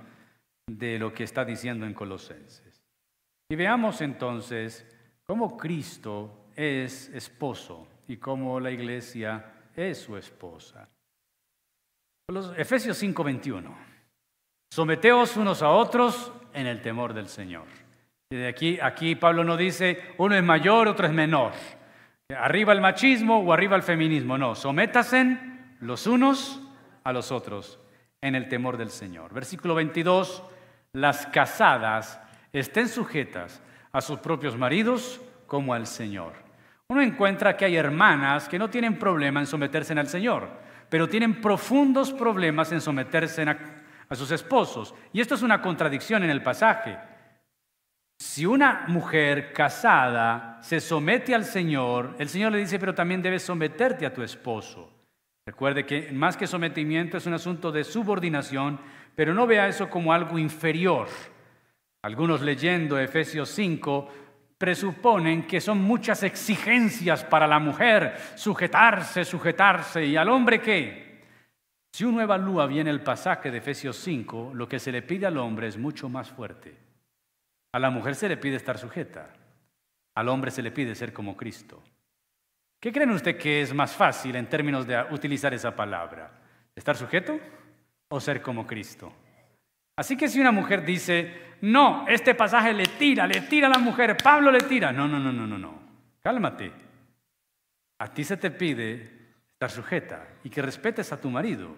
de 0.68 1.00
lo 1.00 1.14
que 1.14 1.24
está 1.24 1.46
diciendo 1.46 1.86
en 1.86 1.94
Colosenses. 1.94 2.84
Y 3.50 3.56
veamos 3.56 4.02
entonces 4.02 4.86
cómo 5.24 5.56
Cristo 5.56 6.50
es 6.58 7.08
esposo 7.10 7.88
y 8.08 8.18
cómo 8.18 8.60
la 8.60 8.72
iglesia 8.72 9.46
es 9.74 9.98
su 10.00 10.18
esposa. 10.18 10.90
Efesios 12.58 13.02
5:21. 13.02 13.74
Someteos 14.74 15.38
unos 15.38 15.62
a 15.62 15.70
otros 15.70 16.34
en 16.54 16.68
el 16.68 16.82
temor 16.82 17.14
del 17.14 17.30
Señor. 17.30 17.68
Y 18.30 18.36
de 18.36 18.48
aquí, 18.48 18.78
aquí 18.82 19.16
Pablo 19.16 19.46
no 19.46 19.56
dice 19.56 20.16
uno 20.18 20.36
es 20.36 20.44
mayor, 20.44 20.90
otro 20.90 21.08
es 21.08 21.14
menor. 21.14 21.54
Arriba 22.36 22.74
el 22.74 22.82
machismo 22.82 23.40
o 23.40 23.54
arriba 23.54 23.78
el 23.78 23.84
feminismo. 23.84 24.38
No, 24.38 24.54
sométasen 24.54 25.53
los 25.84 26.08
unos 26.08 26.62
a 27.04 27.12
los 27.12 27.32
otros 27.32 27.80
en 28.22 28.36
el 28.36 28.48
temor 28.48 28.78
del 28.78 28.90
Señor. 28.90 29.34
Versículo 29.34 29.76
22, 29.76 30.44
las 30.94 31.28
casadas 31.28 32.20
estén 32.54 32.88
sujetas 32.88 33.62
a 33.92 34.02
sus 34.02 34.20
propios 34.20 34.58
maridos 34.58 35.20
como 35.46 35.74
al 35.74 35.86
Señor. 35.86 36.34
Uno 36.88 37.02
encuentra 37.02 37.58
que 37.58 37.66
hay 37.66 37.76
hermanas 37.76 38.48
que 38.48 38.60
no 38.60 38.70
tienen 38.70 38.98
problema 38.98 39.42
en 39.42 39.48
someterse 39.48 39.94
al 39.94 40.08
Señor, 40.08 40.50
pero 40.90 41.10
tienen 41.10 41.42
profundos 41.42 42.14
problemas 42.14 42.72
en 42.72 42.80
someterse 42.80 43.44
a, 43.44 43.58
a 44.08 44.16
sus 44.16 44.32
esposos. 44.32 44.96
Y 45.12 45.20
esto 45.20 45.36
es 45.36 45.42
una 45.42 45.62
contradicción 45.62 46.24
en 46.24 46.30
el 46.30 46.42
pasaje. 46.44 46.98
Si 48.20 48.46
una 48.46 48.86
mujer 48.88 49.52
casada 49.52 50.60
se 50.62 50.80
somete 50.80 51.36
al 51.36 51.44
Señor, 51.44 52.16
el 52.20 52.30
Señor 52.30 52.54
le 52.54 52.60
dice, 52.60 52.80
pero 52.80 52.96
también 52.96 53.22
debes 53.22 53.44
someterte 53.44 54.06
a 54.06 54.14
tu 54.14 54.22
esposo. 54.22 54.93
Recuerde 55.46 55.86
que 55.86 56.12
más 56.12 56.38
que 56.38 56.48
sometimiento 56.48 57.18
es 57.18 57.26
un 57.26 57.34
asunto 57.34 57.72
de 57.72 57.84
subordinación, 57.84 58.80
pero 59.16 59.34
no 59.34 59.46
vea 59.46 59.68
eso 59.68 59.90
como 59.90 60.14
algo 60.14 60.40
inferior. 60.40 61.08
Algunos 62.02 62.42
leyendo 62.42 62.98
Efesios 62.98 63.50
5 63.50 64.10
presuponen 64.58 65.46
que 65.46 65.60
son 65.60 65.82
muchas 65.82 66.24
exigencias 66.24 67.26
para 67.26 67.48
la 67.48 67.60
mujer, 67.60 68.16
sujetarse, 68.36 69.26
sujetarse, 69.26 70.06
y 70.06 70.16
al 70.16 70.30
hombre 70.30 70.62
qué. 70.62 71.22
Si 71.92 72.06
uno 72.06 72.22
evalúa 72.22 72.66
bien 72.66 72.88
el 72.88 73.02
pasaje 73.02 73.52
de 73.52 73.58
Efesios 73.58 73.98
5, 73.98 74.52
lo 74.54 74.68
que 74.68 74.80
se 74.80 74.92
le 74.92 75.02
pide 75.02 75.26
al 75.26 75.38
hombre 75.38 75.68
es 75.68 75.78
mucho 75.78 76.08
más 76.08 76.32
fuerte. 76.32 76.76
A 77.74 77.80
la 77.80 77.90
mujer 77.90 78.16
se 78.16 78.30
le 78.30 78.38
pide 78.38 78.56
estar 78.56 78.78
sujeta, 78.78 79.34
al 80.16 80.30
hombre 80.30 80.52
se 80.52 80.62
le 80.62 80.72
pide 80.72 80.96
ser 80.96 81.12
como 81.12 81.36
Cristo. 81.36 81.84
¿Qué 82.84 82.92
creen 82.92 83.12
usted 83.12 83.38
que 83.38 83.62
es 83.62 83.74
más 83.74 83.96
fácil 83.96 84.36
en 84.36 84.50
términos 84.50 84.86
de 84.86 85.02
utilizar 85.12 85.54
esa 85.54 85.74
palabra? 85.74 86.30
¿Estar 86.76 86.98
sujeto 86.98 87.40
o 88.10 88.20
ser 88.20 88.42
como 88.42 88.68
Cristo? 88.68 89.10
Así 89.96 90.18
que 90.18 90.28
si 90.28 90.42
una 90.42 90.52
mujer 90.52 90.84
dice, 90.84 91.56
no, 91.62 92.06
este 92.10 92.36
pasaje 92.36 92.74
le 92.74 92.84
tira, 92.84 93.26
le 93.26 93.40
tira 93.40 93.68
a 93.68 93.70
la 93.70 93.78
mujer, 93.78 94.18
Pablo 94.22 94.52
le 94.52 94.60
tira, 94.60 94.92
no, 94.92 95.08
no, 95.08 95.18
no, 95.18 95.32
no, 95.32 95.48
no, 95.48 95.58
no, 95.58 95.80
cálmate. 96.20 96.74
A 98.00 98.14
ti 98.14 98.26
se 98.26 98.36
te 98.36 98.52
pide 98.52 99.30
estar 99.54 99.72
sujeta 99.72 100.28
y 100.44 100.50
que 100.50 100.62
respetes 100.62 101.14
a 101.14 101.22
tu 101.22 101.30
marido. 101.30 101.78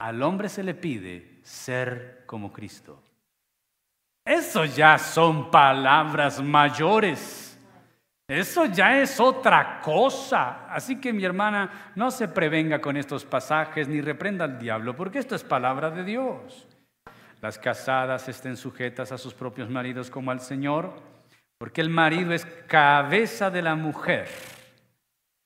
Al 0.00 0.22
hombre 0.22 0.50
se 0.50 0.62
le 0.62 0.74
pide 0.74 1.38
ser 1.42 2.24
como 2.26 2.52
Cristo. 2.52 3.02
Eso 4.22 4.66
ya 4.66 4.98
son 4.98 5.50
palabras 5.50 6.42
mayores. 6.42 7.49
Eso 8.30 8.66
ya 8.66 8.96
es 9.00 9.18
otra 9.18 9.80
cosa. 9.80 10.72
Así 10.72 11.00
que 11.00 11.12
mi 11.12 11.24
hermana, 11.24 11.92
no 11.96 12.12
se 12.12 12.28
prevenga 12.28 12.80
con 12.80 12.96
estos 12.96 13.24
pasajes 13.24 13.88
ni 13.88 14.00
reprenda 14.00 14.44
al 14.44 14.56
diablo, 14.56 14.94
porque 14.94 15.18
esto 15.18 15.34
es 15.34 15.42
palabra 15.42 15.90
de 15.90 16.04
Dios. 16.04 16.68
Las 17.42 17.58
casadas 17.58 18.28
estén 18.28 18.56
sujetas 18.56 19.10
a 19.10 19.18
sus 19.18 19.34
propios 19.34 19.68
maridos 19.68 20.10
como 20.10 20.30
al 20.30 20.38
Señor, 20.38 20.94
porque 21.58 21.80
el 21.80 21.90
marido 21.90 22.32
es 22.32 22.46
cabeza 22.68 23.50
de 23.50 23.62
la 23.62 23.74
mujer, 23.74 24.28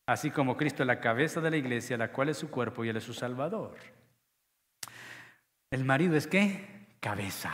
así 0.07 0.31
como 0.31 0.55
Cristo 0.55 0.83
es 0.83 0.87
la 0.87 1.01
cabeza 1.01 1.41
de 1.41 1.53
la 1.53 1.57
iglesia, 1.57 1.97
la 1.97 2.13
cual 2.13 2.29
es 2.29 2.37
su 2.37 2.51
cuerpo 2.51 2.85
y 2.85 2.91
él 2.91 2.99
es 2.99 3.05
su 3.05 3.15
Salvador. 3.15 3.77
El 5.71 5.87
marido 5.87 6.17
es 6.17 6.27
qué? 6.27 6.89
Cabeza. 7.01 7.51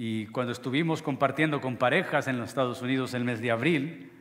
Y 0.00 0.26
cuando 0.28 0.52
estuvimos 0.52 1.02
compartiendo 1.02 1.60
con 1.60 1.76
parejas 1.76 2.28
en 2.28 2.38
los 2.38 2.50
Estados 2.50 2.80
Unidos 2.82 3.14
el 3.14 3.24
mes 3.24 3.40
de 3.40 3.50
abril, 3.50 4.12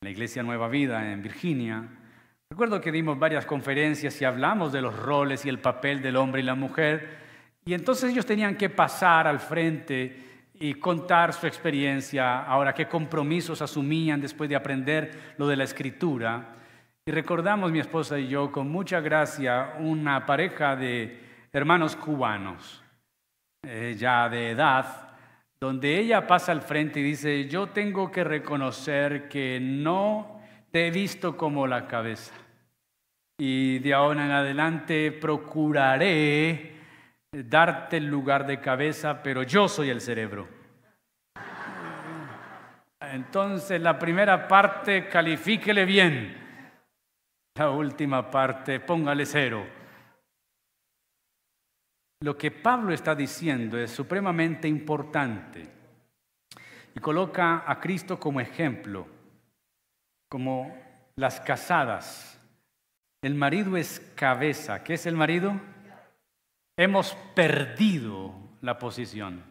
en 0.00 0.04
la 0.04 0.10
Iglesia 0.10 0.44
Nueva 0.44 0.68
Vida 0.68 1.12
en 1.12 1.20
Virginia, 1.24 1.88
recuerdo 2.48 2.80
que 2.80 2.92
dimos 2.92 3.18
varias 3.18 3.44
conferencias 3.44 4.22
y 4.22 4.24
hablamos 4.24 4.72
de 4.72 4.80
los 4.80 4.96
roles 4.96 5.44
y 5.44 5.48
el 5.48 5.58
papel 5.58 6.02
del 6.02 6.14
hombre 6.14 6.40
y 6.40 6.44
la 6.44 6.54
mujer. 6.54 7.18
Y 7.64 7.74
entonces 7.74 8.12
ellos 8.12 8.24
tenían 8.24 8.56
que 8.56 8.70
pasar 8.70 9.26
al 9.26 9.40
frente 9.40 10.50
y 10.54 10.74
contar 10.74 11.32
su 11.32 11.48
experiencia, 11.48 12.44
ahora 12.44 12.72
qué 12.72 12.86
compromisos 12.86 13.60
asumían 13.60 14.20
después 14.20 14.48
de 14.48 14.54
aprender 14.54 15.34
lo 15.36 15.48
de 15.48 15.56
la 15.56 15.64
escritura. 15.64 16.54
Y 17.04 17.10
recordamos 17.10 17.72
mi 17.72 17.80
esposa 17.80 18.20
y 18.20 18.28
yo 18.28 18.52
con 18.52 18.70
mucha 18.70 19.00
gracia 19.00 19.74
una 19.80 20.24
pareja 20.26 20.76
de 20.76 21.18
hermanos 21.52 21.96
cubanos 21.96 22.81
eh, 23.64 23.94
ya 23.96 24.28
de 24.28 24.50
edad, 24.50 25.10
donde 25.60 25.98
ella 25.98 26.26
pasa 26.26 26.50
al 26.50 26.62
frente 26.62 26.98
y 26.98 27.04
dice, 27.04 27.48
yo 27.48 27.68
tengo 27.68 28.10
que 28.10 28.24
reconocer 28.24 29.28
que 29.28 29.60
no 29.60 30.40
te 30.72 30.88
he 30.88 30.90
visto 30.90 31.36
como 31.36 31.68
la 31.68 31.86
cabeza. 31.86 32.34
Y 33.38 33.78
de 33.78 33.94
ahora 33.94 34.24
en 34.24 34.32
adelante 34.32 35.12
procuraré 35.12 36.76
darte 37.32 37.98
el 37.98 38.06
lugar 38.06 38.46
de 38.46 38.60
cabeza, 38.60 39.22
pero 39.22 39.44
yo 39.44 39.68
soy 39.68 39.90
el 39.90 40.00
cerebro. 40.00 40.48
Entonces 43.00 43.80
la 43.80 43.98
primera 43.98 44.48
parte 44.48 45.08
califíquele 45.08 45.84
bien, 45.84 46.36
la 47.56 47.70
última 47.70 48.30
parte 48.30 48.80
póngale 48.80 49.26
cero. 49.26 49.81
Lo 52.22 52.38
que 52.38 52.52
Pablo 52.52 52.94
está 52.94 53.16
diciendo 53.16 53.76
es 53.76 53.90
supremamente 53.90 54.68
importante 54.68 55.68
y 56.94 57.00
coloca 57.00 57.64
a 57.66 57.80
Cristo 57.80 58.20
como 58.20 58.40
ejemplo, 58.40 59.08
como 60.28 60.72
las 61.16 61.40
casadas. 61.40 62.38
El 63.22 63.34
marido 63.34 63.76
es 63.76 63.98
cabeza. 64.14 64.84
¿Qué 64.84 64.94
es 64.94 65.06
el 65.06 65.16
marido? 65.16 65.60
Hemos 66.76 67.14
perdido 67.34 68.32
la 68.60 68.78
posición. 68.78 69.42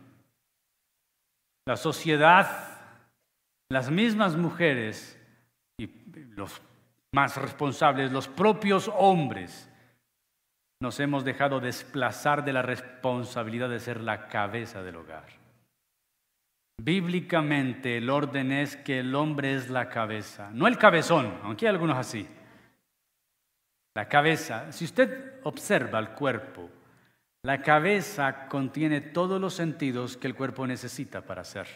La 1.66 1.76
sociedad, 1.76 2.80
las 3.70 3.92
mismas 3.92 4.38
mujeres 4.38 5.20
y 5.78 5.88
los 6.36 6.62
más 7.12 7.36
responsables, 7.36 8.14
los 8.14 8.30
propios 8.30 8.90
hombres, 8.96 9.71
nos 10.82 11.00
hemos 11.00 11.24
dejado 11.24 11.60
desplazar 11.60 12.44
de 12.44 12.54
la 12.54 12.63
responsabilidad 12.63 13.70
de 13.70 13.80
ser 13.80 14.02
la 14.02 14.28
cabeza 14.28 14.82
del 14.82 14.98
hogar. 14.98 15.26
Bíblicamente 16.82 17.98
el 17.98 18.10
orden 18.10 18.52
es 18.52 18.76
que 18.76 19.00
el 19.00 19.13
hombre 19.13 19.54
es 19.54 19.70
la 19.70 19.89
cabeza, 19.89 20.50
no 20.52 20.67
el 20.67 20.80
cabezón, 20.80 21.38
aunque 21.44 21.67
hay 21.67 21.70
algunos 21.70 21.98
así. 21.98 22.28
La 23.94 24.10
cabeza, 24.10 24.72
si 24.72 24.86
usted 24.86 25.39
observa 25.44 26.00
el 26.00 26.10
cuerpo, 26.10 26.67
la 27.44 27.62
cabeza 27.62 28.48
contiene 28.48 29.02
todos 29.02 29.39
los 29.39 29.54
sentidos 29.54 30.17
que 30.17 30.28
el 30.28 30.36
cuerpo 30.36 30.65
necesita 30.65 31.22
para 31.22 31.44
ser. 31.44 31.67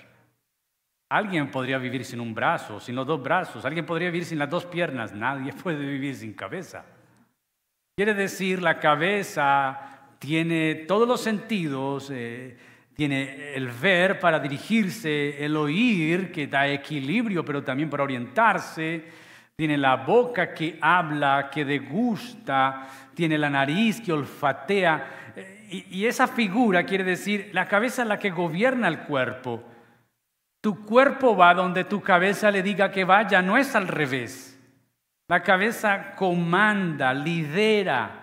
Alguien 1.12 1.52
podría 1.52 1.78
vivir 1.78 2.04
sin 2.06 2.20
un 2.20 2.34
brazo, 2.34 2.80
sin 2.80 2.96
los 2.96 3.06
dos 3.06 3.22
brazos, 3.22 3.66
alguien 3.66 3.86
podría 3.86 4.10
vivir 4.10 4.26
sin 4.26 4.40
las 4.40 4.50
dos 4.50 4.66
piernas, 4.66 5.14
nadie 5.14 5.54
puede 5.64 5.86
vivir 5.86 6.16
sin 6.16 6.34
cabeza. 6.34 6.86
Quiere 7.98 8.14
decir, 8.14 8.62
la 8.62 8.78
cabeza 8.78 9.80
tiene 10.20 10.76
todos 10.86 11.08
los 11.08 11.22
sentidos, 11.22 12.10
eh, 12.12 12.58
tiene 12.94 13.54
el 13.54 13.70
ver 13.70 14.20
para 14.20 14.38
dirigirse, 14.38 15.46
el 15.46 15.56
oír 15.56 16.30
que 16.30 16.48
da 16.48 16.68
equilibrio, 16.68 17.46
pero 17.46 17.64
también 17.64 17.90
para 17.90 18.04
orientarse, 18.04 19.06
tiene 19.56 19.78
la 19.78 19.96
boca 19.96 20.54
que 20.54 20.78
habla, 20.82 21.50
que 21.50 21.64
degusta, 21.64 22.86
tiene 23.14 23.38
la 23.38 23.50
nariz 23.50 24.02
que 24.02 24.12
olfatea. 24.12 25.32
Eh, 25.34 25.86
y, 25.90 26.00
y 26.00 26.06
esa 26.06 26.28
figura 26.28 26.84
quiere 26.84 27.06
decir, 27.06 27.50
la 27.54 27.66
cabeza 27.66 28.02
es 28.02 28.10
la 28.10 28.20
que 28.20 28.30
gobierna 28.30 28.90
el 28.90 29.04
cuerpo. 29.04 29.64
Tu 30.60 30.84
cuerpo 30.84 31.38
va 31.38 31.54
donde 31.54 31.86
tu 31.86 32.02
cabeza 32.02 32.52
le 32.52 32.62
diga 32.62 32.92
que 32.92 33.06
vaya, 33.06 33.42
no 33.42 33.56
es 33.56 33.74
al 33.74 33.88
revés. 33.88 34.55
La 35.28 35.42
cabeza 35.42 36.16
comanda, 36.16 37.14
lidera. 37.14 38.22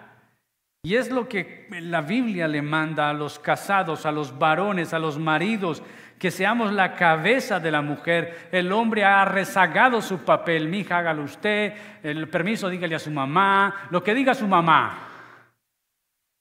Y 0.85 0.97
es 0.97 1.11
lo 1.11 1.29
que 1.29 1.69
la 1.81 2.01
Biblia 2.01 2.49
le 2.49 2.63
manda 2.63 3.09
a 3.09 3.15
los 3.15 3.39
casados, 3.39 4.05
a 4.05 4.13
los 4.13 4.37
varones, 4.39 4.93
a 4.93 4.99
los 4.99 5.19
maridos, 5.19 5.83
que 6.19 6.31
seamos 6.31 6.73
la 6.73 6.95
cabeza 6.95 7.61
de 7.61 7.71
la 7.71 7.83
mujer. 7.83 8.49
El 8.53 8.73
hombre 8.73 9.05
ha 9.05 9.25
rezagado 9.25 10.01
su 10.01 10.25
papel. 10.25 10.69
Mi 10.69 10.81
hija, 10.81 10.99
hágalo 10.99 11.25
usted. 11.25 11.75
El 12.03 12.29
permiso, 12.29 12.69
dígale 12.69 12.95
a 12.95 13.01
su 13.01 13.11
mamá. 13.11 13.89
Lo 13.91 14.03
que 14.03 14.15
diga 14.15 14.35
su 14.35 14.47
mamá. 14.47 15.09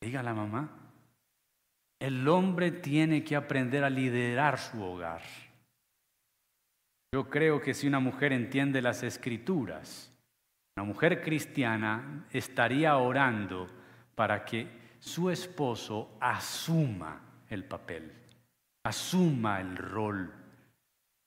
Diga 0.01 0.19
a 0.19 0.23
la 0.23 0.33
mamá. 0.33 0.69
El 1.99 2.27
hombre 2.27 2.71
tiene 2.71 3.23
que 3.23 3.35
aprender 3.35 3.83
a 3.83 3.89
liderar 3.89 4.57
su 4.57 4.83
hogar. 4.83 5.21
Yo 7.13 7.29
creo 7.29 7.61
que 7.61 7.75
si 7.75 7.87
una 7.87 7.99
mujer 7.99 8.33
entiende 8.33 8.81
las 8.81 9.03
escrituras, 9.03 10.10
una 10.77 10.85
mujer 10.85 11.21
cristiana 11.21 12.25
estaría 12.31 12.95
orando 12.97 13.67
para 14.15 14.45
que 14.45 14.95
su 14.99 15.29
esposo 15.29 16.17
asuma 16.21 17.19
el 17.49 17.65
papel, 17.65 18.11
asuma 18.83 19.59
el 19.59 19.75
rol. 19.75 20.33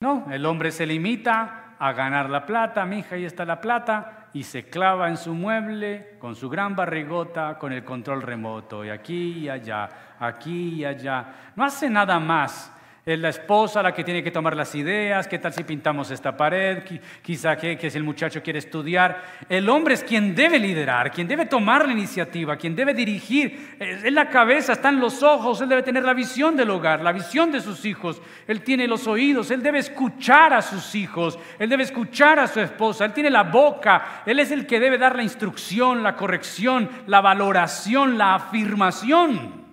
No, 0.01 0.27
el 0.31 0.47
hombre 0.47 0.71
se 0.71 0.87
limita 0.87 1.77
a 1.79 1.93
ganar 1.93 2.31
la 2.31 2.47
plata, 2.47 2.87
mi 2.87 3.01
hija, 3.01 3.17
ahí 3.17 3.25
está 3.25 3.45
la 3.45 3.61
plata, 3.61 4.29
y 4.33 4.45
se 4.45 4.69
clava 4.69 5.09
en 5.09 5.17
su 5.17 5.35
mueble 5.35 6.17
con 6.19 6.35
su 6.35 6.49
gran 6.49 6.75
barrigota, 6.75 7.59
con 7.59 7.73
el 7.73 7.85
control 7.85 8.23
remoto, 8.23 8.85
y 8.85 8.91
aquí 8.91 9.41
y 9.41 9.49
allá, 9.49 10.17
aquí 10.19 10.77
y 10.77 10.85
allá. 10.85 11.53
No 11.55 11.65
hace 11.65 11.91
nada 11.91 12.19
más 12.19 12.73
Es 13.07 13.19
la 13.19 13.29
esposa 13.29 13.83
la 13.83 13.93
que 13.93 14.03
tiene 14.03 14.23
que 14.23 14.31
tomar 14.31 14.57
las 14.57 14.75
ideas, 14.75 15.29
qué 15.29 15.39
tal 15.39 15.53
si 15.53 15.63
pintamos 15.63 16.11
esta 16.11 16.35
pared, 16.35 16.83
quizá 17.21 17.55
que, 17.55 17.77
que 17.77 17.91
si 17.91 17.99
el 17.99 18.03
muchacho 18.03 18.43
quiere 18.43 18.59
estudiar. 18.59 19.23
El 19.47 19.69
hombre 19.69 19.93
es 19.93 20.03
quien 20.03 20.35
debe 20.35 20.59
liderar, 20.59 21.11
quien 21.11 21.29
debe 21.29 21.45
tomar 21.45 21.87
la 21.87 21.93
iniciativa, 21.93 22.57
quien 22.57 22.75
debe 22.75 22.95
dirigir. 22.95 23.77
Es 23.79 24.11
la 24.11 24.31
cabeza, 24.31 24.73
están 24.73 25.01
los 25.01 25.23
ojos, 25.23 25.61
él 25.61 25.69
debe 25.69 25.83
tener 25.83 26.03
la 26.03 26.15
visión 26.15 26.57
del 26.57 26.71
hogar, 26.71 27.03
la 27.03 27.13
visión 27.13 27.53
de 27.53 27.61
sus 27.61 27.85
hijos. 27.85 28.23
Él 28.47 28.63
tiene 28.63 28.89
los 28.89 29.07
oídos, 29.07 29.51
él 29.51 29.63
debe 29.63 29.81
escuchar 29.81 30.55
a 30.55 30.63
sus 30.63 30.95
hijos, 30.95 31.39
él 31.59 31.69
debe 31.69 31.83
escuchar 31.83 32.39
a 32.39 32.47
su 32.47 32.61
esposa, 32.61 33.05
él 33.05 33.13
tiene 33.13 33.29
la 33.29 33.43
boca, 33.43 34.23
él 34.25 34.41
es 34.41 34.51
el 34.51 34.67
que 34.67 34.81
debe 34.81 34.97
dar 34.97 35.15
la 35.15 35.23
instrucción, 35.23 36.03
la 36.03 36.17
corrección, 36.17 36.89
la 37.07 37.21
valoración, 37.21 38.17
la 38.17 38.37
afirmación 38.37 39.64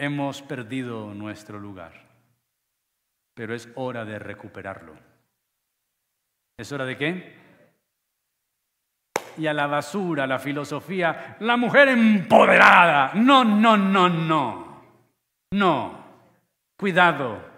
hemos 0.00 0.40
perdido 0.40 1.12
nuestro 1.12 1.60
lugar, 1.60 1.92
pero 3.34 3.54
es 3.54 3.68
hora 3.74 4.04
de 4.04 4.18
recuperarlo. 4.18 4.94
¿Es 6.58 6.72
hora 6.72 6.86
de 6.86 6.96
qué? 6.96 7.36
Y 9.36 9.46
a 9.46 9.52
la 9.52 9.66
basura, 9.66 10.26
la 10.26 10.38
filosofía, 10.38 11.36
la 11.40 11.56
mujer 11.56 11.88
empoderada. 11.88 13.12
No, 13.14 13.44
no, 13.44 13.76
no, 13.76 14.08
no. 14.08 14.82
No. 15.52 16.04
Cuidado. 16.78 17.50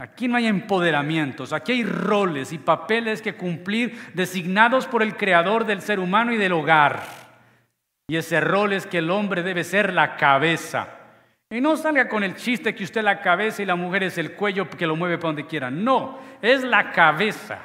Aquí 0.00 0.28
no 0.28 0.36
hay 0.36 0.46
empoderamientos, 0.46 1.52
aquí 1.52 1.72
hay 1.72 1.82
roles 1.82 2.52
y 2.52 2.58
papeles 2.58 3.20
que 3.20 3.36
cumplir 3.36 4.12
designados 4.14 4.86
por 4.86 5.02
el 5.02 5.16
creador 5.16 5.66
del 5.66 5.82
ser 5.82 5.98
humano 5.98 6.32
y 6.32 6.36
del 6.36 6.52
hogar. 6.52 7.17
Y 8.10 8.16
ese 8.16 8.40
rol 8.40 8.72
es 8.72 8.86
que 8.86 8.98
el 8.98 9.10
hombre 9.10 9.42
debe 9.42 9.64
ser 9.64 9.92
la 9.92 10.16
cabeza. 10.16 10.88
Y 11.50 11.60
no 11.60 11.76
salga 11.76 12.08
con 12.08 12.24
el 12.24 12.36
chiste 12.36 12.74
que 12.74 12.84
usted 12.84 13.02
la 13.02 13.20
cabeza 13.20 13.62
y 13.62 13.66
la 13.66 13.76
mujer 13.76 14.02
es 14.02 14.16
el 14.16 14.34
cuello 14.34 14.68
que 14.68 14.86
lo 14.86 14.96
mueve 14.96 15.18
para 15.18 15.28
donde 15.28 15.46
quiera. 15.46 15.70
No, 15.70 16.18
es 16.40 16.64
la 16.64 16.90
cabeza. 16.90 17.58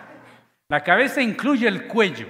La 0.70 0.84
cabeza 0.84 1.22
incluye 1.22 1.68
el 1.68 1.88
cuello. 1.88 2.28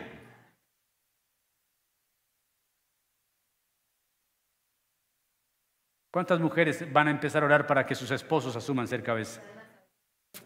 ¿Cuántas 6.12 6.40
mujeres 6.40 6.92
van 6.94 7.08
a 7.08 7.12
empezar 7.12 7.42
a 7.42 7.48
orar 7.48 7.66
para 7.66 7.84
que 7.88 7.96
sus 7.96 8.12
esposos 8.12 8.56
asuman 8.56 8.88
ser 8.88 9.02
cabeza? 9.02 9.42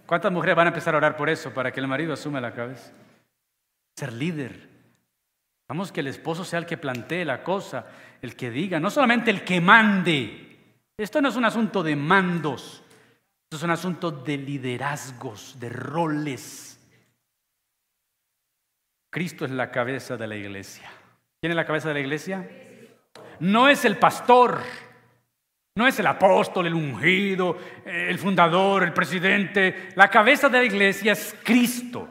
¿Cuántas 0.06 0.32
mujeres 0.32 0.56
van 0.56 0.68
a 0.68 0.70
empezar 0.70 0.94
a 0.94 0.98
orar 0.98 1.18
por 1.18 1.30
eso, 1.30 1.54
para 1.54 1.74
que 1.74 1.82
el 1.82 1.88
marido 1.88 2.14
asuma 2.14 2.40
la 2.40 2.54
cabeza? 2.54 2.94
Ser 3.98 4.14
líder. 4.14 4.77
Vamos 5.68 5.92
que 5.92 6.00
el 6.00 6.08
esposo 6.08 6.46
sea 6.46 6.60
el 6.60 6.66
que 6.66 6.78
plantee 6.78 7.26
la 7.26 7.44
cosa, 7.44 7.86
el 8.22 8.36
que 8.36 8.50
diga, 8.50 8.80
no 8.80 8.90
solamente 8.90 9.32
el 9.32 9.44
que 9.44 9.60
mande. 9.60 10.58
Esto 10.98 11.22
no 11.22 11.30
es 11.30 11.36
un 11.36 11.46
asunto 11.46 11.84
de 11.84 11.96
mandos, 11.96 12.84
esto 13.44 13.58
es 13.58 13.64
un 13.64 13.72
asunto 13.72 14.12
de 14.12 14.38
liderazgos, 14.38 15.60
de 15.60 15.70
roles. 15.70 16.80
Cristo 19.12 19.46
es 19.46 19.52
la 19.52 19.70
cabeza 19.72 20.16
de 20.16 20.28
la 20.28 20.36
iglesia. 20.36 20.90
¿Quién 21.42 21.52
es 21.52 21.56
la 21.56 21.66
cabeza 21.66 21.90
de 21.90 21.96
la 21.96 22.00
iglesia? 22.00 22.50
No 23.40 23.68
es 23.68 23.86
el 23.86 23.98
pastor, 23.98 24.62
no 25.76 25.88
es 25.88 26.00
el 26.00 26.08
apóstol, 26.08 26.66
el 26.66 26.74
ungido, 26.74 27.58
el 27.86 28.18
fundador, 28.18 28.84
el 28.84 28.94
presidente. 28.94 29.90
La 29.96 30.08
cabeza 30.10 30.50
de 30.50 30.58
la 30.60 30.64
iglesia 30.64 31.12
es 31.12 31.36
Cristo. 31.44 32.08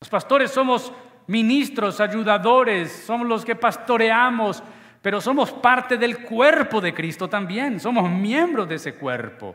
Los 0.00 0.10
pastores 0.10 0.50
somos 0.50 0.92
ministros, 1.30 2.00
ayudadores, 2.00 2.90
somos 2.90 3.26
los 3.26 3.44
que 3.44 3.54
pastoreamos, 3.54 4.62
pero 5.00 5.20
somos 5.20 5.52
parte 5.52 5.96
del 5.96 6.24
cuerpo 6.24 6.80
de 6.80 6.92
Cristo 6.92 7.28
también, 7.28 7.78
somos 7.78 8.10
miembros 8.10 8.68
de 8.68 8.74
ese 8.74 8.96
cuerpo. 8.96 9.54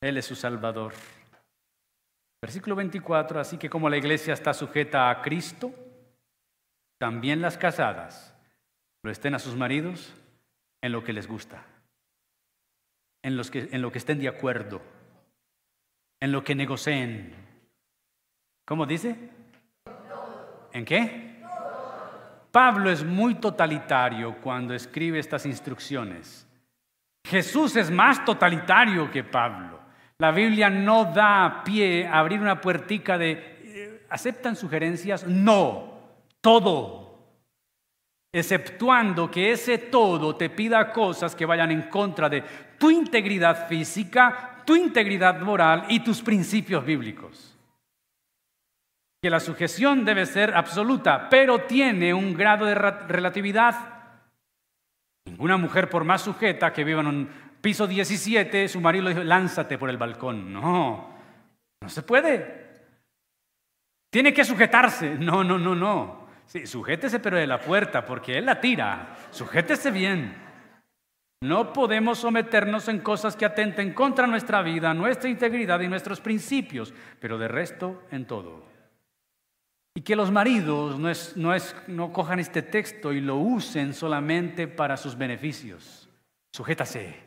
Él 0.00 0.16
es 0.16 0.24
su 0.24 0.34
Salvador. 0.34 0.94
Versículo 2.40 2.76
24, 2.76 3.38
así 3.38 3.58
que 3.58 3.68
como 3.68 3.90
la 3.90 3.98
iglesia 3.98 4.32
está 4.32 4.54
sujeta 4.54 5.10
a 5.10 5.20
Cristo, 5.20 5.72
también 6.98 7.42
las 7.42 7.58
casadas 7.58 8.34
lo 9.02 9.10
estén 9.10 9.34
a 9.34 9.38
sus 9.38 9.54
maridos 9.54 10.14
en 10.82 10.92
lo 10.92 11.04
que 11.04 11.12
les 11.12 11.28
gusta, 11.28 11.62
en, 13.22 13.36
los 13.36 13.50
que, 13.50 13.68
en 13.70 13.82
lo 13.82 13.92
que 13.92 13.98
estén 13.98 14.18
de 14.18 14.28
acuerdo, 14.28 14.80
en 16.22 16.32
lo 16.32 16.42
que 16.42 16.54
negocien, 16.54 17.45
¿Cómo 18.66 18.84
dice? 18.84 19.16
¿En 20.72 20.84
qué? 20.84 21.36
Pablo 22.50 22.90
es 22.90 23.04
muy 23.04 23.36
totalitario 23.36 24.38
cuando 24.42 24.74
escribe 24.74 25.20
estas 25.20 25.46
instrucciones. 25.46 26.48
Jesús 27.24 27.76
es 27.76 27.90
más 27.92 28.24
totalitario 28.24 29.08
que 29.10 29.22
Pablo. 29.22 29.78
La 30.18 30.32
Biblia 30.32 30.68
no 30.68 31.04
da 31.04 31.62
pie 31.64 32.08
a 32.08 32.18
abrir 32.18 32.40
una 32.40 32.60
puertica 32.60 33.16
de 33.16 33.32
eh, 33.32 34.06
¿aceptan 34.10 34.56
sugerencias? 34.56 35.24
No, 35.26 36.00
todo. 36.40 37.20
Exceptuando 38.32 39.30
que 39.30 39.52
ese 39.52 39.78
todo 39.78 40.34
te 40.34 40.50
pida 40.50 40.92
cosas 40.92 41.36
que 41.36 41.46
vayan 41.46 41.70
en 41.70 41.82
contra 41.82 42.28
de 42.28 42.42
tu 42.78 42.90
integridad 42.90 43.68
física, 43.68 44.62
tu 44.64 44.74
integridad 44.74 45.40
moral 45.40 45.84
y 45.88 46.00
tus 46.00 46.20
principios 46.20 46.84
bíblicos 46.84 47.55
que 49.22 49.30
la 49.30 49.40
sujeción 49.40 50.04
debe 50.04 50.26
ser 50.26 50.54
absoluta, 50.54 51.28
pero 51.28 51.62
tiene 51.62 52.12
un 52.12 52.34
grado 52.34 52.66
de 52.66 52.74
relatividad. 52.74 53.96
Ninguna 55.26 55.56
mujer, 55.56 55.90
por 55.90 56.04
más 56.04 56.22
sujeta 56.22 56.72
que 56.72 56.84
viva 56.84 57.00
en 57.00 57.06
un 57.06 57.28
piso 57.60 57.86
17, 57.86 58.68
su 58.68 58.80
marido 58.80 59.04
le 59.04 59.10
dijo, 59.10 59.24
lánzate 59.24 59.78
por 59.78 59.90
el 59.90 59.96
balcón. 59.96 60.52
No, 60.52 61.14
no 61.80 61.88
se 61.88 62.02
puede. 62.02 62.66
Tiene 64.10 64.32
que 64.32 64.44
sujetarse. 64.44 65.16
No, 65.18 65.42
no, 65.42 65.58
no, 65.58 65.74
no. 65.74 66.26
Sujétese 66.64 67.18
pero 67.18 67.36
de 67.36 67.46
la 67.46 67.60
puerta, 67.60 68.04
porque 68.04 68.38
él 68.38 68.46
la 68.46 68.60
tira. 68.60 69.16
Sujétese 69.30 69.90
bien. 69.90 70.46
No 71.42 71.72
podemos 71.72 72.18
someternos 72.18 72.88
en 72.88 73.00
cosas 73.00 73.36
que 73.36 73.44
atenten 73.44 73.92
contra 73.92 74.26
nuestra 74.26 74.62
vida, 74.62 74.94
nuestra 74.94 75.28
integridad 75.28 75.80
y 75.80 75.88
nuestros 75.88 76.20
principios, 76.20 76.94
pero 77.20 77.36
de 77.36 77.48
resto 77.48 78.04
en 78.10 78.26
todo. 78.26 78.75
Y 79.96 80.02
que 80.02 80.14
los 80.14 80.30
maridos 80.30 80.98
no, 80.98 81.08
es, 81.08 81.34
no, 81.38 81.54
es, 81.54 81.74
no 81.86 82.12
cojan 82.12 82.38
este 82.38 82.60
texto 82.60 83.14
y 83.14 83.20
lo 83.22 83.36
usen 83.36 83.94
solamente 83.94 84.68
para 84.68 84.98
sus 84.98 85.16
beneficios. 85.16 86.06
Sujétase, 86.54 87.18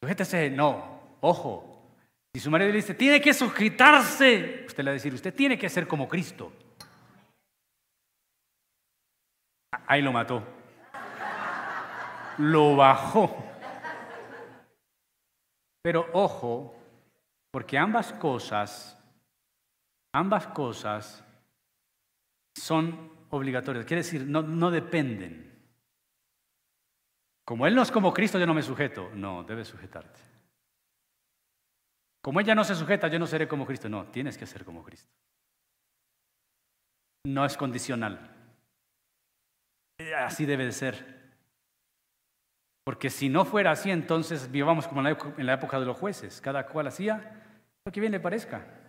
sujétase, 0.00 0.48
no, 0.48 1.00
ojo. 1.20 1.84
Si 2.32 2.40
su 2.40 2.48
marido 2.48 2.70
le 2.70 2.76
dice, 2.76 2.94
tiene 2.94 3.20
que 3.20 3.34
sujetarse, 3.34 4.62
usted 4.68 4.84
le 4.84 4.90
va 4.90 4.92
a 4.92 4.94
decir, 4.94 5.12
usted 5.12 5.34
tiene 5.34 5.58
que 5.58 5.68
ser 5.68 5.88
como 5.88 6.08
Cristo. 6.08 6.52
Ahí 9.88 10.00
lo 10.00 10.12
mató. 10.12 10.44
Lo 12.38 12.76
bajó. 12.76 13.36
Pero 15.82 16.08
ojo, 16.12 16.72
porque 17.50 17.76
ambas 17.76 18.12
cosas, 18.12 18.96
ambas 20.14 20.46
cosas 20.46 21.21
son 22.54 23.12
obligatorios. 23.30 23.84
Quiere 23.84 24.02
decir, 24.02 24.26
no, 24.26 24.42
no 24.42 24.70
dependen. 24.70 25.52
Como 27.44 27.66
Él 27.66 27.74
no 27.74 27.82
es 27.82 27.90
como 27.90 28.12
Cristo, 28.12 28.38
yo 28.38 28.46
no 28.46 28.54
me 28.54 28.62
sujeto. 28.62 29.10
No, 29.14 29.42
debes 29.44 29.68
sujetarte. 29.68 30.20
Como 32.22 32.38
ella 32.38 32.54
no 32.54 32.62
se 32.62 32.76
sujeta, 32.76 33.08
yo 33.08 33.18
no 33.18 33.26
seré 33.26 33.48
como 33.48 33.66
Cristo. 33.66 33.88
No, 33.88 34.06
tienes 34.06 34.38
que 34.38 34.46
ser 34.46 34.64
como 34.64 34.84
Cristo. 34.84 35.10
No 37.24 37.44
es 37.44 37.56
condicional. 37.56 38.30
Así 40.16 40.46
debe 40.46 40.64
de 40.64 40.72
ser. 40.72 41.22
Porque 42.84 43.10
si 43.10 43.28
no 43.28 43.44
fuera 43.44 43.72
así, 43.72 43.90
entonces 43.90 44.50
vivamos 44.50 44.86
como 44.86 45.06
en 45.06 45.46
la 45.46 45.54
época 45.54 45.80
de 45.80 45.86
los 45.86 45.96
jueces. 45.96 46.40
Cada 46.40 46.66
cual 46.66 46.86
hacía 46.86 47.42
lo 47.84 47.90
que 47.90 48.00
bien 48.00 48.12
le 48.12 48.20
parezca. 48.20 48.81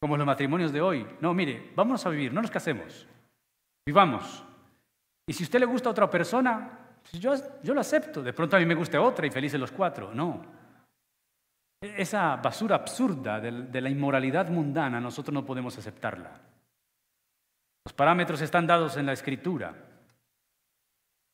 Como 0.00 0.16
los 0.16 0.26
matrimonios 0.26 0.72
de 0.72 0.80
hoy. 0.80 1.06
No, 1.20 1.34
mire, 1.34 1.72
vamos 1.74 2.04
a 2.06 2.10
vivir, 2.10 2.32
no 2.32 2.40
nos 2.40 2.50
casemos. 2.50 3.06
Vivamos. 3.86 4.44
Y 5.26 5.32
si 5.32 5.42
a 5.42 5.46
usted 5.46 5.60
le 5.60 5.66
gusta 5.66 5.88
a 5.88 5.92
otra 5.92 6.08
persona, 6.08 6.78
pues 7.02 7.20
yo, 7.20 7.34
yo 7.62 7.74
lo 7.74 7.80
acepto. 7.80 8.22
De 8.22 8.32
pronto 8.32 8.56
a 8.56 8.58
mí 8.58 8.66
me 8.66 8.74
gusta 8.74 9.00
otra 9.00 9.26
y 9.26 9.30
felices 9.30 9.58
los 9.58 9.72
cuatro. 9.72 10.14
No. 10.14 10.44
Esa 11.80 12.36
basura 12.36 12.76
absurda 12.76 13.40
de 13.40 13.80
la 13.80 13.88
inmoralidad 13.88 14.48
mundana, 14.48 15.00
nosotros 15.00 15.32
no 15.32 15.46
podemos 15.46 15.78
aceptarla. 15.78 16.40
Los 17.84 17.92
parámetros 17.92 18.40
están 18.40 18.66
dados 18.66 18.96
en 18.96 19.06
la 19.06 19.12
Escritura. 19.12 19.74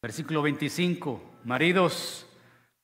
Versículo 0.02 0.42
25. 0.42 1.38
Maridos, 1.44 2.28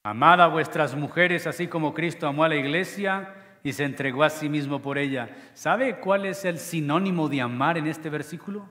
amad 0.04 0.40
a 0.40 0.46
vuestras 0.46 0.94
mujeres 0.94 1.46
así 1.46 1.68
como 1.68 1.92
Cristo 1.92 2.26
amó 2.26 2.44
a 2.44 2.48
la 2.48 2.56
iglesia 2.56 3.39
y 3.62 3.72
se 3.72 3.84
entregó 3.84 4.22
a 4.22 4.30
sí 4.30 4.48
mismo 4.48 4.80
por 4.80 4.98
ella. 4.98 5.28
¿Sabe 5.54 6.00
cuál 6.00 6.26
es 6.26 6.44
el 6.44 6.58
sinónimo 6.58 7.28
de 7.28 7.40
amar 7.40 7.78
en 7.78 7.86
este 7.86 8.10
versículo? 8.10 8.68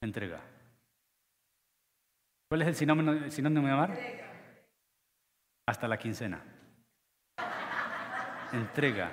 Entrega. 0.00 0.40
¿Cuál 2.48 2.62
es 2.62 2.68
el 2.68 2.74
sinónimo, 3.30 3.66
de 3.66 3.72
amar? 3.72 3.98
hasta 5.66 5.86
la 5.86 5.98
quincena. 5.98 6.40
Entrega. 8.52 9.10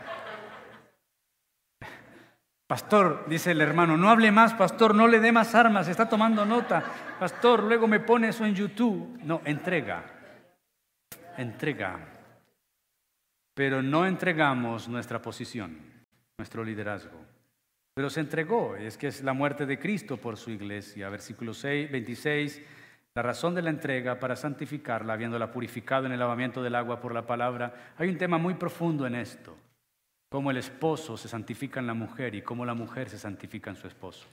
Pastor, 2.65 3.26
dice 3.28 3.52
el 3.52 3.60
hermano, 3.60 3.98
no 3.98 4.10
hable 4.10 4.32
más, 4.32 4.54
pastor, 4.54 4.96
no 4.96 5.06
le 5.08 5.20
dé 5.20 5.34
más 5.34 5.54
armas, 5.54 5.89
está 5.89 6.08
tomando 6.08 6.46
nota. 6.46 6.82
Pastor, 7.20 7.62
luego 7.63 7.88
me 7.88 8.00
pone 8.00 8.30
eso 8.30 8.46
en 8.46 8.56
YouTube. 8.56 9.20
No, 9.24 9.41
entrega. 9.44 10.04
Entrega. 11.38 12.14
Pero 13.56 13.82
no 13.82 14.06
entregamos 14.06 14.88
nuestra 14.88 15.20
posición, 15.20 15.80
nuestro 16.38 16.63
liderazgo. 16.63 17.18
Pero 17.96 18.12
se 18.12 18.20
entregó, 18.20 18.76
es 18.76 18.98
que 18.98 19.08
es 19.08 19.24
la 19.24 19.34
muerte 19.34 19.65
de 19.65 19.80
Cristo 19.80 20.18
por 20.18 20.38
su 20.38 20.52
iglesia. 20.52 21.10
Versículo 21.10 21.54
6, 21.54 21.89
26, 21.89 22.62
la 23.15 23.24
razón 23.24 23.56
de 23.56 23.63
la 23.63 23.72
entrega 23.72 24.20
para 24.20 24.36
santificarla, 24.36 25.13
habiéndola 25.13 25.52
purificado 25.52 26.06
en 26.06 26.12
el 26.12 26.20
lavamiento 26.20 26.62
del 26.62 26.76
agua 26.76 27.00
por 27.00 27.13
la 27.13 27.26
palabra. 27.26 27.94
Hay 27.98 28.10
un 28.10 28.18
tema 28.18 28.38
muy 28.38 28.54
profundo 28.54 29.08
en 29.08 29.15
esto 29.15 29.58
cómo 30.36 30.52
el 30.52 30.58
esposo 30.58 31.15
se 31.15 31.30
santifica 31.30 31.80
en 31.80 31.88
la 31.88 31.94
mujer 31.94 32.36
y 32.36 32.41
cómo 32.41 32.65
la 32.65 32.74
mujer 32.74 33.10
se 33.10 33.18
santifica 33.18 33.70
en 33.70 33.78
su 33.78 33.88
esposo. 33.88 34.28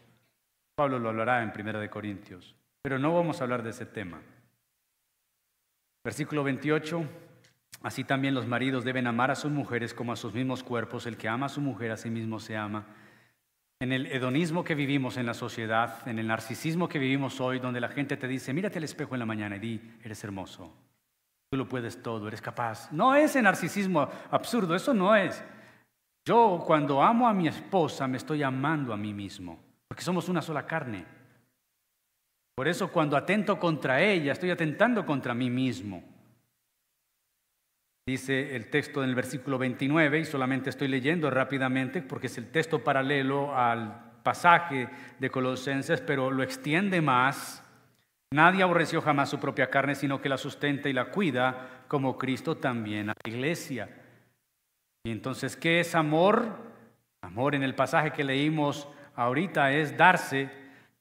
Pablo 0.74 0.98
lo 0.98 1.10
hablará 1.10 1.44
en 1.44 1.52
Primera 1.52 1.78
de 1.78 1.88
Corintios, 1.88 2.56
pero 2.82 2.98
no 2.98 3.14
vamos 3.14 3.40
a 3.40 3.44
hablar 3.44 3.62
de 3.62 3.70
ese 3.70 3.86
tema. 3.86 4.20
Versículo 6.02 6.42
28, 6.42 7.04
así 7.82 8.04
también 8.04 8.34
los 8.34 8.46
maridos 8.46 8.84
deben 8.84 9.06
amar 9.06 9.30
a 9.30 9.34
sus 9.34 9.50
mujeres 9.50 9.94
como 9.94 10.12
a 10.12 10.16
sus 10.16 10.34
mismos 10.34 10.62
cuerpos, 10.62 11.06
el 11.06 11.16
que 11.16 11.28
ama 11.28 11.46
a 11.46 11.48
su 11.48 11.60
mujer 11.60 11.90
a 11.90 11.96
sí 11.96 12.10
mismo 12.10 12.40
se 12.40 12.56
ama. 12.56 12.86
En 13.80 13.92
el 13.92 14.06
hedonismo 14.06 14.62
que 14.62 14.74
vivimos 14.74 15.16
en 15.16 15.26
la 15.26 15.34
sociedad, 15.34 16.06
en 16.06 16.18
el 16.18 16.28
narcisismo 16.28 16.88
que 16.88 16.98
vivimos 16.98 17.40
hoy, 17.40 17.58
donde 17.58 17.80
la 17.80 17.88
gente 17.88 18.16
te 18.16 18.28
dice, 18.28 18.52
mírate 18.52 18.78
al 18.78 18.84
espejo 18.84 19.14
en 19.14 19.20
la 19.20 19.26
mañana 19.26 19.56
y 19.56 19.58
di, 19.58 19.80
eres 20.04 20.22
hermoso, 20.22 20.72
tú 21.50 21.56
lo 21.56 21.68
puedes 21.68 22.02
todo, 22.02 22.28
eres 22.28 22.40
capaz. 22.40 22.92
No 22.92 23.14
es 23.14 23.34
el 23.34 23.42
narcisismo 23.42 24.08
absurdo, 24.30 24.76
eso 24.76 24.94
no 24.94 25.16
es. 25.16 25.42
Yo 26.24 26.62
cuando 26.64 27.02
amo 27.02 27.26
a 27.26 27.34
mi 27.34 27.48
esposa 27.48 28.06
me 28.06 28.18
estoy 28.18 28.42
amando 28.42 28.92
a 28.92 28.96
mí 28.96 29.12
mismo, 29.12 29.58
porque 29.88 30.04
somos 30.04 30.28
una 30.28 30.40
sola 30.40 30.64
carne. 30.64 31.04
Por 32.54 32.68
eso 32.68 32.92
cuando 32.92 33.16
atento 33.16 33.58
contra 33.58 34.00
ella, 34.00 34.32
estoy 34.32 34.50
atentando 34.50 35.04
contra 35.04 35.34
mí 35.34 35.50
mismo. 35.50 36.11
Dice 38.06 38.56
el 38.56 38.68
texto 38.68 39.02
en 39.02 39.10
el 39.10 39.14
versículo 39.14 39.58
29, 39.58 40.20
y 40.20 40.24
solamente 40.24 40.70
estoy 40.70 40.88
leyendo 40.88 41.30
rápidamente 41.30 42.02
porque 42.02 42.26
es 42.26 42.36
el 42.38 42.50
texto 42.50 42.82
paralelo 42.82 43.56
al 43.56 44.12
pasaje 44.22 44.88
de 45.18 45.30
Colosenses, 45.30 46.00
pero 46.00 46.30
lo 46.30 46.42
extiende 46.42 47.00
más. 47.00 47.64
Nadie 48.32 48.62
aborreció 48.62 49.00
jamás 49.02 49.30
su 49.30 49.38
propia 49.38 49.70
carne, 49.70 49.94
sino 49.94 50.20
que 50.20 50.28
la 50.28 50.38
sustenta 50.38 50.88
y 50.88 50.92
la 50.92 51.06
cuida, 51.06 51.84
como 51.86 52.18
Cristo 52.18 52.56
también 52.56 53.10
a 53.10 53.14
la 53.24 53.30
iglesia 53.30 53.88
y 55.04 55.10
entonces, 55.10 55.56
¿qué 55.56 55.80
es 55.80 55.96
amor? 55.96 56.46
Amor 57.22 57.56
en 57.56 57.64
el 57.64 57.74
pasaje 57.74 58.12
que 58.12 58.22
leímos 58.22 58.86
ahorita 59.16 59.72
es 59.72 59.96
darse, 59.96 60.48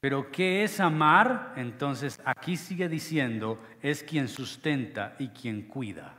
pero 0.00 0.32
¿qué 0.32 0.64
es 0.64 0.80
amar? 0.80 1.52
Entonces, 1.56 2.20
aquí 2.24 2.56
sigue 2.56 2.88
diciendo, 2.88 3.62
es 3.80 4.02
quien 4.02 4.26
sustenta 4.26 5.14
y 5.20 5.28
quien 5.28 5.62
cuida. 5.62 6.16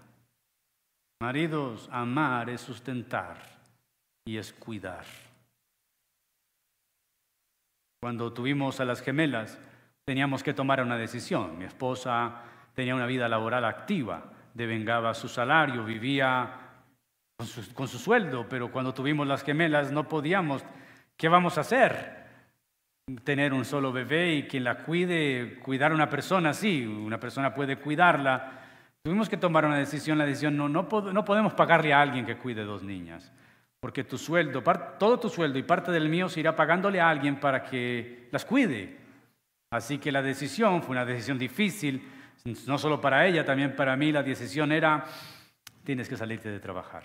Maridos, 1.21 1.89
amar 1.91 2.49
es 2.49 2.61
sustentar 2.61 3.37
y 4.25 4.37
es 4.37 4.53
cuidar. 4.53 5.05
Cuando 8.01 8.33
tuvimos 8.33 8.79
a 8.79 8.85
las 8.85 9.01
gemelas, 9.01 9.57
teníamos 10.05 10.43
que 10.43 10.53
tomar 10.53 10.81
una 10.81 10.97
decisión. 10.97 11.57
Mi 11.57 11.65
esposa 11.65 12.41
tenía 12.73 12.95
una 12.95 13.05
vida 13.05 13.29
laboral 13.29 13.63
activa, 13.65 14.25
devengaba 14.53 15.13
su 15.13 15.29
salario, 15.29 15.85
vivía 15.85 16.59
con 17.73 17.87
su, 17.87 17.97
sueldo, 17.97 18.47
pero 18.47 18.71
cuando 18.71 18.93
tuvimos 18.93 19.27
las 19.27 19.43
gemelas 19.43 19.91
no 19.91 20.07
podíamos. 20.07 20.63
¿Qué 21.17 21.29
vamos 21.29 21.57
a 21.57 21.61
hacer? 21.61 22.23
Tener 23.23 23.53
un 23.53 23.65
solo 23.65 23.91
bebé 23.91 24.35
y 24.35 24.47
quien 24.47 24.63
la 24.63 24.79
cuide, 24.79 25.59
cuidar 25.59 25.91
a 25.91 25.95
una 25.95 26.09
persona, 26.09 26.53
sí, 26.53 26.85
una 26.85 27.19
persona 27.19 27.53
puede 27.53 27.77
cuidarla. 27.77 28.62
Tuvimos 29.03 29.27
que 29.27 29.35
tomar 29.35 29.65
una 29.65 29.77
decisión, 29.77 30.17
la 30.17 30.25
decisión, 30.25 30.55
no, 30.55 30.69
no, 30.69 30.87
no 30.89 31.25
podemos 31.25 31.53
pagarle 31.53 31.91
a 31.91 32.01
alguien 32.01 32.25
que 32.25 32.37
cuide 32.37 32.63
dos 32.63 32.83
niñas, 32.83 33.33
porque 33.81 34.05
tu 34.05 34.17
sueldo, 34.17 34.63
todo 34.97 35.19
tu 35.19 35.27
sueldo 35.27 35.59
y 35.59 35.63
parte 35.63 35.91
del 35.91 36.07
mío 36.07 36.29
se 36.29 36.39
irá 36.39 36.55
pagándole 36.55 37.01
a 37.01 37.09
alguien 37.09 37.37
para 37.37 37.63
que 37.63 38.29
las 38.31 38.45
cuide. 38.45 38.97
Así 39.71 39.97
que 39.97 40.09
la 40.09 40.21
decisión 40.21 40.81
fue 40.83 40.93
una 40.93 41.03
decisión 41.03 41.37
difícil, 41.37 42.01
no 42.65 42.77
solo 42.77 43.01
para 43.01 43.27
ella, 43.27 43.43
también 43.43 43.75
para 43.75 43.97
mí 43.97 44.09
la 44.13 44.23
decisión 44.23 44.71
era, 44.71 45.03
tienes 45.83 46.07
que 46.07 46.15
salirte 46.15 46.49
de 46.49 46.61
trabajar. 46.61 47.03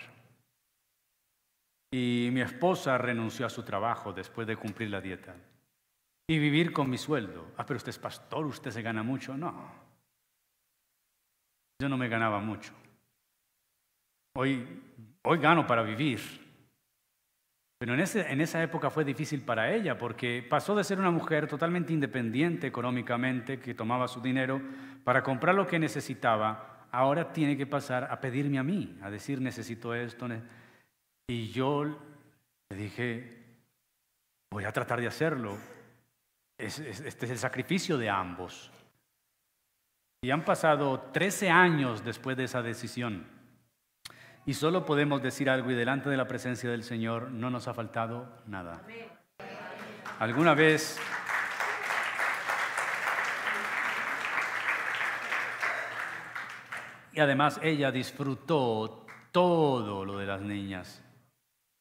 Y 1.91 2.29
mi 2.33 2.43
esposa 2.43 2.97
renunció 2.97 3.45
a 3.45 3.51
su 3.51 3.65
trabajo 3.65 4.13
después 4.13 4.47
de 4.47 4.55
cumplir 4.55 4.91
la 4.91 5.01
dieta. 5.01 5.35
Y 6.29 6.39
vivir 6.39 6.73
con 6.73 6.89
mi 6.89 6.99
sueldo. 6.99 7.53
Ah, 7.57 7.67
pero 7.67 7.79
usted 7.79 7.89
es 7.91 7.99
pastor, 7.99 8.47
usted 8.47 8.71
se 8.71 8.83
gana 8.83 9.03
mucho. 9.03 9.37
No. 9.37 9.88
Yo 11.81 11.89
no 11.89 11.97
me 11.97 12.09
ganaba 12.09 12.41
mucho. 12.41 12.73
Hoy, 14.35 14.67
hoy 15.23 15.39
gano 15.39 15.67
para 15.67 15.83
vivir. 15.83 16.21
Pero 17.79 17.95
en, 17.95 18.01
ese, 18.01 18.33
en 18.33 18.41
esa 18.41 18.61
época 18.61 18.91
fue 18.91 19.05
difícil 19.05 19.43
para 19.43 19.73
ella 19.73 19.97
porque 19.97 20.45
pasó 20.49 20.75
de 20.75 20.83
ser 20.83 20.99
una 20.99 21.13
mujer 21.13 21.47
totalmente 21.47 21.93
independiente 21.93 22.67
económicamente, 22.67 23.61
que 23.61 23.75
tomaba 23.75 24.09
su 24.09 24.21
dinero 24.21 24.61
para 25.05 25.23
comprar 25.23 25.55
lo 25.55 25.69
que 25.69 25.79
necesitaba, 25.79 26.89
ahora 26.91 27.33
tiene 27.33 27.57
que 27.57 27.67
pasar 27.67 28.09
a 28.11 28.21
pedirme 28.21 28.59
a 28.59 28.65
mí, 28.65 28.99
a 29.01 29.11
decir 29.11 29.41
necesito 29.41 29.95
esto. 29.95 30.27
Y 31.29 31.51
yo 31.51 31.85
le 32.71 32.77
dije, 32.77 33.45
voy 34.51 34.65
a 34.65 34.73
tratar 34.73 35.01
de 35.01 35.07
hacerlo. 35.07 35.57
Este 36.59 36.91
es 36.91 37.31
el 37.31 37.39
sacrificio 37.39 37.97
de 37.97 38.11
ambos. 38.11 38.73
Y 40.21 40.33
han 40.33 40.45
pasado 40.45 40.99
13 41.13 41.49
años 41.49 42.05
después 42.05 42.37
de 42.37 42.45
esa 42.45 42.61
decisión. 42.61 43.25
Y 44.47 44.55
solo 44.55 44.85
podemos 44.85 45.23
decir 45.23 45.49
algo 45.49 45.71
y 45.71 45.75
delante 45.75 46.11
de 46.11 46.17
la 46.17 46.27
presencia 46.27 46.69
del 46.69 46.83
Señor 46.83 47.31
no 47.31 47.51
nos 47.51 47.69
ha 47.69 47.75
faltado 47.75 48.29
nada. 48.47 48.83
¿Alguna 50.19 50.55
vez... 50.55 50.99
Y 57.13 57.21
además 57.21 57.61
ella 57.63 57.93
disfrutó 57.93 59.07
todo 59.31 60.05
lo 60.05 60.19
de 60.19 60.27
las 60.27 60.41
niñas. 60.41 61.01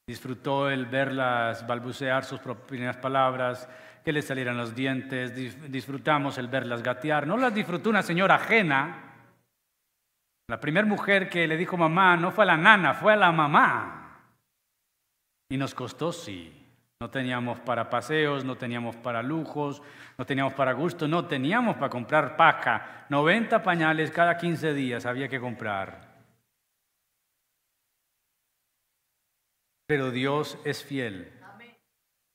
Disfrutó 0.06 0.70
el 0.70 0.86
verlas 0.86 1.66
balbucear 1.66 2.24
sus 2.24 2.40
propias 2.40 2.96
palabras, 2.98 3.68
que 4.08 4.12
le 4.14 4.22
salieran 4.22 4.56
los 4.56 4.74
dientes, 4.74 5.34
disfrutamos 5.70 6.38
el 6.38 6.48
verlas 6.48 6.82
gatear. 6.82 7.26
No 7.26 7.36
las 7.36 7.54
disfrutó 7.54 7.90
una 7.90 8.02
señora 8.02 8.36
ajena. 8.36 9.02
La 10.48 10.58
primera 10.58 10.86
mujer 10.86 11.28
que 11.28 11.46
le 11.46 11.58
dijo 11.58 11.76
mamá 11.76 12.16
no 12.16 12.30
fue 12.30 12.44
a 12.44 12.46
la 12.46 12.56
nana, 12.56 12.94
fue 12.94 13.12
a 13.12 13.16
la 13.16 13.30
mamá. 13.30 14.22
Y 15.50 15.58
nos 15.58 15.74
costó, 15.74 16.10
sí. 16.10 16.50
No 17.02 17.10
teníamos 17.10 17.60
para 17.60 17.90
paseos, 17.90 18.46
no 18.46 18.56
teníamos 18.56 18.96
para 18.96 19.22
lujos, 19.22 19.82
no 20.16 20.24
teníamos 20.24 20.54
para 20.54 20.72
gusto, 20.72 21.06
no 21.06 21.26
teníamos 21.26 21.76
para 21.76 21.90
comprar 21.90 22.34
paca. 22.34 23.04
90 23.10 23.62
pañales 23.62 24.10
cada 24.10 24.38
15 24.38 24.72
días 24.72 25.04
había 25.04 25.28
que 25.28 25.38
comprar. 25.38 26.16
Pero 29.86 30.10
Dios 30.10 30.58
es 30.64 30.82
fiel. 30.82 31.37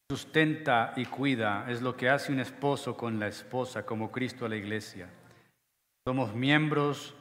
Sustenta 0.10 0.94
y 0.96 1.06
cuida 1.06 1.66
es 1.70 1.82
lo 1.82 1.96
que 1.96 2.10
hace 2.10 2.32
un 2.32 2.39
esposo 2.39 2.96
con 2.96 3.20
la 3.20 3.28
esposa, 3.28 3.86
como 3.86 4.12
Cristo 4.12 4.46
a 4.46 4.50
la 4.50 4.56
iglesia. 4.56 5.10
Somos 6.06 6.34
miembros 6.34 7.16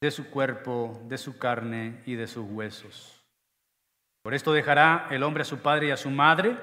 de 0.00 0.10
su 0.10 0.30
cuerpo, 0.30 1.02
de 1.08 1.18
su 1.18 1.38
carne 1.38 2.02
y 2.06 2.14
de 2.14 2.26
sus 2.26 2.46
huesos. 2.48 3.24
Por 4.22 4.34
esto 4.34 4.52
dejará 4.52 5.08
el 5.10 5.22
hombre 5.22 5.42
a 5.42 5.46
su 5.46 5.58
padre 5.58 5.88
y 5.88 5.90
a 5.90 5.96
su 5.96 6.10
madre, 6.10 6.56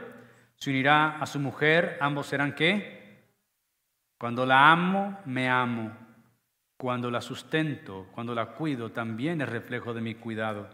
se 0.56 0.70
unirá 0.70 1.18
a 1.18 1.26
su 1.26 1.40
mujer, 1.40 1.98
ambos 2.00 2.28
serán 2.28 2.54
qué? 2.54 3.34
Cuando 4.20 4.46
la 4.46 4.72
amo, 4.72 5.20
me 5.26 5.50
amo. 5.50 5.92
Cuando 6.78 7.10
la 7.10 7.22
sustento, 7.22 8.08
cuando 8.14 8.36
la 8.36 8.48
cuido, 8.48 8.92
también 8.92 9.42
es 9.42 9.50
reflejo 9.50 9.94
de 9.94 10.02
mi 10.02 10.16
cuidado. 10.16 10.70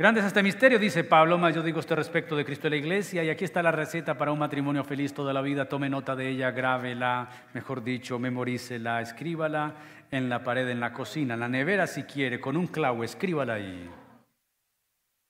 Grande 0.00 0.20
es 0.20 0.26
este 0.26 0.44
misterio, 0.44 0.78
dice 0.78 1.02
Pablo, 1.02 1.38
más 1.38 1.52
yo 1.52 1.60
digo 1.60 1.80
esto 1.80 1.96
respecto 1.96 2.36
de 2.36 2.44
Cristo 2.44 2.68
y 2.68 2.70
la 2.70 2.76
iglesia, 2.76 3.24
y 3.24 3.30
aquí 3.30 3.44
está 3.44 3.64
la 3.64 3.72
receta 3.72 4.16
para 4.16 4.30
un 4.30 4.38
matrimonio 4.38 4.84
feliz 4.84 5.12
toda 5.12 5.32
la 5.32 5.42
vida. 5.42 5.68
Tome 5.68 5.90
nota 5.90 6.14
de 6.14 6.28
ella, 6.28 6.52
grábela, 6.52 7.28
mejor 7.52 7.82
dicho, 7.82 8.16
memorícela, 8.16 9.00
escríbala 9.00 9.74
en 10.12 10.28
la 10.28 10.44
pared, 10.44 10.68
en 10.68 10.78
la 10.78 10.92
cocina, 10.92 11.34
en 11.34 11.40
la 11.40 11.48
nevera 11.48 11.88
si 11.88 12.04
quiere, 12.04 12.40
con 12.40 12.56
un 12.56 12.68
clavo, 12.68 13.02
escríbala 13.02 13.54
ahí. 13.54 13.90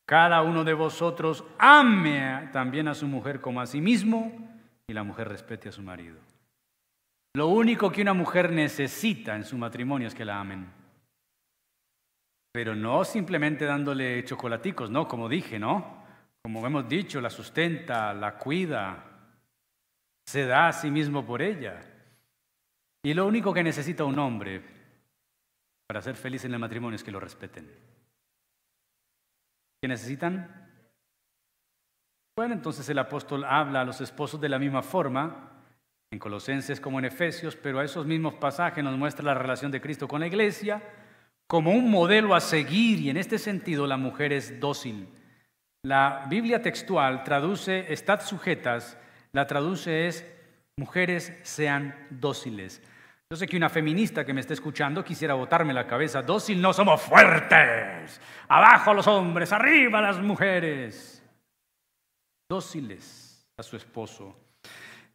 Cada 0.05 0.43
uno 0.43 0.63
de 0.65 0.75
vosotros 0.75 1.45
ame 1.59 2.51
también 2.53 2.89
a 2.89 2.95
su 2.95 3.07
mujer 3.07 3.41
como 3.41 3.63
a 3.63 3.67
sí 3.67 3.81
mismo, 3.81 4.61
y 4.87 4.93
la 4.93 5.03
mujer 5.03 5.29
respete 5.29 5.71
a 5.71 5.73
su 5.73 5.81
marido. 5.81 6.19
Lo 7.33 7.47
único 7.47 7.91
que 7.91 8.03
una 8.03 8.13
mujer 8.13 8.53
necesita 8.53 9.35
en 9.35 9.45
su 9.45 9.57
matrimonio 9.57 10.09
es 10.09 10.15
que 10.15 10.27
la 10.27 10.39
amen. 10.39 10.78
Pero 12.59 12.75
no 12.75 13.05
simplemente 13.05 13.67
dándole 13.67 14.25
chocolaticos, 14.25 14.91
no, 14.91 15.07
como 15.07 15.29
dije, 15.29 15.61
¿no? 15.61 16.03
Como 16.43 16.67
hemos 16.67 16.89
dicho, 16.89 17.21
la 17.21 17.31
sustenta, 17.31 18.13
la 18.13 18.37
cuida, 18.37 19.05
se 20.27 20.45
da 20.45 20.67
a 20.67 20.73
sí 20.73 20.91
mismo 20.91 21.25
por 21.25 21.41
ella. 21.41 21.81
Y 23.05 23.15
lo 23.15 23.29
único 23.29 23.55
que 23.55 23.63
necesita 23.63 24.03
un 24.03 24.19
hombre 24.19 24.61
para 25.87 26.03
ser 26.03 26.17
feliz 26.17 26.45
en 26.47 26.53
el 26.53 26.59
matrimonio 26.59 26.97
es 26.97 27.05
que 27.05 27.13
lo 27.13 27.21
respeten. 27.21 27.71
¿Qué 29.81 29.87
necesitan? 29.87 30.69
Bueno, 32.37 32.55
entonces 32.55 32.89
el 32.89 32.99
apóstol 32.99 33.45
habla 33.45 33.83
a 33.83 33.85
los 33.85 34.01
esposos 34.01 34.41
de 34.41 34.49
la 34.49 34.59
misma 34.59 34.83
forma, 34.83 35.63
en 36.11 36.19
Colosenses 36.19 36.81
como 36.81 36.99
en 36.99 37.05
Efesios, 37.05 37.55
pero 37.55 37.79
a 37.79 37.85
esos 37.85 38.05
mismos 38.05 38.35
pasajes 38.35 38.83
nos 38.83 38.99
muestra 38.99 39.25
la 39.25 39.35
relación 39.35 39.71
de 39.71 39.81
Cristo 39.81 40.09
con 40.09 40.19
la 40.19 40.27
iglesia 40.27 40.83
como 41.49 41.73
un 41.73 41.91
modelo 41.91 42.35
a 42.35 42.41
seguir 42.41 43.01
y 43.01 43.11
en 43.11 43.17
este 43.17 43.39
sentido 43.39 43.87
la 43.87 43.97
mujer 43.97 44.33
es 44.33 44.61
dócil. 44.61 45.09
La 45.83 46.27
Biblia 46.29 46.61
textual 46.61 47.25
traduce, 47.25 47.91
estad 47.93 48.21
sujetas, 48.21 48.99
la 49.33 49.47
traduce 49.47 50.07
es, 50.07 50.31
mujeres 50.77 51.33
sean 51.43 52.07
dóciles. 52.11 52.83
Yo 53.31 53.37
sé 53.37 53.47
que 53.47 53.57
una 53.57 53.71
feminista 53.71 54.25
que 54.25 54.35
me 54.35 54.41
está 54.41 54.53
escuchando 54.53 55.03
quisiera 55.03 55.35
botarme 55.35 55.73
la 55.73 55.87
cabeza, 55.87 56.23
dócil 56.23 56.61
no 56.61 56.73
somos 56.73 57.01
fuertes, 57.01 58.21
abajo 58.49 58.93
los 58.93 59.07
hombres, 59.07 59.51
arriba 59.53 60.03
las 60.03 60.19
mujeres, 60.21 61.23
dóciles 62.49 63.47
a 63.57 63.63
su 63.63 63.77
esposo. 63.77 64.48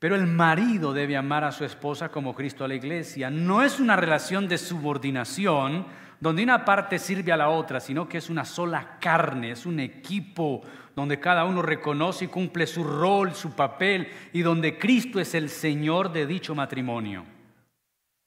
Pero 0.03 0.17
el 0.17 0.27
marido 0.27 0.91
debe 0.91 1.15
amar 1.15 1.45
a 1.45 1.53
su 1.53 1.63
esposa 1.63 2.09
como 2.09 2.35
Cristo 2.35 2.65
a 2.65 2.67
la 2.67 2.75
iglesia. 2.75 3.29
No 3.29 3.63
es 3.63 3.79
una 3.79 3.95
relación 3.95 4.49
de 4.49 4.57
subordinación, 4.57 5.85
donde 6.19 6.43
una 6.43 6.65
parte 6.65 6.99
sirve 6.99 7.31
a 7.31 7.37
la 7.37 7.47
otra, 7.47 7.79
sino 7.79 8.09
que 8.09 8.17
es 8.17 8.29
una 8.29 8.43
sola 8.43 8.97
carne, 8.99 9.51
es 9.51 9.65
un 9.65 9.79
equipo 9.79 10.61
donde 10.93 11.21
cada 11.21 11.45
uno 11.45 11.61
reconoce 11.61 12.25
y 12.25 12.27
cumple 12.27 12.67
su 12.67 12.83
rol, 12.83 13.33
su 13.33 13.55
papel, 13.55 14.09
y 14.33 14.41
donde 14.41 14.77
Cristo 14.77 15.21
es 15.21 15.35
el 15.35 15.47
Señor 15.47 16.11
de 16.11 16.25
dicho 16.25 16.53
matrimonio. 16.53 17.23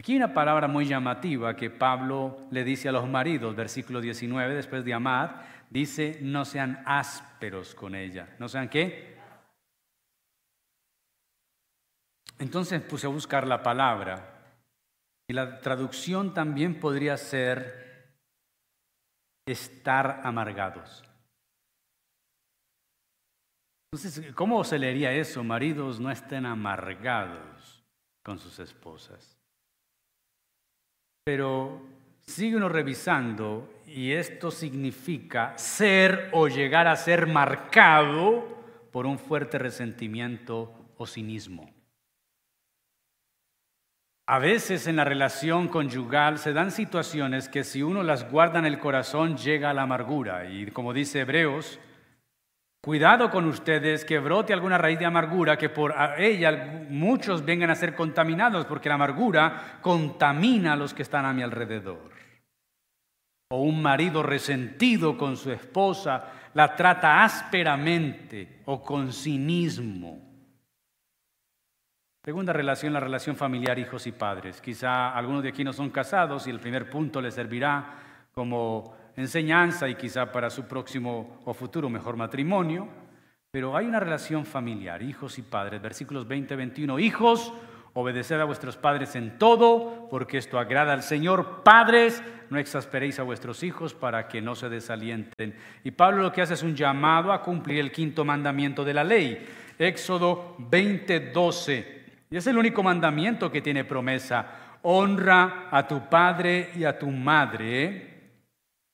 Aquí 0.01 0.13
hay 0.13 0.17
una 0.17 0.33
palabra 0.33 0.69
muy 0.69 0.87
llamativa 0.87 1.57
que 1.57 1.69
Pablo 1.69 2.39
le 2.51 2.65
dice 2.65 2.89
a 2.89 2.93
los 2.93 3.07
maridos, 3.07 3.55
versículo 3.55 4.01
19, 4.01 4.55
después 4.55 4.83
de 4.83 4.95
amar, 4.95 5.43
dice, 5.69 6.21
no 6.23 6.47
sean 6.47 6.83
ásperos 6.87 7.75
con 7.75 7.95
ella. 7.95 8.31
¿No 8.39 8.49
sean 8.49 8.71
qué? 8.71 9.16
Entonces 12.39 12.83
puse 12.83 13.07
a 13.07 13.11
buscar 13.11 13.47
la 13.47 13.63
palabra 13.63 14.37
y 15.29 15.33
la 15.33 15.61
traducción 15.61 16.35
también 16.35 16.79
podría 16.79 17.17
ser 17.17 18.15
estar 19.47 20.21
amargados. 20.25 21.03
Entonces, 23.93 24.35
¿cómo 24.35 24.63
se 24.65 24.79
leería 24.79 25.13
eso? 25.13 25.43
Maridos 25.43 26.01
no 26.01 26.11
estén 26.11 26.45
amargados 26.45 27.85
con 28.23 28.39
sus 28.39 28.59
esposas. 28.59 29.39
Pero 31.25 31.81
sigue 32.21 32.57
uno 32.57 32.69
revisando 32.69 33.73
y 33.87 34.13
esto 34.13 34.51
significa 34.51 35.57
ser 35.57 36.31
o 36.33 36.49
llegar 36.49 36.89
a 36.89 36.97
ser 36.97 37.27
marcado 37.27 38.57
por 38.93 39.07
un 39.07 39.19
fuerte 39.19 39.59
resentimiento 39.59 40.93
o 40.99 41.07
cinismo. 41.07 41.76
A 44.29 44.41
veces 44.41 44.89
en 44.89 44.97
la 44.97 45.05
relación 45.05 45.69
conyugal 45.69 46.39
se 46.39 46.53
dan 46.53 46.73
situaciones 46.73 47.49
que 47.49 47.63
si 47.63 47.85
uno 47.85 48.03
las 48.03 48.29
guarda 48.29 48.59
en 48.59 48.67
el 48.67 48.81
corazón 48.81 49.37
llega 49.37 49.71
a 49.71 49.75
la 49.75 49.83
amargura. 49.83 50.51
Y 50.51 50.67
como 50.73 50.93
dice 50.93 51.21
Hebreos, 51.21 51.79
cuidado 52.83 53.31
con 53.31 53.45
ustedes 53.45 54.05
que 54.05 54.19
brote 54.19 54.53
alguna 54.53 54.79
raíz 54.79 54.99
de 54.99 55.07
amargura, 55.07 55.57
que 55.57 55.69
por 55.69 55.95
ella 56.19 56.87
muchos 56.91 57.45
vengan 57.45 57.71
a 57.71 57.77
ser 57.77 57.95
contaminados, 57.95 58.67
porque 58.67 58.89
la 58.89 58.97
amargura 58.97 59.79
contamina 59.81 60.73
a 60.73 60.77
los 60.77 60.93
que 60.93 61.03
están 61.03 61.25
a 61.25 61.33
mi 61.33 61.43
alrededor. 61.43 62.11
O 63.51 63.61
un 63.61 63.81
marido 63.81 64.25
resentido 64.25 65.17
con 65.17 65.37
su 65.37 65.53
esposa 65.53 66.33
la 66.55 66.75
trata 66.75 67.23
ásperamente 67.23 68.63
o 68.65 68.83
con 68.83 69.13
cinismo. 69.13 70.26
Segunda 72.27 72.53
relación, 72.53 72.93
la 72.93 72.99
relación 72.99 73.37
familiar, 73.37 73.79
hijos 73.79 74.05
y 74.09 74.11
padres. 74.11 74.61
Quizá 74.61 75.11
algunos 75.11 75.45
de 75.45 75.51
aquí 75.51 75.63
no 75.63 75.73
son 75.73 75.91
casados 75.91 76.49
y 76.49 76.51
el 76.51 76.59
primer 76.59 76.91
punto 76.91 77.21
les 77.21 77.35
servirá 77.35 78.01
como 78.33 78.97
enseñanza 79.15 79.89
y 79.89 79.95
quizá 79.95 80.33
para 80.33 80.51
su 80.51 80.65
próximo 80.65 81.41
o 81.45 81.55
futuro 81.55 81.89
mejor 81.89 82.17
matrimonio. 82.17 82.89
Pero 83.53 83.77
hay 83.77 83.87
una 83.87 84.01
relación 84.01 84.45
familiar, 84.45 85.05
hijos 85.05 85.39
y 85.39 85.43
padres. 85.43 85.81
Versículos 85.81 86.27
20, 86.27 86.57
21. 86.57 86.99
Hijos, 86.99 87.53
obedeced 87.95 88.41
a 88.41 88.45
vuestros 88.45 88.77
padres 88.77 89.15
en 89.15 89.39
todo, 89.39 90.09
porque 90.11 90.39
esto 90.39 90.59
agrada 90.59 90.95
al 90.95 91.05
Señor. 91.05 91.63
Padres, 91.63 92.25
no 92.51 92.59
exasperéis 92.59 93.21
a 93.21 93.23
vuestros 93.23 93.63
hijos 93.63 93.95
para 93.95 94.27
que 94.27 94.43
no 94.43 94.57
se 94.57 94.69
desalienten. 94.69 95.55
Y 95.85 95.93
Pablo 95.93 96.23
lo 96.25 96.33
que 96.33 96.43
hace 96.43 96.55
es 96.55 96.65
un 96.65 96.75
llamado 96.75 97.33
a 97.33 97.41
cumplir 97.41 97.79
el 97.79 97.93
quinto 97.93 98.25
mandamiento 98.25 98.85
de 98.85 98.95
la 98.95 99.05
ley. 99.05 99.47
Éxodo 99.79 100.57
20, 100.59 101.31
12. 101.31 101.96
Y 102.31 102.37
es 102.37 102.47
el 102.47 102.59
único 102.59 102.83
mandamiento 102.83 103.51
que 103.51 103.63
tiene 103.63 103.85
promesa. 103.85 104.79
Honra 104.83 105.69
a 105.71 105.87
tu 105.87 106.09
padre 106.09 106.71
y 106.77 106.85
a 106.85 106.99
tu 106.99 107.11
madre 107.11 108.15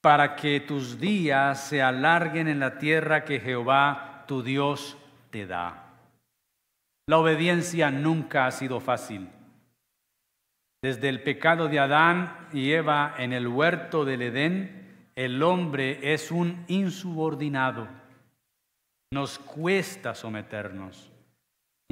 para 0.00 0.34
que 0.34 0.60
tus 0.60 0.98
días 0.98 1.68
se 1.68 1.80
alarguen 1.80 2.48
en 2.48 2.60
la 2.60 2.78
tierra 2.78 3.24
que 3.24 3.40
Jehová 3.40 4.24
tu 4.26 4.42
Dios 4.42 4.98
te 5.30 5.46
da. 5.46 5.90
La 7.06 7.18
obediencia 7.18 7.90
nunca 7.90 8.46
ha 8.46 8.50
sido 8.50 8.80
fácil. 8.80 9.28
Desde 10.82 11.08
el 11.08 11.22
pecado 11.22 11.68
de 11.68 11.78
Adán 11.78 12.48
y 12.52 12.72
Eva 12.72 13.14
en 13.18 13.32
el 13.32 13.46
huerto 13.46 14.04
del 14.04 14.22
Edén, 14.22 15.10
el 15.14 15.42
hombre 15.42 16.12
es 16.12 16.30
un 16.32 16.64
insubordinado. 16.68 17.86
Nos 19.12 19.38
cuesta 19.38 20.14
someternos 20.14 21.11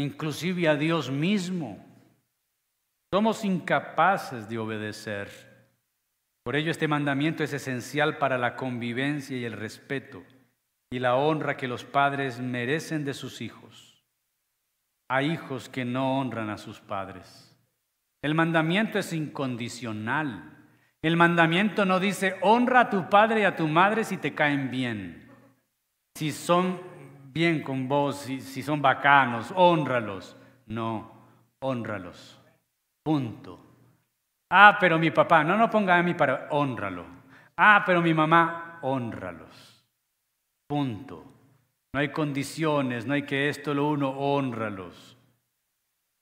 inclusive 0.00 0.68
a 0.68 0.76
Dios 0.76 1.10
mismo. 1.10 1.84
Somos 3.12 3.44
incapaces 3.44 4.48
de 4.48 4.58
obedecer. 4.58 5.28
Por 6.44 6.56
ello 6.56 6.70
este 6.70 6.88
mandamiento 6.88 7.44
es 7.44 7.52
esencial 7.52 8.18
para 8.18 8.38
la 8.38 8.56
convivencia 8.56 9.36
y 9.36 9.44
el 9.44 9.52
respeto 9.52 10.22
y 10.90 10.98
la 10.98 11.16
honra 11.16 11.56
que 11.56 11.68
los 11.68 11.84
padres 11.84 12.40
merecen 12.40 13.04
de 13.04 13.14
sus 13.14 13.40
hijos. 13.40 14.04
Hay 15.08 15.32
hijos 15.32 15.68
que 15.68 15.84
no 15.84 16.18
honran 16.18 16.50
a 16.50 16.56
sus 16.56 16.80
padres. 16.80 17.56
El 18.22 18.34
mandamiento 18.34 18.98
es 18.98 19.12
incondicional. 19.12 20.56
El 21.02 21.16
mandamiento 21.16 21.84
no 21.84 22.00
dice 22.00 22.36
honra 22.42 22.80
a 22.80 22.90
tu 22.90 23.08
padre 23.08 23.40
y 23.40 23.44
a 23.44 23.56
tu 23.56 23.66
madre 23.66 24.04
si 24.04 24.18
te 24.18 24.34
caen 24.34 24.70
bien, 24.70 25.30
si 26.14 26.30
son 26.30 26.89
bien 27.32 27.62
con 27.62 27.88
vos, 27.88 28.16
si, 28.16 28.40
si 28.40 28.62
son 28.62 28.82
bacanos, 28.82 29.52
honralos. 29.54 30.36
No, 30.66 31.12
honralos. 31.60 32.38
Punto. 33.02 33.58
Ah, 34.50 34.76
pero 34.80 34.98
mi 34.98 35.10
papá, 35.10 35.44
no, 35.44 35.56
no 35.56 35.70
ponga 35.70 35.96
a 35.96 36.02
mí 36.02 36.14
para 36.14 36.48
honralo. 36.50 37.06
Ah, 37.56 37.82
pero 37.86 38.02
mi 38.02 38.12
mamá, 38.12 38.78
honralos. 38.82 39.84
Punto. 40.68 41.24
No 41.92 42.00
hay 42.00 42.10
condiciones, 42.10 43.06
no 43.06 43.14
hay 43.14 43.22
que 43.22 43.48
esto 43.48 43.74
lo 43.74 43.88
uno, 43.88 44.10
honralos. 44.10 45.16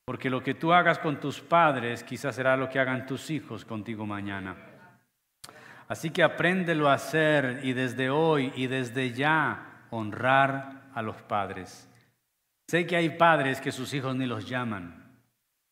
Porque 0.06 0.30
lo 0.30 0.42
que 0.42 0.54
tú 0.54 0.72
hagas 0.72 0.98
con 0.98 1.20
tus 1.20 1.40
padres 1.40 2.02
quizás 2.02 2.34
será 2.34 2.56
lo 2.56 2.68
que 2.68 2.80
hagan 2.80 3.06
tus 3.06 3.30
hijos 3.30 3.64
contigo 3.64 4.06
mañana. 4.06 4.56
Así 5.86 6.11
que 6.11 6.22
apréndelo 6.22 6.88
a 6.88 6.94
hacer 6.94 7.61
y 7.62 7.72
desde 7.72 8.09
hoy 8.11 8.52
y 8.56 8.66
desde 8.66 9.12
ya 9.12 9.84
honrar 9.90 10.78
a 10.99 11.03
los 11.03 11.22
padres. 11.22 11.88
Sé 12.68 12.86
que 12.86 12.96
hay 12.96 13.11
padres 13.11 13.61
que 13.61 13.70
sus 13.70 13.94
hijos 13.94 14.16
ni 14.16 14.26
los 14.26 14.49
llaman, 14.49 15.16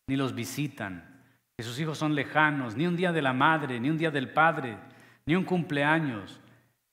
ni 0.07 0.17
los 0.17 0.35
visitan, 0.35 1.25
que 1.57 1.65
sus 1.65 1.79
hijos 1.81 1.99
son 1.99 2.15
lejanos, 2.15 2.77
ni 2.77 2.87
un 2.87 2.97
día 2.97 3.13
de 3.13 3.23
la 3.23 3.33
madre, 3.33 3.81
ni 3.81 3.91
un 3.91 3.99
día 3.99 4.13
del 4.13 4.31
padre, 4.33 4.79
ni 5.27 5.35
un 5.35 5.45
cumpleaños. 5.45 6.41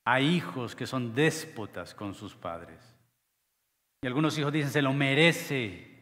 Hay 0.03 0.25
hijos 0.25 0.75
que 0.75 0.87
son 0.87 1.13
déspotas 1.13 1.93
con 1.93 2.15
sus 2.15 2.35
padres. 2.35 2.79
Y 4.01 4.07
algunos 4.07 4.37
hijos 4.37 4.51
dicen, 4.51 4.71
se 4.71 4.81
lo 4.81 4.93
merece. 4.93 5.93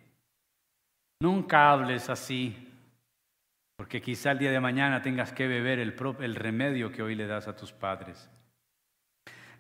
Nunca 1.20 1.72
hables 1.72 2.10
así, 2.10 2.70
porque 3.76 4.02
quizá 4.02 4.32
el 4.32 4.40
día 4.40 4.52
de 4.52 4.60
mañana 4.60 5.02
tengas 5.02 5.34
que 5.34 5.48
beber 5.48 5.80
el, 5.80 5.96
el 6.22 6.36
remedio 6.36 6.92
que 6.94 7.04
hoy 7.04 7.14
le 7.14 7.28
das 7.28 7.50
a 7.50 7.56
tus 7.58 7.74
padres. 7.74 8.31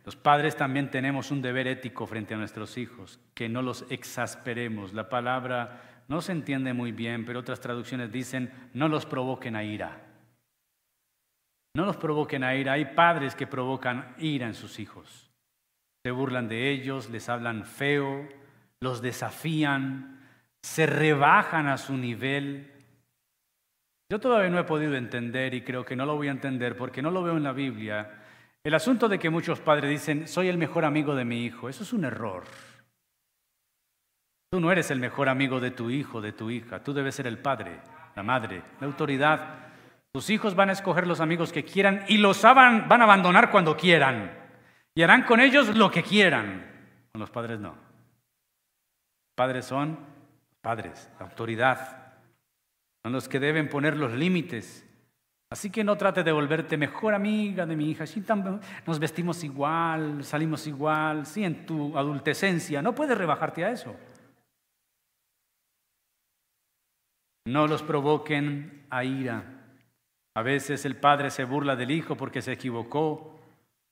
Los 0.04 0.16
padres 0.16 0.56
también 0.56 0.89
tenemos 0.89 1.30
un 1.32 1.41
deber 1.41 1.68
ético 1.68 2.08
frente 2.08 2.34
a 2.34 2.38
nuestros 2.38 2.78
hijos, 2.78 3.20
que 3.34 3.49
no 3.49 3.62
los 3.62 3.86
exasperemos. 3.89 4.93
La 4.93 5.10
palabra 5.10 6.04
no 6.08 6.22
se 6.22 6.32
entiende 6.32 6.74
muy 6.74 6.91
bien, 6.91 7.24
pero 7.26 7.39
otras 7.39 7.62
traducciones 7.62 8.12
dicen, 8.12 8.52
no 8.74 8.88
los 8.88 9.06
provoquen 9.06 9.56
a 9.56 9.64
ira. 9.64 10.02
No 11.74 11.86
los 11.86 11.97
provoquen 11.97 12.43
a 12.43 12.56
ira. 12.56 12.74
Hay 12.74 12.86
padres 12.86 13.36
que 13.36 13.47
provocan 13.47 14.16
ira 14.18 14.47
en 14.47 14.56
sus 14.56 14.80
hijos. 14.80 15.32
Se 16.04 16.12
burlan 16.12 16.47
de 16.47 16.72
ellos, 16.72 17.10
les 17.10 17.30
hablan 17.30 17.64
feo, 17.64 18.28
los 18.80 19.02
desafían, 19.02 20.20
se 20.64 20.88
rebajan 20.88 21.68
a 21.68 21.78
su 21.78 21.95
nivel. 21.95 22.72
Yo 24.10 24.20
todavía 24.20 24.49
no 24.49 24.60
he 24.60 24.64
podido 24.64 24.95
entender 24.95 25.54
y 25.54 25.62
creo 25.62 25.86
que 25.86 25.95
no 25.95 26.06
lo 26.06 26.16
voy 26.16 26.28
a 26.28 26.32
entender 26.32 26.76
porque 26.76 27.02
no 27.02 27.12
lo 27.12 27.24
veo 27.24 27.38
en 27.38 27.43
la 27.43 27.54
Biblia. 27.54 28.20
El 28.64 28.76
asunto 28.76 29.09
de 29.09 29.18
que 29.18 29.30
muchos 29.32 29.59
padres 29.59 29.89
dicen, 29.89 30.28
soy 30.28 30.47
el 30.47 30.57
mejor 30.57 30.86
amigo 30.86 31.16
de 31.16 31.26
mi 31.26 31.45
hijo, 31.45 31.68
eso 31.68 31.84
es 31.84 31.93
un 31.93 32.05
error. 32.05 32.43
Tú 34.51 34.59
no 34.59 34.72
eres 34.72 34.91
el 34.91 34.99
mejor 34.99 35.30
amigo 35.30 35.59
de 35.59 35.72
tu 35.72 35.89
hijo, 35.89 36.22
de 36.22 36.34
tu 36.34 36.51
hija, 36.51 36.84
tú 36.84 36.93
debes 36.93 37.16
ser 37.16 37.26
el 37.26 37.39
padre, 37.39 37.80
la 38.16 38.22
madre, 38.22 38.62
la 38.80 38.88
autoridad. 38.88 39.72
Tus 40.12 40.30
hijos 40.30 40.55
van 40.55 40.70
a 40.70 40.74
escoger 40.74 41.07
los 41.07 41.22
amigos 41.22 41.51
que 41.51 41.64
quieran 41.64 42.03
y 42.07 42.18
los 42.18 42.41
van, 42.43 42.91
a 42.91 43.03
abandonar 43.03 43.49
cuando 43.49 43.78
quieran. 43.78 44.38
Y 44.93 45.01
harán 45.01 45.24
con 45.24 45.39
ellos 45.39 45.76
lo 45.76 45.89
que 45.89 46.03
quieran. 46.03 46.70
Con 47.14 47.22
los 47.22 47.32
padres 47.32 47.59
no. 47.59 47.76
Padres 49.36 49.66
son 49.66 49.97
padres, 50.62 51.09
la 51.18 51.26
autoridad. 51.26 52.16
Son 53.03 53.14
los 53.14 53.28
que 53.28 53.39
deben 53.39 53.70
poner 53.70 53.95
los 53.95 54.12
límites. 54.12 54.86
Así 55.52 55.70
que 55.70 55.84
no 55.84 55.97
trate 55.97 56.24
de 56.24 56.32
volverte 56.32 56.78
mejor 56.78 57.14
amiga 57.14 57.66
de 57.66 57.76
mi 57.76 57.91
hija. 57.91 58.08
Si 58.08 58.24
nos 58.88 58.99
vestimos 58.99 59.43
igual, 59.43 60.24
salimos 60.24 60.66
igual, 60.66 61.26
sí, 61.26 61.43
en 61.43 61.66
tu 61.66 61.97
adultecencia. 61.97 62.82
No 62.82 62.95
puedes 62.95 63.18
rebajarte 63.18 63.66
a 63.66 63.72
eso. 63.72 63.93
No 67.45 67.68
los 67.68 67.84
provoquen 67.84 68.86
a 68.89 69.04
ira. 69.04 69.43
A 70.36 70.41
veces 70.41 70.86
el 70.86 70.95
padre 70.95 71.30
se 71.32 71.43
burla 71.43 71.76
del 71.76 71.91
hijo 71.91 72.16
porque 72.16 72.41
se 72.41 72.54
equivocó 72.54 73.38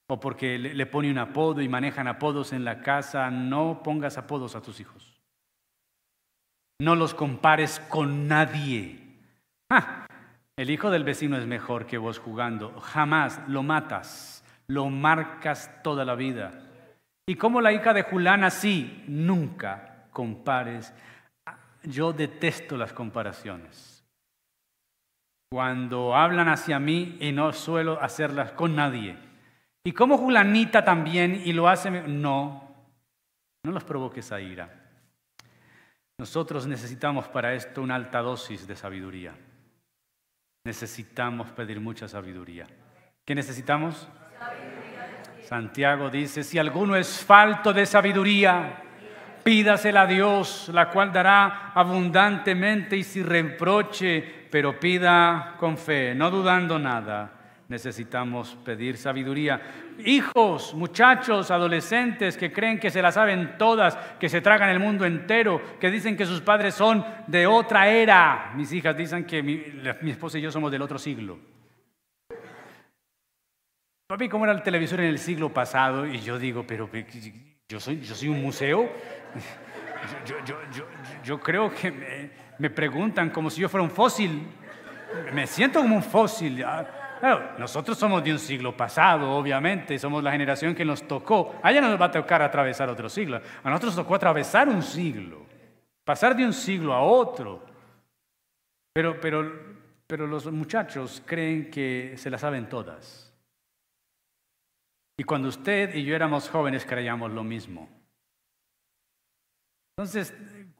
o 0.07 0.17
porque 0.17 0.57
le 0.57 0.85
pone 0.85 1.11
un 1.11 1.17
apodo 1.17 1.61
y 1.61 1.67
manejan 1.67 2.07
apodos 2.07 2.53
en 2.53 2.63
la 2.63 2.79
casa. 2.79 3.29
No 3.31 3.83
pongas 3.83 4.17
apodos 4.17 4.55
a 4.55 4.61
tus 4.61 4.79
hijos. 4.79 5.19
No 6.79 6.95
los 6.95 7.13
compares 7.13 7.81
con 7.89 8.29
nadie. 8.29 8.97
Ah, 9.69 10.05
el 10.59 10.69
hijo 10.69 10.91
del 10.91 11.05
vecino 11.05 11.37
es 11.37 11.47
mejor 11.47 11.85
que 11.85 11.97
vos 11.97 12.19
jugando. 12.19 12.77
Jamás 12.81 13.39
lo 13.47 13.63
matas, 13.63 14.43
lo 14.67 14.89
marcas 14.89 15.71
toda 15.83 16.03
la 16.03 16.15
vida. 16.15 16.51
Y 17.25 17.35
como 17.35 17.61
la 17.61 17.71
hija 17.71 17.93
de 17.93 18.03
Julana, 18.03 18.49
sí, 18.49 19.05
nunca 19.07 20.07
compares. 20.11 20.93
Yo 21.83 22.11
detesto 22.11 22.75
las 22.75 22.91
comparaciones. 22.91 24.03
Cuando 25.49 26.13
hablan 26.13 26.49
hacia 26.49 26.77
mí 26.77 27.15
y 27.21 27.31
no 27.31 27.53
suelo 27.53 27.97
hacerlas 28.01 28.51
con 28.51 28.75
nadie. 28.75 29.15
Y 29.85 29.93
como 29.93 30.17
Julanita 30.17 30.83
también 30.83 31.41
y 31.45 31.53
lo 31.53 31.69
hace, 31.69 31.89
no, 31.89 32.75
no 33.63 33.71
los 33.71 33.85
provoques 33.85 34.29
a 34.33 34.41
ira. 34.41 34.69
Nosotros 36.17 36.67
necesitamos 36.67 37.29
para 37.29 37.53
esto 37.53 37.81
una 37.81 37.95
alta 37.95 38.19
dosis 38.19 38.67
de 38.67 38.75
sabiduría. 38.75 39.33
Necesitamos 40.69 41.49
pedir 41.49 41.81
mucha 41.81 42.07
sabiduría. 42.07 42.67
¿Qué 43.25 43.33
necesitamos? 43.33 44.07
Santiago 45.43 46.11
dice, 46.11 46.43
si 46.43 46.59
alguno 46.59 46.95
es 46.95 47.25
falto 47.25 47.73
de 47.73 47.87
sabiduría, 47.87 48.83
pídasela 49.43 50.01
a 50.03 50.05
Dios, 50.05 50.69
la 50.71 50.91
cual 50.91 51.11
dará 51.11 51.71
abundantemente 51.73 52.95
y 52.95 53.03
sin 53.03 53.25
reproche, 53.25 54.21
pero 54.51 54.79
pida 54.79 55.55
con 55.57 55.75
fe, 55.75 56.13
no 56.13 56.29
dudando 56.29 56.77
nada 56.77 57.38
necesitamos 57.69 58.57
pedir 58.65 58.97
sabiduría. 58.97 59.61
Hijos, 60.03 60.73
muchachos, 60.73 61.51
adolescentes 61.51 62.35
que 62.35 62.51
creen 62.51 62.79
que 62.79 62.89
se 62.89 63.01
la 63.01 63.11
saben 63.11 63.57
todas, 63.57 63.95
que 64.19 64.27
se 64.27 64.41
tragan 64.41 64.69
el 64.71 64.79
mundo 64.79 65.05
entero, 65.05 65.61
que 65.79 65.91
dicen 65.91 66.17
que 66.17 66.25
sus 66.25 66.41
padres 66.41 66.73
son 66.73 67.05
de 67.27 67.45
otra 67.45 67.87
era. 67.87 68.51
Mis 68.55 68.73
hijas 68.73 68.97
dicen 68.97 69.23
que 69.23 69.43
mi, 69.43 69.63
esposa 70.09 70.39
y 70.39 70.41
yo 70.41 70.51
somos 70.51 70.71
del 70.71 70.81
otro 70.81 70.97
siglo. 70.97 71.37
Papi, 74.07 74.27
¿cómo 74.27 74.45
era 74.45 74.53
el 74.53 74.63
televisor 74.63 75.01
en 75.01 75.07
el 75.07 75.19
siglo 75.19 75.53
pasado? 75.53 76.07
Y 76.07 76.19
yo 76.19 76.39
digo, 76.39 76.65
pero 76.65 76.89
yo 77.69 77.79
soy, 77.79 78.01
yo 78.01 78.15
soy 78.15 78.29
un 78.29 78.41
museo. 78.41 78.89
Yo, 81.23 81.39
creo 81.39 81.71
que 81.71 81.91
me, 81.91 82.31
me 82.57 82.69
preguntan 82.71 83.29
como 83.29 83.51
si 83.51 83.61
yo 83.61 83.69
fuera 83.69 83.83
un 83.83 83.91
fósil. 83.91 84.47
Me 85.33 85.45
siento 85.45 85.81
como 85.81 85.97
un 85.97 86.03
fósil. 86.03 86.65
Nosotros 87.57 87.97
somos 87.97 88.23
de 88.23 88.31
un 88.31 88.39
siglo 88.39 88.75
pasado, 88.75 89.31
obviamente, 89.31 89.99
somos 89.99 90.23
la 90.23 90.31
generación 90.31 90.73
que 90.73 90.85
nos 90.85 91.07
tocó. 91.07 91.59
A 91.61 91.71
ella 91.71 91.81
no 91.81 91.89
nos 91.89 92.01
va 92.01 92.05
a 92.05 92.11
tocar 92.11 92.41
atravesar 92.41 92.89
otro 92.89 93.09
siglo. 93.09 93.41
A 93.63 93.69
nosotros 93.69 93.95
tocó 93.95 94.15
atravesar 94.15 94.69
un 94.69 94.81
siglo, 94.81 95.45
pasar 96.03 96.35
de 96.35 96.45
un 96.45 96.53
siglo 96.53 96.93
a 96.93 97.01
otro. 97.01 97.65
Pero, 98.93 99.19
pero, 99.19 99.51
pero 100.07 100.27
los 100.27 100.45
muchachos 100.51 101.21
creen 101.25 101.69
que 101.69 102.15
se 102.17 102.29
la 102.29 102.37
saben 102.37 102.69
todas. 102.69 103.33
Y 105.17 105.23
cuando 105.23 105.49
usted 105.49 105.93
y 105.95 106.05
yo 106.05 106.15
éramos 106.15 106.49
jóvenes 106.49 106.85
creíamos 106.85 107.31
lo 107.31 107.43
mismo. 107.43 107.89
Entonces, 109.97 110.33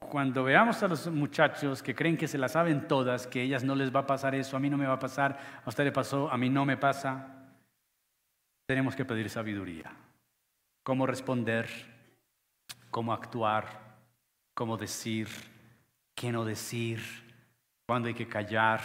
cuando 0.10 0.44
veamos 0.44 0.82
a 0.84 0.88
los 0.88 1.08
muchachos 1.08 1.82
que 1.82 1.96
creen 1.96 2.18
que 2.18 2.28
se 2.28 2.38
la 2.38 2.50
saben 2.50 2.88
todas, 2.88 3.28
que 3.28 3.42
ellas 3.42 3.64
no 3.64 3.76
les 3.76 3.96
va 3.96 4.02
a 4.02 4.08
pasar 4.08 4.36
eso, 4.36 4.58
a 4.58 4.60
mí 4.60 4.70
no 4.70 4.78
me 4.78 4.88
va 4.88 4.96
a 4.96 5.00
pasar, 5.00 5.40
a 5.64 5.70
usted 5.70 5.86
le 5.86 5.92
pasó, 5.92 6.30
a 6.30 6.38
mí 6.38 6.50
no 6.50 6.66
me 6.66 6.76
pasa, 6.76 7.28
tenemos 8.66 8.96
que 8.96 9.06
pedir 9.06 9.30
sabiduría. 9.30 9.92
Cómo 10.84 11.06
responder, 11.06 11.70
cómo 12.92 13.14
actuar, 13.14 13.66
cómo 14.54 14.76
decir, 14.76 15.28
qué 16.16 16.32
no 16.32 16.44
decir, 16.44 17.00
cuándo 17.88 18.08
hay 18.08 18.14
que 18.14 18.28
callar, 18.28 18.82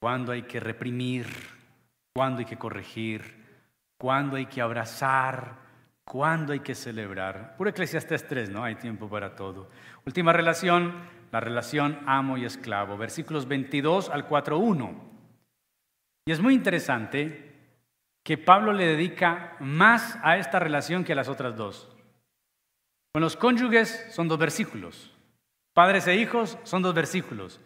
cuándo 0.00 0.32
hay 0.32 0.42
que 0.42 0.58
reprimir, 0.58 1.26
cuándo 2.14 2.40
hay 2.40 2.44
que 2.44 2.58
corregir, 2.58 3.22
cuándo 3.96 4.36
hay 4.36 4.46
que 4.46 4.60
abrazar, 4.60 5.61
¿Cuándo 6.12 6.52
hay 6.52 6.60
que 6.60 6.74
celebrar? 6.74 7.56
Puro 7.56 7.70
Eclesiastes 7.70 8.28
3, 8.28 8.50
¿no? 8.50 8.62
Hay 8.62 8.74
tiempo 8.74 9.08
para 9.08 9.34
todo. 9.34 9.70
Última 10.04 10.34
relación, 10.34 10.92
la 11.30 11.40
relación 11.40 12.00
amo 12.04 12.36
y 12.36 12.44
esclavo. 12.44 12.98
Versículos 12.98 13.48
22 13.48 14.10
al 14.10 14.28
4.1. 14.28 14.94
Y 16.26 16.32
es 16.32 16.38
muy 16.38 16.52
interesante 16.52 17.54
que 18.22 18.36
Pablo 18.36 18.74
le 18.74 18.88
dedica 18.88 19.56
más 19.60 20.18
a 20.22 20.36
esta 20.36 20.58
relación 20.58 21.02
que 21.02 21.14
a 21.14 21.16
las 21.16 21.28
otras 21.28 21.56
dos. 21.56 21.88
Con 23.14 23.22
los 23.22 23.38
cónyuges 23.38 24.08
son 24.10 24.28
dos 24.28 24.38
versículos. 24.38 25.16
Padres 25.72 26.06
e 26.08 26.16
hijos 26.16 26.58
son 26.64 26.82
dos 26.82 26.92
versículos. 26.94 27.58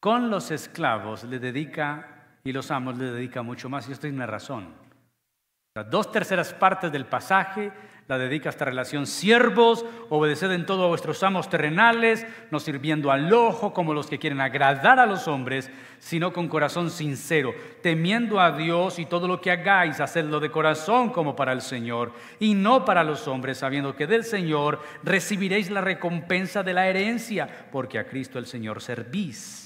Con 0.00 0.28
los 0.28 0.50
esclavos 0.50 1.24
le 1.24 1.38
dedica, 1.38 2.26
y 2.44 2.52
los 2.52 2.70
amos 2.70 2.98
le 2.98 3.06
dedica 3.06 3.40
mucho 3.40 3.70
más, 3.70 3.88
y 3.88 3.92
esto 3.92 4.06
es 4.06 4.14
razón. 4.18 4.85
Las 5.76 5.90
dos 5.90 6.10
terceras 6.10 6.54
partes 6.54 6.90
del 6.90 7.04
pasaje 7.04 7.70
la 8.08 8.16
dedica 8.16 8.48
a 8.48 8.50
esta 8.50 8.64
relación. 8.64 9.06
Siervos, 9.06 9.84
obedeced 10.08 10.50
en 10.52 10.64
todo 10.64 10.84
a 10.84 10.88
vuestros 10.88 11.22
amos 11.22 11.50
terrenales, 11.50 12.26
no 12.50 12.60
sirviendo 12.60 13.10
al 13.10 13.30
ojo 13.30 13.74
como 13.74 13.92
los 13.92 14.06
que 14.06 14.18
quieren 14.18 14.40
agradar 14.40 14.98
a 14.98 15.04
los 15.04 15.28
hombres, 15.28 15.70
sino 15.98 16.32
con 16.32 16.48
corazón 16.48 16.88
sincero, 16.88 17.52
temiendo 17.82 18.40
a 18.40 18.52
Dios 18.52 18.98
y 18.98 19.04
todo 19.04 19.28
lo 19.28 19.42
que 19.42 19.50
hagáis, 19.50 20.00
hacedlo 20.00 20.40
de 20.40 20.50
corazón 20.50 21.10
como 21.10 21.36
para 21.36 21.52
el 21.52 21.60
Señor 21.60 22.14
y 22.40 22.54
no 22.54 22.86
para 22.86 23.04
los 23.04 23.28
hombres, 23.28 23.58
sabiendo 23.58 23.94
que 23.94 24.06
del 24.06 24.24
Señor 24.24 24.80
recibiréis 25.02 25.70
la 25.70 25.82
recompensa 25.82 26.62
de 26.62 26.72
la 26.72 26.88
herencia, 26.88 27.66
porque 27.70 27.98
a 27.98 28.06
Cristo 28.06 28.38
el 28.38 28.46
Señor 28.46 28.80
servís. 28.80 29.65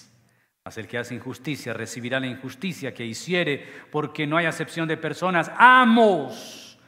Mas 0.65 0.77
el 0.77 0.87
que 0.87 0.99
hace 0.99 1.15
injusticia 1.15 1.73
recibirá 1.73 2.21
la 2.21 2.27
injusticia 2.27 2.93
que 2.93 3.07
hiciere, 3.07 3.67
porque 3.91 4.27
no 4.27 4.37
hay 4.37 4.47
acepción 4.47 4.87
de 4.87 4.99
personas. 4.99 5.51
Amos, 5.57 6.79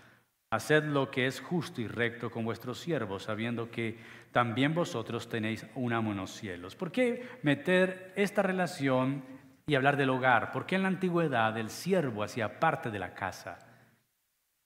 haced 0.51 0.85
lo 0.85 1.11
que 1.11 1.27
es 1.27 1.41
justo 1.41 1.81
y 1.81 1.89
recto 1.89 2.31
con 2.31 2.45
vuestros 2.45 2.79
siervos, 2.79 3.23
sabiendo 3.23 3.71
que 3.71 3.99
también 4.31 4.75
vosotros 4.75 5.29
tenéis 5.29 5.67
un 5.75 5.95
amo 5.95 6.13
en 6.13 6.19
los 6.19 6.33
cielos. 6.33 6.77
¿Por 6.77 6.93
qué 6.93 7.27
meter 7.43 8.13
esta 8.17 8.43
relación 8.43 9.25
y 9.67 9.75
hablar 9.75 9.97
del 9.97 10.11
hogar? 10.11 10.53
Porque 10.53 10.75
en 10.75 10.83
la 10.83 10.89
antigüedad 10.89 11.57
el 11.57 11.71
siervo 11.71 12.23
hacía 12.23 12.61
parte 12.61 12.91
de 12.91 12.99
la 12.99 13.15
casa. 13.15 13.59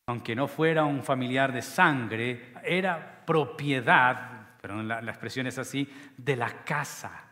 Aunque 0.09 0.35
no 0.35 0.49
fuera 0.49 0.85
un 0.85 1.05
familiar 1.05 1.53
de 1.53 1.63
sangre, 1.63 2.53
era 2.65 3.25
propiedad, 3.25 4.57
perdón, 4.61 4.89
la, 4.89 5.01
la 5.01 5.11
expresión 5.13 5.47
es 5.47 5.59
así, 5.59 5.89
de 6.17 6.35
la 6.35 6.65
casa. 6.65 7.26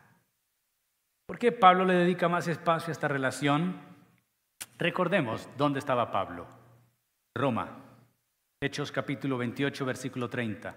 ¿Por 1.26 1.38
qué 1.38 1.52
Pablo 1.52 1.86
le 1.86 1.94
dedica 1.94 2.28
más 2.28 2.48
espacio 2.48 2.90
a 2.90 2.92
esta 2.92 3.08
relación? 3.08 3.80
Recordemos 4.76 5.48
dónde 5.56 5.78
estaba 5.78 6.12
Pablo. 6.12 6.46
Roma. 7.34 7.78
Hechos 8.60 8.92
capítulo 8.92 9.38
28, 9.38 9.86
versículo 9.86 10.28
30. 10.28 10.74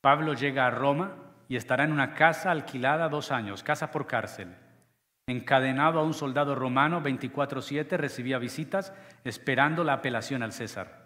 Pablo 0.00 0.34
llega 0.34 0.66
a 0.66 0.70
Roma 0.70 1.14
y 1.48 1.54
estará 1.54 1.84
en 1.84 1.92
una 1.92 2.14
casa 2.14 2.50
alquilada 2.50 3.08
dos 3.08 3.30
años, 3.30 3.62
casa 3.62 3.92
por 3.92 4.06
cárcel. 4.06 4.56
encadenado 5.28 6.00
a 6.00 6.02
un 6.02 6.14
soldado 6.14 6.56
romano 6.56 7.00
24/7, 7.00 7.96
recibía 7.96 8.38
visitas 8.38 8.92
esperando 9.22 9.84
la 9.84 9.92
apelación 9.92 10.42
al 10.42 10.50
César. 10.50 11.04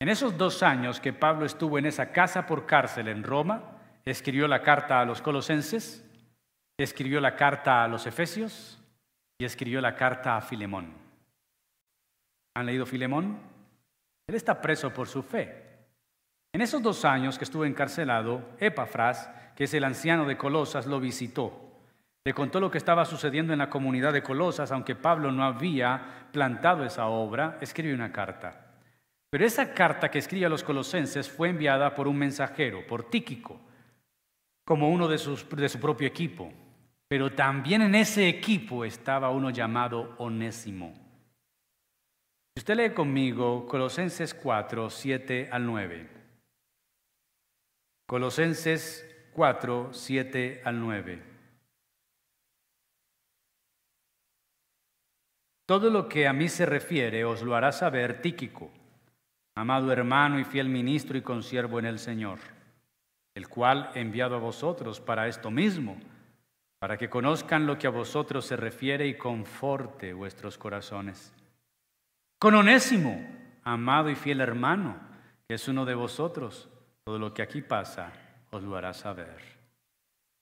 En 0.00 0.08
esos 0.08 0.38
dos 0.38 0.62
años 0.62 1.00
que 1.00 1.12
Pablo 1.12 1.44
estuvo 1.44 1.80
en 1.80 1.86
esa 1.86 2.12
casa 2.12 2.46
por 2.46 2.66
cárcel 2.66 3.08
en 3.08 3.24
Roma, 3.24 3.64
escribió 4.04 4.46
la 4.46 4.62
carta 4.62 5.00
a 5.00 5.04
los 5.04 5.20
colosenses, 5.20 6.07
escribió 6.84 7.20
la 7.20 7.34
carta 7.34 7.82
a 7.82 7.88
los 7.88 8.06
efesios 8.06 8.78
y 9.36 9.44
escribió 9.44 9.80
la 9.80 9.96
carta 9.96 10.36
a 10.36 10.40
Filemón. 10.40 10.92
¿Han 12.54 12.66
leído 12.66 12.86
Filemón? 12.86 13.38
Él 14.28 14.34
está 14.34 14.60
preso 14.60 14.92
por 14.92 15.08
su 15.08 15.22
fe. 15.22 15.64
En 16.52 16.60
esos 16.60 16.82
dos 16.82 17.04
años 17.04 17.36
que 17.36 17.44
estuvo 17.44 17.64
encarcelado, 17.64 18.42
Epafras, 18.58 19.30
que 19.54 19.64
es 19.64 19.74
el 19.74 19.84
anciano 19.84 20.24
de 20.24 20.36
Colosas, 20.36 20.86
lo 20.86 21.00
visitó. 21.00 21.68
Le 22.24 22.34
contó 22.34 22.60
lo 22.60 22.70
que 22.70 22.78
estaba 22.78 23.04
sucediendo 23.04 23.52
en 23.52 23.58
la 23.58 23.70
comunidad 23.70 24.12
de 24.12 24.22
Colosas, 24.22 24.70
aunque 24.70 24.94
Pablo 24.94 25.32
no 25.32 25.44
había 25.44 26.28
plantado 26.32 26.84
esa 26.84 27.06
obra, 27.06 27.58
escribió 27.60 27.94
una 27.94 28.12
carta. 28.12 28.66
Pero 29.30 29.44
esa 29.44 29.74
carta 29.74 30.10
que 30.10 30.18
escribe 30.18 30.46
a 30.46 30.50
los 30.50 30.62
colosenses 30.62 31.28
fue 31.28 31.48
enviada 31.48 31.94
por 31.94 32.08
un 32.08 32.16
mensajero, 32.16 32.86
por 32.86 33.10
Tíquico, 33.10 33.60
como 34.64 34.90
uno 34.90 35.08
de, 35.08 35.16
de 35.16 35.68
su 35.68 35.80
propio 35.80 36.06
equipo. 36.06 36.52
Pero 37.08 37.32
también 37.32 37.80
en 37.80 37.94
ese 37.94 38.28
equipo 38.28 38.84
estaba 38.84 39.30
uno 39.30 39.48
llamado 39.50 40.14
Onésimo. 40.18 40.92
Si 42.54 42.60
usted 42.60 42.76
lee 42.76 42.94
conmigo 42.94 43.66
Colosenses 43.66 44.34
4, 44.34 44.90
7 44.90 45.48
al 45.50 45.64
9. 45.64 46.08
Colosenses 48.06 49.06
4, 49.32 49.90
7 49.92 50.62
al 50.64 50.80
9. 50.80 51.22
Todo 55.66 55.90
lo 55.90 56.08
que 56.08 56.26
a 56.26 56.32
mí 56.32 56.48
se 56.48 56.66
refiere 56.66 57.24
os 57.24 57.42
lo 57.42 57.54
hará 57.54 57.72
saber 57.72 58.22
Tíquico, 58.22 58.70
amado 59.54 59.92
hermano 59.92 60.38
y 60.40 60.44
fiel 60.44 60.68
ministro 60.68 61.16
y 61.18 61.22
consiervo 61.22 61.78
en 61.78 61.84
el 61.84 61.98
Señor, 61.98 62.38
el 63.34 63.48
cual 63.48 63.90
he 63.94 64.00
enviado 64.00 64.36
a 64.36 64.40
vosotros 64.40 64.98
para 64.98 65.28
esto 65.28 65.50
mismo, 65.50 65.98
para 66.78 66.96
que 66.96 67.10
conozcan 67.10 67.66
lo 67.66 67.76
que 67.78 67.86
a 67.86 67.90
vosotros 67.90 68.46
se 68.46 68.56
refiere 68.56 69.06
y 69.06 69.14
conforte 69.14 70.12
vuestros 70.12 70.58
corazones. 70.58 71.34
Con 72.38 72.54
Onésimo, 72.54 73.20
amado 73.64 74.10
y 74.10 74.14
fiel 74.14 74.40
hermano, 74.40 74.96
que 75.48 75.54
es 75.54 75.66
uno 75.66 75.84
de 75.84 75.94
vosotros, 75.94 76.68
todo 77.04 77.18
lo 77.18 77.34
que 77.34 77.42
aquí 77.42 77.62
pasa 77.62 78.12
os 78.50 78.62
lo 78.62 78.76
hará 78.76 78.94
saber. 78.94 79.58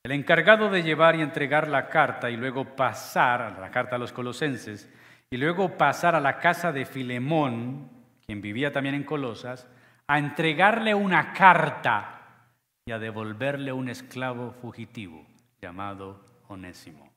El 0.05 0.13
encargado 0.13 0.69
de 0.69 0.83
llevar 0.83 1.17
y 1.17 1.23
entregar 1.23 1.69
la 1.69 1.89
carta 1.89 2.31
y 2.31 2.37
luego 2.37 2.77
pasar 2.77 3.43
a 3.43 3.59
la 3.59 3.71
carta 3.71 3.97
a 3.97 3.99
los 3.99 4.13
colosenses 4.13 4.93
y 5.31 5.39
luego 5.39 5.77
pasar 5.77 6.15
a 6.15 6.21
la 6.21 6.39
casa 6.39 6.71
de 6.71 6.85
Filemón, 6.85 7.91
quien 8.25 8.41
vivía 8.41 8.73
también 8.73 8.95
en 8.95 9.05
Colosas, 9.05 9.67
a 10.07 10.19
entregarle 10.19 10.95
una 10.95 11.33
carta 11.33 12.45
y 12.85 12.93
a 12.93 12.99
devolverle 12.99 13.73
un 13.73 13.89
esclavo 13.89 14.53
fugitivo 14.53 15.27
llamado 15.67 16.21
Onésimo. 16.47 17.11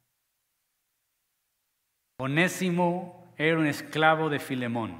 Onésimo 2.18 3.32
era 3.38 3.60
un 3.60 3.68
esclavo 3.68 4.28
de 4.28 4.39
Filemón 4.39 5.00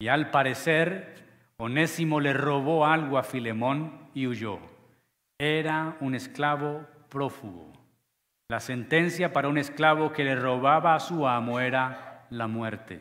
y 0.00 0.08
al 0.08 0.32
parecer 0.32 1.24
Onésimo 1.58 2.18
le 2.18 2.32
robó 2.32 2.84
algo 2.84 3.16
a 3.16 3.22
Filemón 3.22 4.10
y 4.12 4.26
huyó. 4.26 4.58
Era 5.38 5.96
un 6.00 6.16
esclavo 6.16 6.84
prófugo. 7.08 7.72
La 8.48 8.58
sentencia 8.58 9.32
para 9.32 9.46
un 9.46 9.58
esclavo 9.58 10.12
que 10.12 10.24
le 10.24 10.34
robaba 10.34 10.96
a 10.96 11.00
su 11.00 11.28
amo 11.28 11.60
era 11.60 12.26
la 12.30 12.48
muerte. 12.48 13.00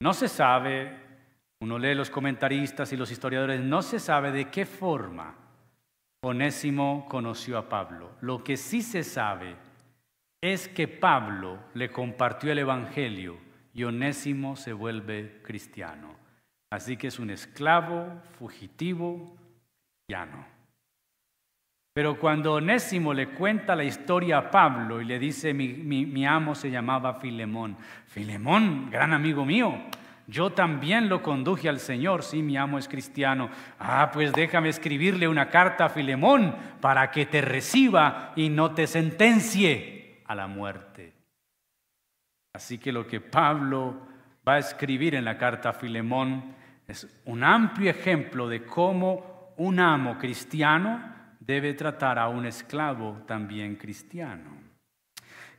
No 0.00 0.14
se 0.14 0.28
sabe, 0.28 0.96
uno 1.60 1.80
lee 1.80 1.96
los 1.96 2.10
comentaristas 2.10 2.92
y 2.92 2.96
los 2.96 3.10
historiadores, 3.10 3.60
no 3.60 3.82
se 3.82 3.98
sabe 3.98 4.30
de 4.30 4.50
qué 4.50 4.66
forma 4.66 5.34
Onésimo 6.22 7.06
conoció 7.08 7.56
a 7.56 7.68
Pablo. 7.68 8.12
Lo 8.20 8.44
que 8.44 8.56
sí 8.56 8.82
se 8.82 9.04
sabe 9.04 9.56
es 10.42 10.68
que 10.68 10.86
Pablo 10.86 11.58
le 11.74 11.90
compartió 11.90 12.52
el 12.52 12.58
Evangelio 12.58 13.38
y 13.72 13.84
Onésimo 13.84 14.56
se 14.56 14.72
vuelve 14.72 15.40
cristiano. 15.42 16.14
Así 16.70 16.96
que 16.96 17.08
es 17.08 17.18
un 17.18 17.30
esclavo 17.30 18.20
fugitivo 18.38 19.34
llano. 20.08 20.46
Pero 21.92 22.18
cuando 22.18 22.54
Onésimo 22.54 23.12
le 23.12 23.30
cuenta 23.30 23.74
la 23.74 23.84
historia 23.84 24.38
a 24.38 24.50
Pablo 24.50 25.00
y 25.00 25.04
le 25.04 25.18
dice, 25.18 25.52
mi, 25.52 25.68
mi, 25.68 26.26
amo 26.26 26.54
se 26.54 26.70
llamaba 26.70 27.14
Filemón, 27.14 27.76
Filemón, 28.06 28.90
gran 28.90 29.12
amigo 29.12 29.44
mío, 29.44 29.74
yo 30.30 30.50
también 30.50 31.08
lo 31.08 31.22
conduje 31.22 31.68
al 31.68 31.80
Señor, 31.80 32.22
sí, 32.22 32.40
mi 32.40 32.56
amo 32.56 32.78
es 32.78 32.86
cristiano. 32.86 33.50
Ah, 33.80 34.10
pues 34.12 34.32
déjame 34.32 34.68
escribirle 34.68 35.26
una 35.26 35.48
carta 35.48 35.86
a 35.86 35.88
Filemón 35.88 36.54
para 36.80 37.10
que 37.10 37.26
te 37.26 37.40
reciba 37.40 38.32
y 38.36 38.48
no 38.48 38.72
te 38.72 38.86
sentencie 38.86 40.22
a 40.26 40.36
la 40.36 40.46
muerte. 40.46 41.14
Así 42.54 42.78
que 42.78 42.92
lo 42.92 43.08
que 43.08 43.20
Pablo 43.20 44.06
va 44.48 44.54
a 44.54 44.58
escribir 44.58 45.16
en 45.16 45.24
la 45.24 45.36
carta 45.36 45.70
a 45.70 45.72
Filemón 45.72 46.54
es 46.86 47.08
un 47.24 47.42
amplio 47.42 47.90
ejemplo 47.90 48.48
de 48.48 48.64
cómo 48.64 49.54
un 49.56 49.80
amo 49.80 50.16
cristiano 50.16 51.12
debe 51.40 51.74
tratar 51.74 52.20
a 52.20 52.28
un 52.28 52.46
esclavo 52.46 53.22
también 53.26 53.74
cristiano. 53.74 54.59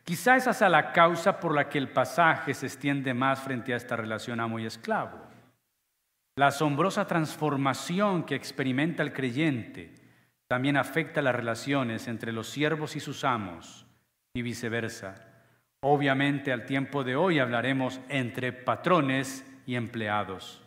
Quizá 0.03 0.35
esa 0.35 0.53
sea 0.53 0.69
la 0.69 0.91
causa 0.91 1.39
por 1.39 1.53
la 1.53 1.69
que 1.69 1.77
el 1.77 1.89
pasaje 1.89 2.53
se 2.53 2.65
extiende 2.65 3.13
más 3.13 3.39
frente 3.41 3.73
a 3.73 3.77
esta 3.77 3.95
relación 3.95 4.39
amo 4.39 4.59
y 4.59 4.65
esclavo. 4.65 5.17
La 6.35 6.47
asombrosa 6.47 7.05
transformación 7.05 8.23
que 8.23 8.35
experimenta 8.35 9.03
el 9.03 9.13
creyente 9.13 9.93
también 10.47 10.77
afecta 10.77 11.21
las 11.21 11.35
relaciones 11.35 12.07
entre 12.07 12.31
los 12.31 12.49
siervos 12.49 12.95
y 12.95 12.99
sus 12.99 13.23
amos 13.23 13.85
y 14.33 14.41
viceversa. 14.41 15.27
Obviamente 15.81 16.51
al 16.51 16.65
tiempo 16.65 17.03
de 17.03 17.15
hoy 17.15 17.39
hablaremos 17.39 17.99
entre 18.09 18.53
patrones 18.53 19.45
y 19.65 19.75
empleados. 19.75 20.61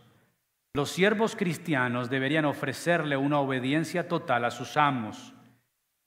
Los 0.74 0.90
siervos 0.90 1.36
cristianos 1.36 2.10
deberían 2.10 2.46
ofrecerle 2.46 3.16
una 3.16 3.38
obediencia 3.38 4.08
total 4.08 4.44
a 4.44 4.50
sus 4.50 4.76
amos. 4.76 5.32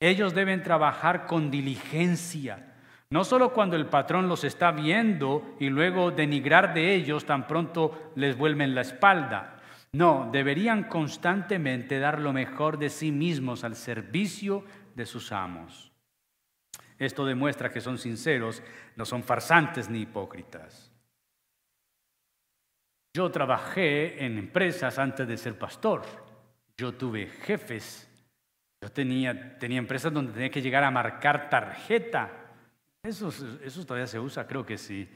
Ellos 0.02 0.34
deben 0.34 0.62
trabajar 0.62 1.26
con 1.26 1.50
diligencia, 1.50 2.67
no 3.10 3.24
solo 3.24 3.54
cuando 3.54 3.76
el 3.76 3.86
patrón 3.86 4.28
los 4.28 4.44
está 4.44 4.72
viendo 4.72 5.56
y 5.60 5.70
luego 5.70 6.12
denigrar 6.12 6.74
de 6.74 6.94
ellos 6.94 7.26
tan 7.26 7.48
pronto 7.48 8.12
les 8.16 8.38
vuelven 8.38 8.76
la 8.76 8.82
espalda. 8.82 9.62
No, 9.94 10.30
deberían 10.32 10.84
constantemente 10.84 12.00
dar 12.00 12.20
lo 12.20 12.34
mejor 12.34 12.78
de 12.78 12.90
sí 12.90 13.12
mismos 13.12 13.64
al 13.64 13.76
servicio 13.76 14.66
de 14.96 15.06
sus 15.06 15.32
amos. 15.32 15.92
Esto 17.00 17.26
demuestra 17.26 17.72
que 17.72 17.80
son 17.80 17.98
sinceros, 17.98 18.62
no 18.96 19.06
son 19.06 19.24
farsantes 19.24 19.90
ni 19.90 20.02
hipócritas. 20.02 20.92
Yo 23.16 23.32
trabajé 23.32 24.24
en 24.26 24.38
empresas 24.38 25.00
antes 25.00 25.28
de 25.28 25.38
ser 25.38 25.58
pastor. 25.58 26.04
Yo 26.78 26.94
tuve 26.94 27.28
jefes. 27.28 28.08
Yo 28.82 28.92
tenía, 28.92 29.58
tenía 29.58 29.80
empresas 29.80 30.14
donde 30.14 30.34
tenía 30.34 30.52
que 30.52 30.62
llegar 30.62 30.84
a 30.84 30.92
marcar 30.92 31.50
tarjeta. 31.50 32.47
Eso, 33.08 33.86
todavía 33.86 34.06
se 34.06 34.20
usa, 34.20 34.46
creo 34.46 34.66
que 34.66 34.78
sí. 34.78 35.08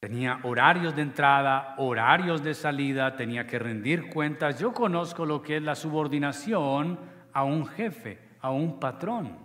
Tenía 0.00 0.40
horarios 0.42 0.96
de 0.96 1.02
entrada, 1.02 1.74
horarios 1.76 2.42
de 2.42 2.54
salida, 2.54 3.14
tenía 3.14 3.46
que 3.46 3.58
rendir 3.58 4.08
cuentas. 4.08 4.58
Yo 4.58 4.72
conozco 4.72 5.26
lo 5.26 5.42
que 5.42 5.58
es 5.58 5.62
la 5.62 5.74
subordinación 5.74 6.98
a 7.34 7.44
un 7.44 7.66
jefe, 7.66 8.18
a 8.40 8.50
un 8.50 8.80
patrón. 8.80 9.36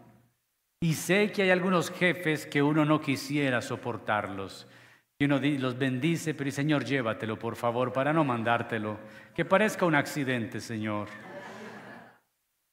Y 0.80 0.94
sé 0.94 1.34
que 1.34 1.42
hay 1.42 1.50
algunos 1.50 1.92
jefes 1.92 2.46
que 2.46 2.64
uno 2.64 2.86
no 2.86 3.02
quisiera 3.02 3.62
soportarlos. 3.62 4.66
Y 5.20 5.26
uno 5.26 5.38
los 5.38 5.78
bendice, 5.78 6.34
pero 6.34 6.50
Señor, 6.50 6.86
llévatelo, 6.86 7.38
por 7.38 7.58
favor, 7.58 7.92
para 7.92 8.14
no 8.14 8.24
mandártelo. 8.24 8.98
Que 9.36 9.44
parezca 9.44 9.86
un 9.86 9.96
accidente, 9.96 10.62
Señor. 10.62 11.10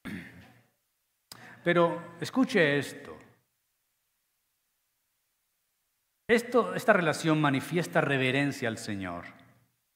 Pero 1.64 2.14
escuche 2.20 2.78
esto. 2.78 3.17
Esta 6.28 6.92
relación 6.92 7.40
manifiesta 7.40 8.02
reverencia 8.02 8.68
al 8.68 8.76
Señor, 8.76 9.24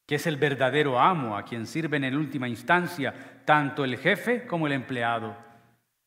que 0.07 0.15
es 0.15 0.27
el 0.27 0.39
verdadero 0.39 0.99
amo 0.99 1.37
a 1.37 1.45
quien 1.45 1.67
sirven 1.67 2.05
en 2.05 2.17
última 2.17 2.49
instancia 2.49 3.43
tanto 3.45 3.85
el 3.85 3.99
jefe 3.99 4.47
como 4.47 4.67
el 4.67 4.73
empleado. 4.73 5.37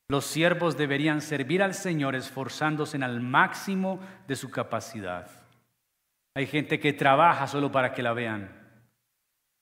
Los 0.08 0.24
siervos 0.26 0.76
deberían 0.76 1.20
servir 1.20 1.62
al 1.62 1.74
Señor 1.74 2.16
esforzándose 2.16 2.96
en 2.96 3.04
al 3.04 3.20
máximo 3.20 4.00
de 4.26 4.34
su 4.34 4.50
capacidad. 4.50 5.30
Hay 6.34 6.46
gente 6.46 6.80
que 6.80 6.92
trabaja 6.92 7.46
solo 7.46 7.70
para 7.70 7.92
que 7.92 8.02
la 8.02 8.12
vean. 8.12 8.50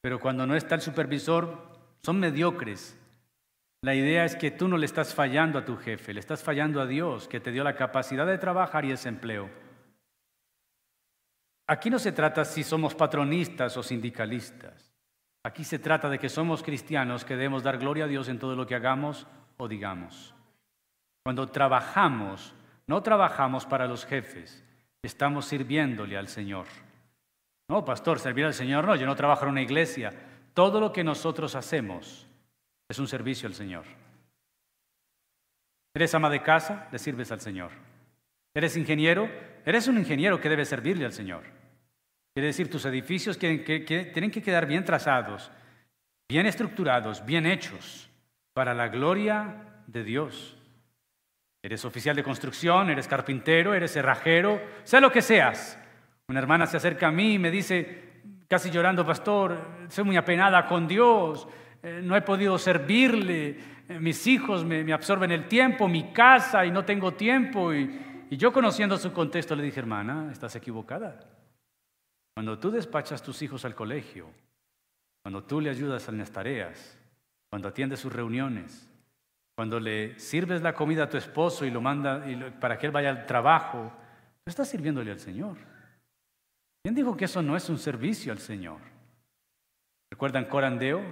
Pero 0.01 0.19
cuando 0.19 0.47
no 0.47 0.57
está 0.57 0.77
el 0.77 0.81
supervisor, 0.81 1.79
son 2.03 2.19
mediocres. 2.19 2.99
La 3.83 3.95
idea 3.95 4.25
es 4.25 4.35
que 4.35 4.51
tú 4.51 4.67
no 4.67 4.79
le 4.79 4.87
estás 4.87 5.15
fallando 5.15 5.59
a 5.59 5.65
tu 5.67 5.77
jefe, 5.77 6.15
le 6.15 6.21
estás 6.21 6.43
fallando 6.43 6.81
a 6.81 6.87
Dios, 6.87 7.29
que 7.29 7.41
te 7.41 7.53
dio 7.53 7.65
la 7.65 7.77
capacidad 7.77 8.27
de 8.27 8.39
trabajar 8.39 8.87
y 8.87 8.93
ese 8.93 9.11
empleo. 9.11 9.64
Aquí 11.67 11.89
no 11.89 11.99
se 11.99 12.13
trata 12.13 12.45
si 12.45 12.63
somos 12.63 12.95
patronistas 12.95 13.77
o 13.77 13.83
sindicalistas. 13.83 14.93
Aquí 15.45 15.65
se 15.65 15.79
trata 15.79 16.09
de 16.09 16.19
que 16.19 16.29
somos 16.29 16.63
cristianos 16.63 17.25
que 17.25 17.37
debemos 17.37 17.63
dar 17.63 17.79
gloria 17.79 18.05
a 18.05 18.09
Dios 18.09 18.29
en 18.29 18.39
todo 18.39 18.57
lo 18.57 18.67
que 18.67 18.75
hagamos 18.75 19.27
o 19.57 19.69
digamos. 19.69 20.35
Cuando 21.23 21.49
trabajamos, 21.49 22.55
no 22.87 23.03
trabajamos 23.03 23.67
para 23.67 23.87
los 23.87 24.05
jefes, 24.05 24.63
estamos 25.03 25.47
sirviéndole 25.47 26.17
al 26.17 26.29
Señor. 26.29 26.67
No, 27.69 27.85
pastor, 27.85 28.19
servir 28.19 28.45
al 28.45 28.55
Señor 28.55 28.87
no, 28.87 28.97
yo 28.97 29.07
no 29.07 29.17
trabajo 29.17 29.45
en 29.45 29.53
una 29.53 29.63
iglesia. 29.63 30.13
Todo 30.53 30.81
lo 30.81 30.93
que 30.93 31.05
nosotros 31.05 31.55
hacemos 31.55 32.27
es 32.89 32.99
un 32.99 33.09
servicio 33.09 33.49
al 33.49 33.55
Señor. 33.55 33.85
¿Eres 35.95 36.15
ama 36.15 36.29
de 36.29 36.43
casa? 36.43 36.89
Le 36.91 36.99
sirves 36.99 37.33
al 37.33 37.41
Señor. 37.41 37.71
¿Eres 38.55 38.77
ingeniero? 38.77 39.31
Eres 39.65 39.89
un 39.89 39.99
ingeniero 39.99 40.41
que 40.41 40.49
debe 40.49 40.65
servirle 40.65 41.05
al 41.05 41.13
Señor. 41.13 41.54
Quiere 42.35 42.49
decir, 42.49 42.69
tus 42.69 42.85
edificios 42.85 43.39
tienen 43.39 43.63
que, 43.63 43.85
quedar 44.43 44.67
bien 44.67 44.85
trazados, 44.85 45.53
bien 46.29 46.47
estructurados, 46.47 47.25
bien 47.25 47.47
hechos, 47.47 48.11
para 48.53 48.75
la 48.75 48.89
gloria 48.89 49.55
de 49.87 50.03
Dios. 50.03 50.57
Eres 51.63 51.85
oficial 51.85 52.17
de 52.17 52.25
construcción, 52.25 52.91
eres 52.91 53.07
carpintero, 53.07 53.73
eres 53.73 53.93
cerrajero, 53.93 54.61
sea 54.83 54.99
lo 55.01 55.13
que 55.13 55.23
seas. 55.23 55.79
Una 56.27 56.41
hermana 56.41 56.67
se 56.67 56.77
acerca 56.77 57.07
a 57.07 57.13
mí 57.13 57.35
y 57.35 57.39
me 57.39 57.53
dice, 57.53 58.23
casi 58.49 58.69
llorando, 58.69 59.07
pastor, 59.07 59.87
soy 59.89 60.03
muy 60.03 60.17
apenada 60.17 60.67
con 60.67 60.89
Dios, 60.89 61.47
eh, 61.85 62.01
no 62.03 62.17
he 62.17 62.23
podido 62.23 62.59
servirle, 62.59 63.57
eh, 63.89 63.99
mis 64.01 64.27
hijos 64.27 64.65
me, 64.65 64.93
absorben 64.93 65.31
el 65.31 65.47
tiempo, 65.47 65.87
mi 65.87 66.13
casa 66.13 66.67
y 66.67 66.73
no 66.73 66.85
tengo 66.85 67.15
tiempo. 67.15 67.73
Y 67.73 68.37
yo 68.37 68.53
conociendo 68.53 68.99
su 68.99 69.13
contexto 69.13 69.55
le 69.55 69.63
dije, 69.63 69.79
hermana, 69.79 70.31
estás 70.33 70.57
equivocada. 70.57 71.34
Cuando 72.35 72.59
tú 72.59 72.71
despachas 72.71 73.23
tus 73.23 73.41
hijos 73.43 73.65
al 73.65 73.75
colegio, 73.75 74.27
cuando 75.23 75.45
tú 75.45 75.61
le 75.61 75.71
ayudas 75.71 76.09
en 76.09 76.19
las 76.19 76.31
tareas, 76.31 76.99
cuando 77.49 77.69
atiendes 77.69 78.01
sus 78.01 78.13
reuniones, 78.13 78.91
cuando 79.55 79.79
le 79.79 80.19
sirves 80.19 80.61
la 80.61 80.75
comida 80.75 81.05
a 81.05 81.09
tu 81.09 81.17
esposo 81.17 81.65
y 81.65 81.71
lo 81.71 81.81
manda 81.81 82.25
para 82.61 82.77
que 82.77 82.87
él 82.87 82.93
vaya 82.93 83.11
al 83.11 83.25
trabajo, 83.25 83.93
tú 84.43 84.51
estás 84.51 84.69
sirviéndole 84.69 85.13
al 85.13 85.21
Señor. 85.21 85.57
¿Quién 86.83 86.95
dijo 86.95 87.17
que 87.17 87.27
eso 87.27 87.41
no 87.41 87.57
es 87.57 87.69
un 87.69 87.79
servicio 87.79 88.33
al 88.33 88.41
Señor? 88.41 88.81
¿Recuerdan 90.11 90.47
Corandeo? 90.47 91.03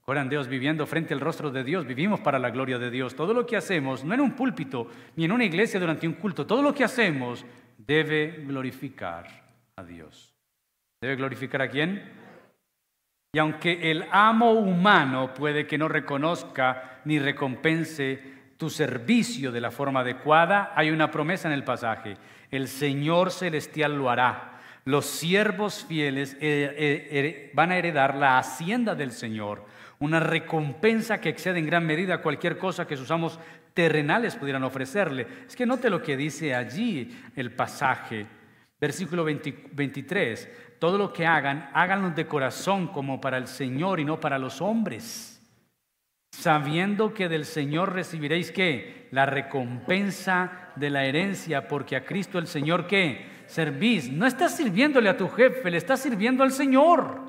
Corandeos 0.00 0.48
viviendo 0.48 0.86
frente 0.86 1.12
al 1.12 1.20
rostro 1.20 1.50
de 1.50 1.64
Dios, 1.64 1.84
vivimos 1.84 2.20
para 2.20 2.38
la 2.38 2.48
gloria 2.48 2.78
de 2.78 2.90
Dios. 2.90 3.14
Todo 3.14 3.34
lo 3.34 3.44
que 3.44 3.58
hacemos, 3.58 4.04
no 4.04 4.14
en 4.14 4.22
un 4.22 4.34
púlpito 4.34 4.88
ni 5.16 5.26
en 5.26 5.32
una 5.32 5.44
iglesia 5.44 5.78
durante 5.78 6.06
un 6.06 6.14
culto, 6.14 6.46
todo 6.46 6.62
lo 6.62 6.72
que 6.72 6.84
hacemos 6.84 7.44
debe 7.76 8.44
glorificar 8.46 9.26
a 9.76 9.82
Dios. 9.84 10.37
¿Debe 11.00 11.16
glorificar 11.16 11.62
a 11.62 11.68
quién? 11.68 12.12
Y 13.32 13.38
aunque 13.38 13.90
el 13.90 14.06
amo 14.10 14.52
humano 14.52 15.32
puede 15.34 15.66
que 15.66 15.78
no 15.78 15.88
reconozca 15.88 17.00
ni 17.04 17.18
recompense 17.18 18.38
tu 18.56 18.70
servicio 18.70 19.52
de 19.52 19.60
la 19.60 19.70
forma 19.70 20.00
adecuada, 20.00 20.72
hay 20.74 20.90
una 20.90 21.10
promesa 21.10 21.48
en 21.48 21.54
el 21.54 21.64
pasaje. 21.64 22.16
El 22.50 22.68
Señor 22.68 23.30
celestial 23.30 23.96
lo 23.96 24.10
hará 24.10 24.58
los 24.88 25.04
siervos 25.04 25.84
fieles 25.86 26.32
eh, 26.40 26.74
eh, 26.80 27.50
van 27.52 27.72
a 27.72 27.76
heredar 27.76 28.14
la 28.14 28.38
hacienda 28.38 28.94
del 28.94 29.12
Señor, 29.12 29.66
una 29.98 30.18
recompensa 30.18 31.20
que 31.20 31.28
excede 31.28 31.58
en 31.58 31.66
gran 31.66 31.84
medida 31.84 32.22
cualquier 32.22 32.56
cosa 32.56 32.86
que 32.86 32.96
sus 32.96 33.10
amos 33.10 33.38
terrenales 33.74 34.36
pudieran 34.36 34.64
ofrecerle. 34.64 35.26
Es 35.46 35.54
que 35.54 35.66
note 35.66 35.90
lo 35.90 36.02
que 36.02 36.16
dice 36.16 36.54
allí 36.54 37.14
el 37.36 37.50
pasaje, 37.50 38.24
versículo 38.80 39.24
23, 39.24 40.48
todo 40.78 40.98
lo 40.98 41.12
que 41.12 41.26
hagan, 41.26 41.70
háganlo 41.74 42.10
de 42.10 42.26
corazón 42.26 42.88
como 42.88 43.20
para 43.20 43.38
el 43.38 43.46
Señor 43.46 44.00
y 44.00 44.04
no 44.04 44.20
para 44.20 44.38
los 44.38 44.60
hombres 44.60 45.34
sabiendo 46.30 47.14
que 47.14 47.28
del 47.28 47.44
Señor 47.44 47.92
recibiréis 47.94 48.52
qué? 48.52 49.08
La 49.10 49.26
recompensa 49.26 50.70
de 50.76 50.88
la 50.88 51.04
herencia, 51.04 51.66
porque 51.66 51.96
a 51.96 52.04
Cristo 52.04 52.38
el 52.38 52.46
Señor 52.46 52.86
qué? 52.86 53.38
servís. 53.46 54.12
No 54.12 54.26
estás 54.26 54.56
sirviéndole 54.56 55.08
a 55.08 55.16
tu 55.16 55.28
jefe, 55.28 55.70
le 55.70 55.78
estás 55.78 56.00
sirviendo 56.00 56.44
al 56.44 56.52
Señor. 56.52 57.22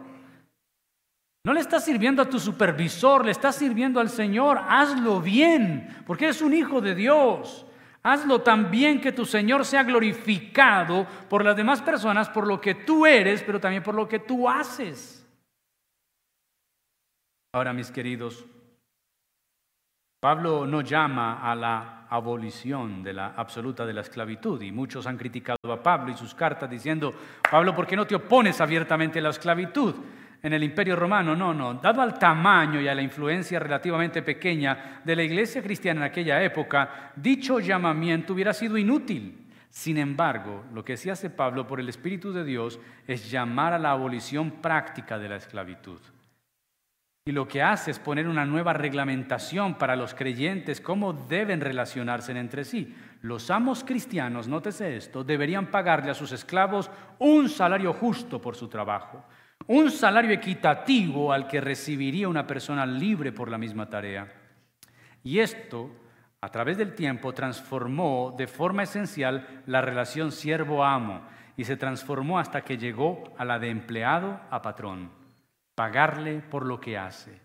No 1.46 1.54
le 1.54 1.62
estás 1.62 1.86
sirviendo 1.86 2.22
a 2.22 2.30
tu 2.30 2.40
supervisor, 2.40 3.26
le 3.26 3.32
estás 3.32 3.56
sirviendo 3.56 4.00
al 4.00 4.10
Señor. 4.10 4.60
Hazlo 4.68 5.22
bien, 5.22 6.04
porque 6.06 6.26
eres 6.26 6.42
un 6.42 6.54
hijo 6.54 6.82
de 6.82 6.94
Dios. 6.94 7.66
Hazlo 8.02 8.42
tan 8.42 8.72
bien 8.72 9.02
que 9.02 9.12
tu 9.12 9.26
Señor 9.26 9.66
sea 9.66 9.84
glorificado 9.84 11.06
por 11.30 11.44
las 11.44 11.56
demás 11.56 11.82
personas, 11.82 12.30
por 12.30 12.48
lo 12.48 12.62
que 12.62 12.76
tú 12.76 13.06
eres, 13.06 13.44
pero 13.44 13.60
también 13.60 13.84
por 13.84 13.96
lo 13.96 14.08
que 14.08 14.20
tú 14.20 14.48
haces. 14.48 15.28
Ahora, 17.54 17.74
mis 17.74 17.92
queridos, 17.92 18.46
Pablo 20.22 20.66
no 20.66 20.82
llama 20.82 21.40
a 21.42 21.56
la 21.56 22.08
abolición 22.10 23.04
de 23.04 23.14
la 23.14 23.34
absoluta 23.36 23.86
de 23.86 23.94
la 23.94 24.02
esclavitud 24.02 24.62
y 24.62 24.72
muchos 24.72 25.08
han 25.08 25.18
criticado 25.18 25.72
a 25.72 25.82
Pablo 25.82 26.12
y 26.12 26.18
sus 26.18 26.36
cartas 26.36 26.70
diciendo, 26.70 27.14
Pablo, 27.50 27.76
¿por 27.76 27.88
qué 27.88 27.96
no 27.96 28.08
te 28.08 28.16
opones 28.16 28.60
abiertamente 28.62 29.20
a 29.20 29.22
la 29.22 29.30
esclavitud? 29.30 29.96
En 30.42 30.54
el 30.54 30.64
imperio 30.64 30.96
romano, 30.96 31.36
no, 31.36 31.54
no, 31.54 31.74
dado 31.74 32.02
al 32.02 32.18
tamaño 32.18 32.80
y 32.80 32.88
a 32.88 32.96
la 32.96 33.02
influencia 33.02 33.60
relativamente 33.60 34.22
pequeña 34.22 35.02
de 35.04 35.16
la 35.16 35.24
iglesia 35.24 35.62
cristiana 35.62 36.02
en 36.02 36.12
aquella 36.12 36.42
época, 36.42 37.12
dicho 37.16 37.60
llamamiento 37.60 38.34
hubiera 38.34 38.54
sido 38.54 38.78
inútil. 38.78 39.48
Sin 39.70 39.98
embargo, 39.98 40.66
lo 40.74 40.84
que 40.84 40.98
sí 40.98 41.10
hace 41.10 41.30
Pablo 41.30 41.68
por 41.68 41.80
el 41.80 41.90
Espíritu 41.90 42.32
de 42.32 42.44
Dios 42.44 42.80
es 43.06 43.30
llamar 43.30 43.74
a 43.74 43.80
la 43.80 43.92
abolición 43.92 44.62
práctica 44.62 45.20
de 45.20 45.30
la 45.30 45.36
esclavitud. 45.36 46.00
Y 47.26 47.32
lo 47.32 47.48
que 47.48 47.62
hace 47.62 47.92
es 47.92 48.00
poner 48.00 48.28
una 48.28 48.46
nueva 48.46 48.74
reglamentación 48.74 49.76
para 49.76 49.96
los 49.96 50.16
creyentes, 50.16 50.82
cómo 50.82 51.14
deben 51.14 51.62
relacionarse 51.62 52.32
entre 52.32 52.64
sí. 52.64 52.96
Los 53.22 53.52
amos 53.52 53.84
cristianos, 53.84 54.48
nótese 54.48 54.96
esto, 54.96 55.24
deberían 55.24 55.68
pagarle 55.68 56.10
a 56.10 56.16
sus 56.16 56.32
esclavos 56.32 56.90
un 57.20 57.50
salario 57.50 57.94
justo 57.94 58.42
por 58.42 58.56
su 58.56 58.68
trabajo, 58.68 59.24
un 59.70 59.92
salario 59.92 60.32
equitativo 60.32 61.32
al 61.32 61.48
que 61.48 61.62
recibiría 61.62 62.28
una 62.28 62.48
persona 62.48 62.88
libre 62.88 63.32
por 63.32 63.52
la 63.52 63.60
misma 63.60 63.88
tarea. 63.88 64.28
Y 65.24 65.38
esto, 65.38 65.92
a 66.42 66.50
través 66.50 66.76
del 66.78 66.96
tiempo, 66.96 67.34
transformó 67.34 68.34
de 68.36 68.48
forma 68.48 68.82
esencial 68.82 69.62
la 69.68 69.82
relación 69.82 70.32
siervo-amo 70.32 71.22
y 71.56 71.66
se 71.66 71.78
transformó 71.78 72.40
hasta 72.40 72.62
que 72.62 72.80
llegó 72.80 73.32
a 73.38 73.46
la 73.46 73.60
de 73.60 73.70
empleado 73.70 74.40
a 74.50 74.62
patrón 74.62 75.12
pagarle 75.76 76.40
por 76.40 76.66
lo 76.66 76.82
que 76.82 76.98
hace. 76.98 77.40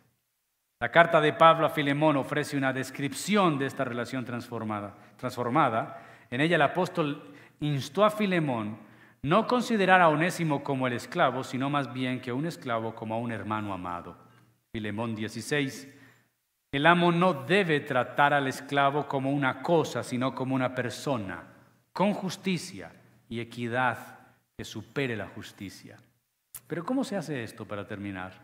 La 0.81 0.91
carta 0.91 1.21
de 1.21 1.35
Pablo 1.35 1.67
a 1.67 1.71
Filemón 1.71 2.17
ofrece 2.17 2.57
una 2.57 2.73
descripción 2.73 3.59
de 3.59 3.67
esta 3.67 3.85
relación 3.85 4.25
transformada. 4.25 4.95
transformada. 5.19 6.03
En 6.31 6.41
ella 6.41 6.57
el 6.57 6.63
apóstol 6.63 7.35
instó 7.61 8.03
a 8.05 8.11
Filemón 8.11 8.79
no 9.25 9.47
considerar 9.47 10.03
a 10.03 10.11
Onésimo 10.11 10.63
como 10.63 10.87
el 10.87 10.93
esclavo, 10.93 11.45
sino 11.45 11.71
más 11.71 11.91
bien 11.95 12.21
que 12.21 12.29
a 12.29 12.35
un 12.35 12.45
esclavo 12.45 12.95
como 12.95 13.15
a 13.15 13.19
un 13.19 13.33
hermano 13.33 13.73
amado. 13.73 14.19
Filemón 14.71 15.15
16. 15.15 15.89
El 16.71 16.85
amo 16.85 17.11
no 17.11 17.33
debe 17.33 17.81
tratar 17.81 18.35
al 18.35 18.49
esclavo 18.49 19.09
como 19.09 19.31
una 19.31 19.63
cosa, 19.63 20.03
sino 20.03 20.35
como 20.35 20.55
una 20.55 20.75
persona, 20.75 21.43
con 21.91 22.13
justicia 22.13 22.93
y 23.31 23.41
equidad 23.41 24.19
que 24.59 24.65
supere 24.65 25.17
la 25.17 25.29
justicia. 25.29 25.97
Pero 26.67 26.85
¿cómo 26.85 27.03
se 27.03 27.17
hace 27.17 27.43
esto 27.43 27.65
para 27.65 27.87
terminar? 27.87 28.35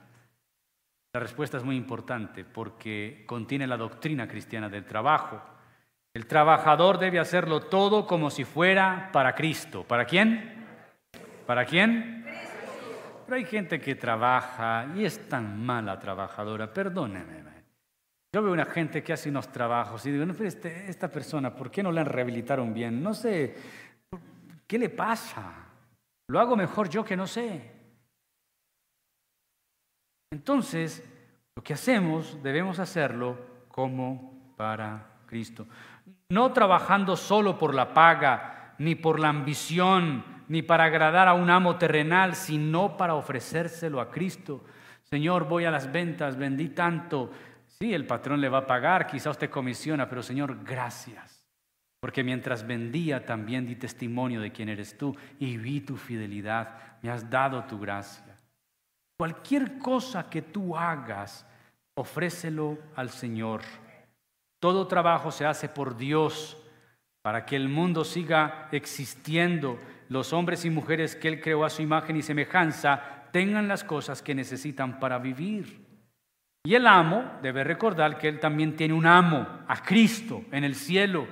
La 1.12 1.20
respuesta 1.20 1.58
es 1.58 1.62
muy 1.62 1.76
importante 1.76 2.42
porque 2.46 3.24
contiene 3.26 3.66
la 3.66 3.76
doctrina 3.76 4.26
cristiana 4.26 4.70
del 4.70 4.86
trabajo. 4.86 5.42
El 6.14 6.26
trabajador 6.26 6.98
debe 6.98 7.18
hacerlo 7.18 7.64
todo 7.64 8.06
como 8.06 8.30
si 8.30 8.44
fuera 8.44 9.10
para 9.12 9.34
Cristo. 9.34 9.84
¿Para 9.84 10.06
quién? 10.06 10.59
¿Para 11.50 11.64
quién? 11.64 12.24
Pero 13.26 13.36
hay 13.36 13.44
gente 13.44 13.80
que 13.80 13.96
trabaja 13.96 14.86
y 14.94 15.04
es 15.04 15.28
tan 15.28 15.60
mala 15.60 15.98
trabajadora, 15.98 16.72
perdóneme. 16.72 17.42
Yo 18.32 18.40
veo 18.40 18.52
una 18.52 18.66
gente 18.66 19.02
que 19.02 19.12
hace 19.12 19.30
unos 19.30 19.50
trabajos 19.50 20.06
y 20.06 20.12
digo, 20.12 20.24
no, 20.24 20.32
pero 20.32 20.46
este, 20.46 20.88
esta 20.88 21.08
persona, 21.08 21.52
¿por 21.52 21.68
qué 21.68 21.82
no 21.82 21.90
la 21.90 22.04
rehabilitaron 22.04 22.72
bien? 22.72 23.02
No 23.02 23.14
sé, 23.14 23.56
¿qué 24.64 24.78
le 24.78 24.90
pasa? 24.90 25.52
Lo 26.28 26.38
hago 26.38 26.54
mejor 26.54 26.88
yo 26.88 27.04
que 27.04 27.16
no 27.16 27.26
sé. 27.26 27.72
Entonces, 30.30 31.04
lo 31.56 31.64
que 31.64 31.74
hacemos 31.74 32.40
debemos 32.44 32.78
hacerlo 32.78 33.66
como 33.66 34.54
para 34.56 35.04
Cristo. 35.26 35.66
No 36.28 36.52
trabajando 36.52 37.16
solo 37.16 37.58
por 37.58 37.74
la 37.74 37.92
paga, 37.92 38.76
ni 38.78 38.94
por 38.94 39.18
la 39.18 39.30
ambición, 39.30 40.29
ni 40.50 40.62
para 40.62 40.82
agradar 40.82 41.28
a 41.28 41.34
un 41.34 41.48
amo 41.48 41.76
terrenal, 41.76 42.34
sino 42.34 42.96
para 42.96 43.14
ofrecérselo 43.14 44.00
a 44.00 44.10
Cristo. 44.10 44.64
Señor, 45.04 45.46
voy 45.46 45.64
a 45.64 45.70
las 45.70 45.92
ventas, 45.92 46.36
vendí 46.36 46.70
tanto. 46.70 47.30
Sí, 47.68 47.94
el 47.94 48.04
patrón 48.04 48.40
le 48.40 48.48
va 48.48 48.58
a 48.58 48.66
pagar, 48.66 49.06
quizá 49.06 49.30
usted 49.30 49.48
comisiona, 49.48 50.08
pero 50.08 50.24
Señor, 50.24 50.64
gracias. 50.64 51.46
Porque 52.00 52.24
mientras 52.24 52.66
vendía 52.66 53.24
también 53.24 53.64
di 53.64 53.76
testimonio 53.76 54.40
de 54.40 54.50
quién 54.50 54.68
eres 54.68 54.98
tú 54.98 55.16
y 55.38 55.56
vi 55.56 55.82
tu 55.82 55.96
fidelidad, 55.96 56.98
me 57.00 57.10
has 57.10 57.30
dado 57.30 57.62
tu 57.62 57.78
gracia. 57.78 58.34
Cualquier 59.16 59.78
cosa 59.78 60.28
que 60.28 60.42
tú 60.42 60.76
hagas, 60.76 61.46
ofrécelo 61.94 62.76
al 62.96 63.10
Señor. 63.10 63.60
Todo 64.58 64.88
trabajo 64.88 65.30
se 65.30 65.46
hace 65.46 65.68
por 65.68 65.96
Dios 65.96 66.60
para 67.22 67.46
que 67.46 67.54
el 67.54 67.68
mundo 67.68 68.04
siga 68.04 68.68
existiendo. 68.72 69.78
Los 70.10 70.32
hombres 70.32 70.64
y 70.64 70.70
mujeres 70.70 71.14
que 71.14 71.28
Él 71.28 71.40
creó 71.40 71.64
a 71.64 71.70
su 71.70 71.82
imagen 71.82 72.16
y 72.16 72.22
semejanza 72.22 73.00
tengan 73.30 73.68
las 73.68 73.84
cosas 73.84 74.22
que 74.22 74.34
necesitan 74.34 74.98
para 74.98 75.20
vivir. 75.20 75.86
Y 76.64 76.74
el 76.74 76.88
amo 76.88 77.38
debe 77.42 77.62
recordar 77.62 78.18
que 78.18 78.26
Él 78.26 78.40
también 78.40 78.74
tiene 78.74 78.92
un 78.92 79.06
amo, 79.06 79.46
a 79.68 79.80
Cristo, 79.80 80.42
en 80.50 80.64
el 80.64 80.74
cielo. 80.74 81.28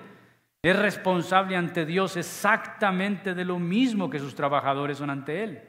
Es 0.63 0.79
responsable 0.79 1.57
ante 1.57 1.85
Dios 1.85 2.17
exactamente 2.17 3.35
de 3.35 3.45
lo 3.45 3.59
mismo 3.59 4.09
que 4.09 4.21
sus 4.21 4.37
trabajadores 4.37 4.99
son 4.99 5.11
ante 5.11 5.43
Él. 5.43 5.61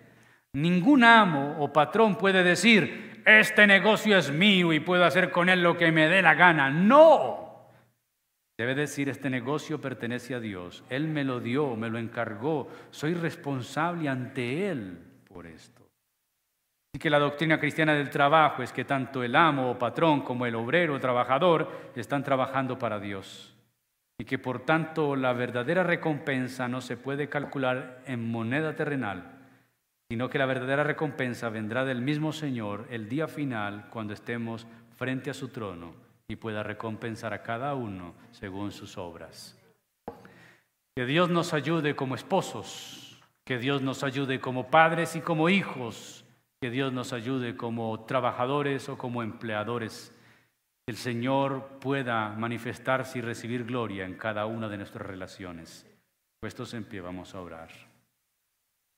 Ningún 0.53 1.03
amo 1.03 1.55
o 1.57 1.73
patrón 1.73 2.15
puede 2.15 2.43
decir, 2.43 3.23
este 3.25 3.65
negocio 3.65 4.19
es 4.19 4.31
mío 4.31 4.71
y 4.71 4.81
puedo 4.81 5.03
hacer 5.03 5.31
con 5.31 5.49
él 5.49 5.63
lo 5.63 5.75
que 5.75 5.91
me 5.91 6.07
dé 6.07 6.21
la 6.21 6.35
gana. 6.35 6.69
No. 6.69 7.48
Debe 8.59 8.75
decir, 8.75 9.07
este 9.07 9.29
negocio 9.29 9.79
pertenece 9.79 10.35
a 10.35 10.41
Dios. 10.41 10.83
Él 10.89 11.07
me 11.07 11.23
lo 11.23 11.39
dio, 11.39 11.77
me 11.77 11.89
lo 11.89 11.97
encargó. 11.97 12.67
Soy 12.91 13.13
responsable 13.13 14.09
ante 14.09 14.69
Él 14.69 14.97
por 15.29 15.47
esto. 15.47 15.81
Así 16.91 16.99
que 16.99 17.09
la 17.09 17.19
doctrina 17.19 17.57
cristiana 17.57 17.93
del 17.93 18.09
trabajo 18.09 18.61
es 18.61 18.73
que 18.73 18.83
tanto 18.83 19.23
el 19.23 19.37
amo 19.37 19.71
o 19.71 19.79
patrón 19.79 20.23
como 20.23 20.45
el 20.45 20.55
obrero 20.55 20.95
o 20.95 20.99
trabajador 20.99 21.71
están 21.95 22.21
trabajando 22.21 22.77
para 22.77 22.99
Dios. 22.99 23.55
Y 24.19 24.25
que 24.25 24.39
por 24.39 24.65
tanto 24.65 25.15
la 25.15 25.31
verdadera 25.31 25.83
recompensa 25.83 26.67
no 26.67 26.81
se 26.81 26.97
puede 26.97 27.29
calcular 27.29 28.03
en 28.07 28.29
moneda 28.29 28.75
terrenal, 28.75 29.37
sino 30.09 30.29
que 30.29 30.37
la 30.37 30.45
verdadera 30.45 30.83
recompensa 30.83 31.47
vendrá 31.47 31.85
del 31.85 32.01
mismo 32.01 32.33
Señor 32.33 32.87
el 32.89 33.07
día 33.07 33.29
final 33.29 33.87
cuando 33.89 34.13
estemos 34.13 34.67
frente 34.97 35.29
a 35.29 35.33
su 35.33 35.47
trono 35.47 36.08
y 36.29 36.35
pueda 36.35 36.63
recompensar 36.63 37.33
a 37.33 37.41
cada 37.41 37.73
uno 37.73 38.13
según 38.31 38.71
sus 38.71 38.97
obras. 38.97 39.59
Que 40.95 41.05
Dios 41.05 41.29
nos 41.29 41.53
ayude 41.53 41.95
como 41.95 42.15
esposos, 42.15 43.19
que 43.43 43.57
Dios 43.57 43.81
nos 43.81 44.03
ayude 44.03 44.39
como 44.39 44.69
padres 44.69 45.15
y 45.15 45.21
como 45.21 45.49
hijos, 45.49 46.23
que 46.61 46.69
Dios 46.69 46.93
nos 46.93 47.13
ayude 47.13 47.57
como 47.57 48.05
trabajadores 48.05 48.89
o 48.89 48.97
como 48.97 49.23
empleadores. 49.23 50.15
Que 50.85 50.91
el 50.91 50.97
Señor 50.97 51.79
pueda 51.79 52.29
manifestarse 52.29 53.17
y 53.17 53.21
recibir 53.21 53.65
gloria 53.65 54.05
en 54.05 54.15
cada 54.15 54.45
una 54.45 54.69
de 54.69 54.77
nuestras 54.77 55.07
relaciones. 55.07 55.87
Puestos 56.39 56.73
en 56.75 56.83
pie, 56.83 57.01
vamos 57.01 57.33
a 57.33 57.41
orar. 57.41 57.88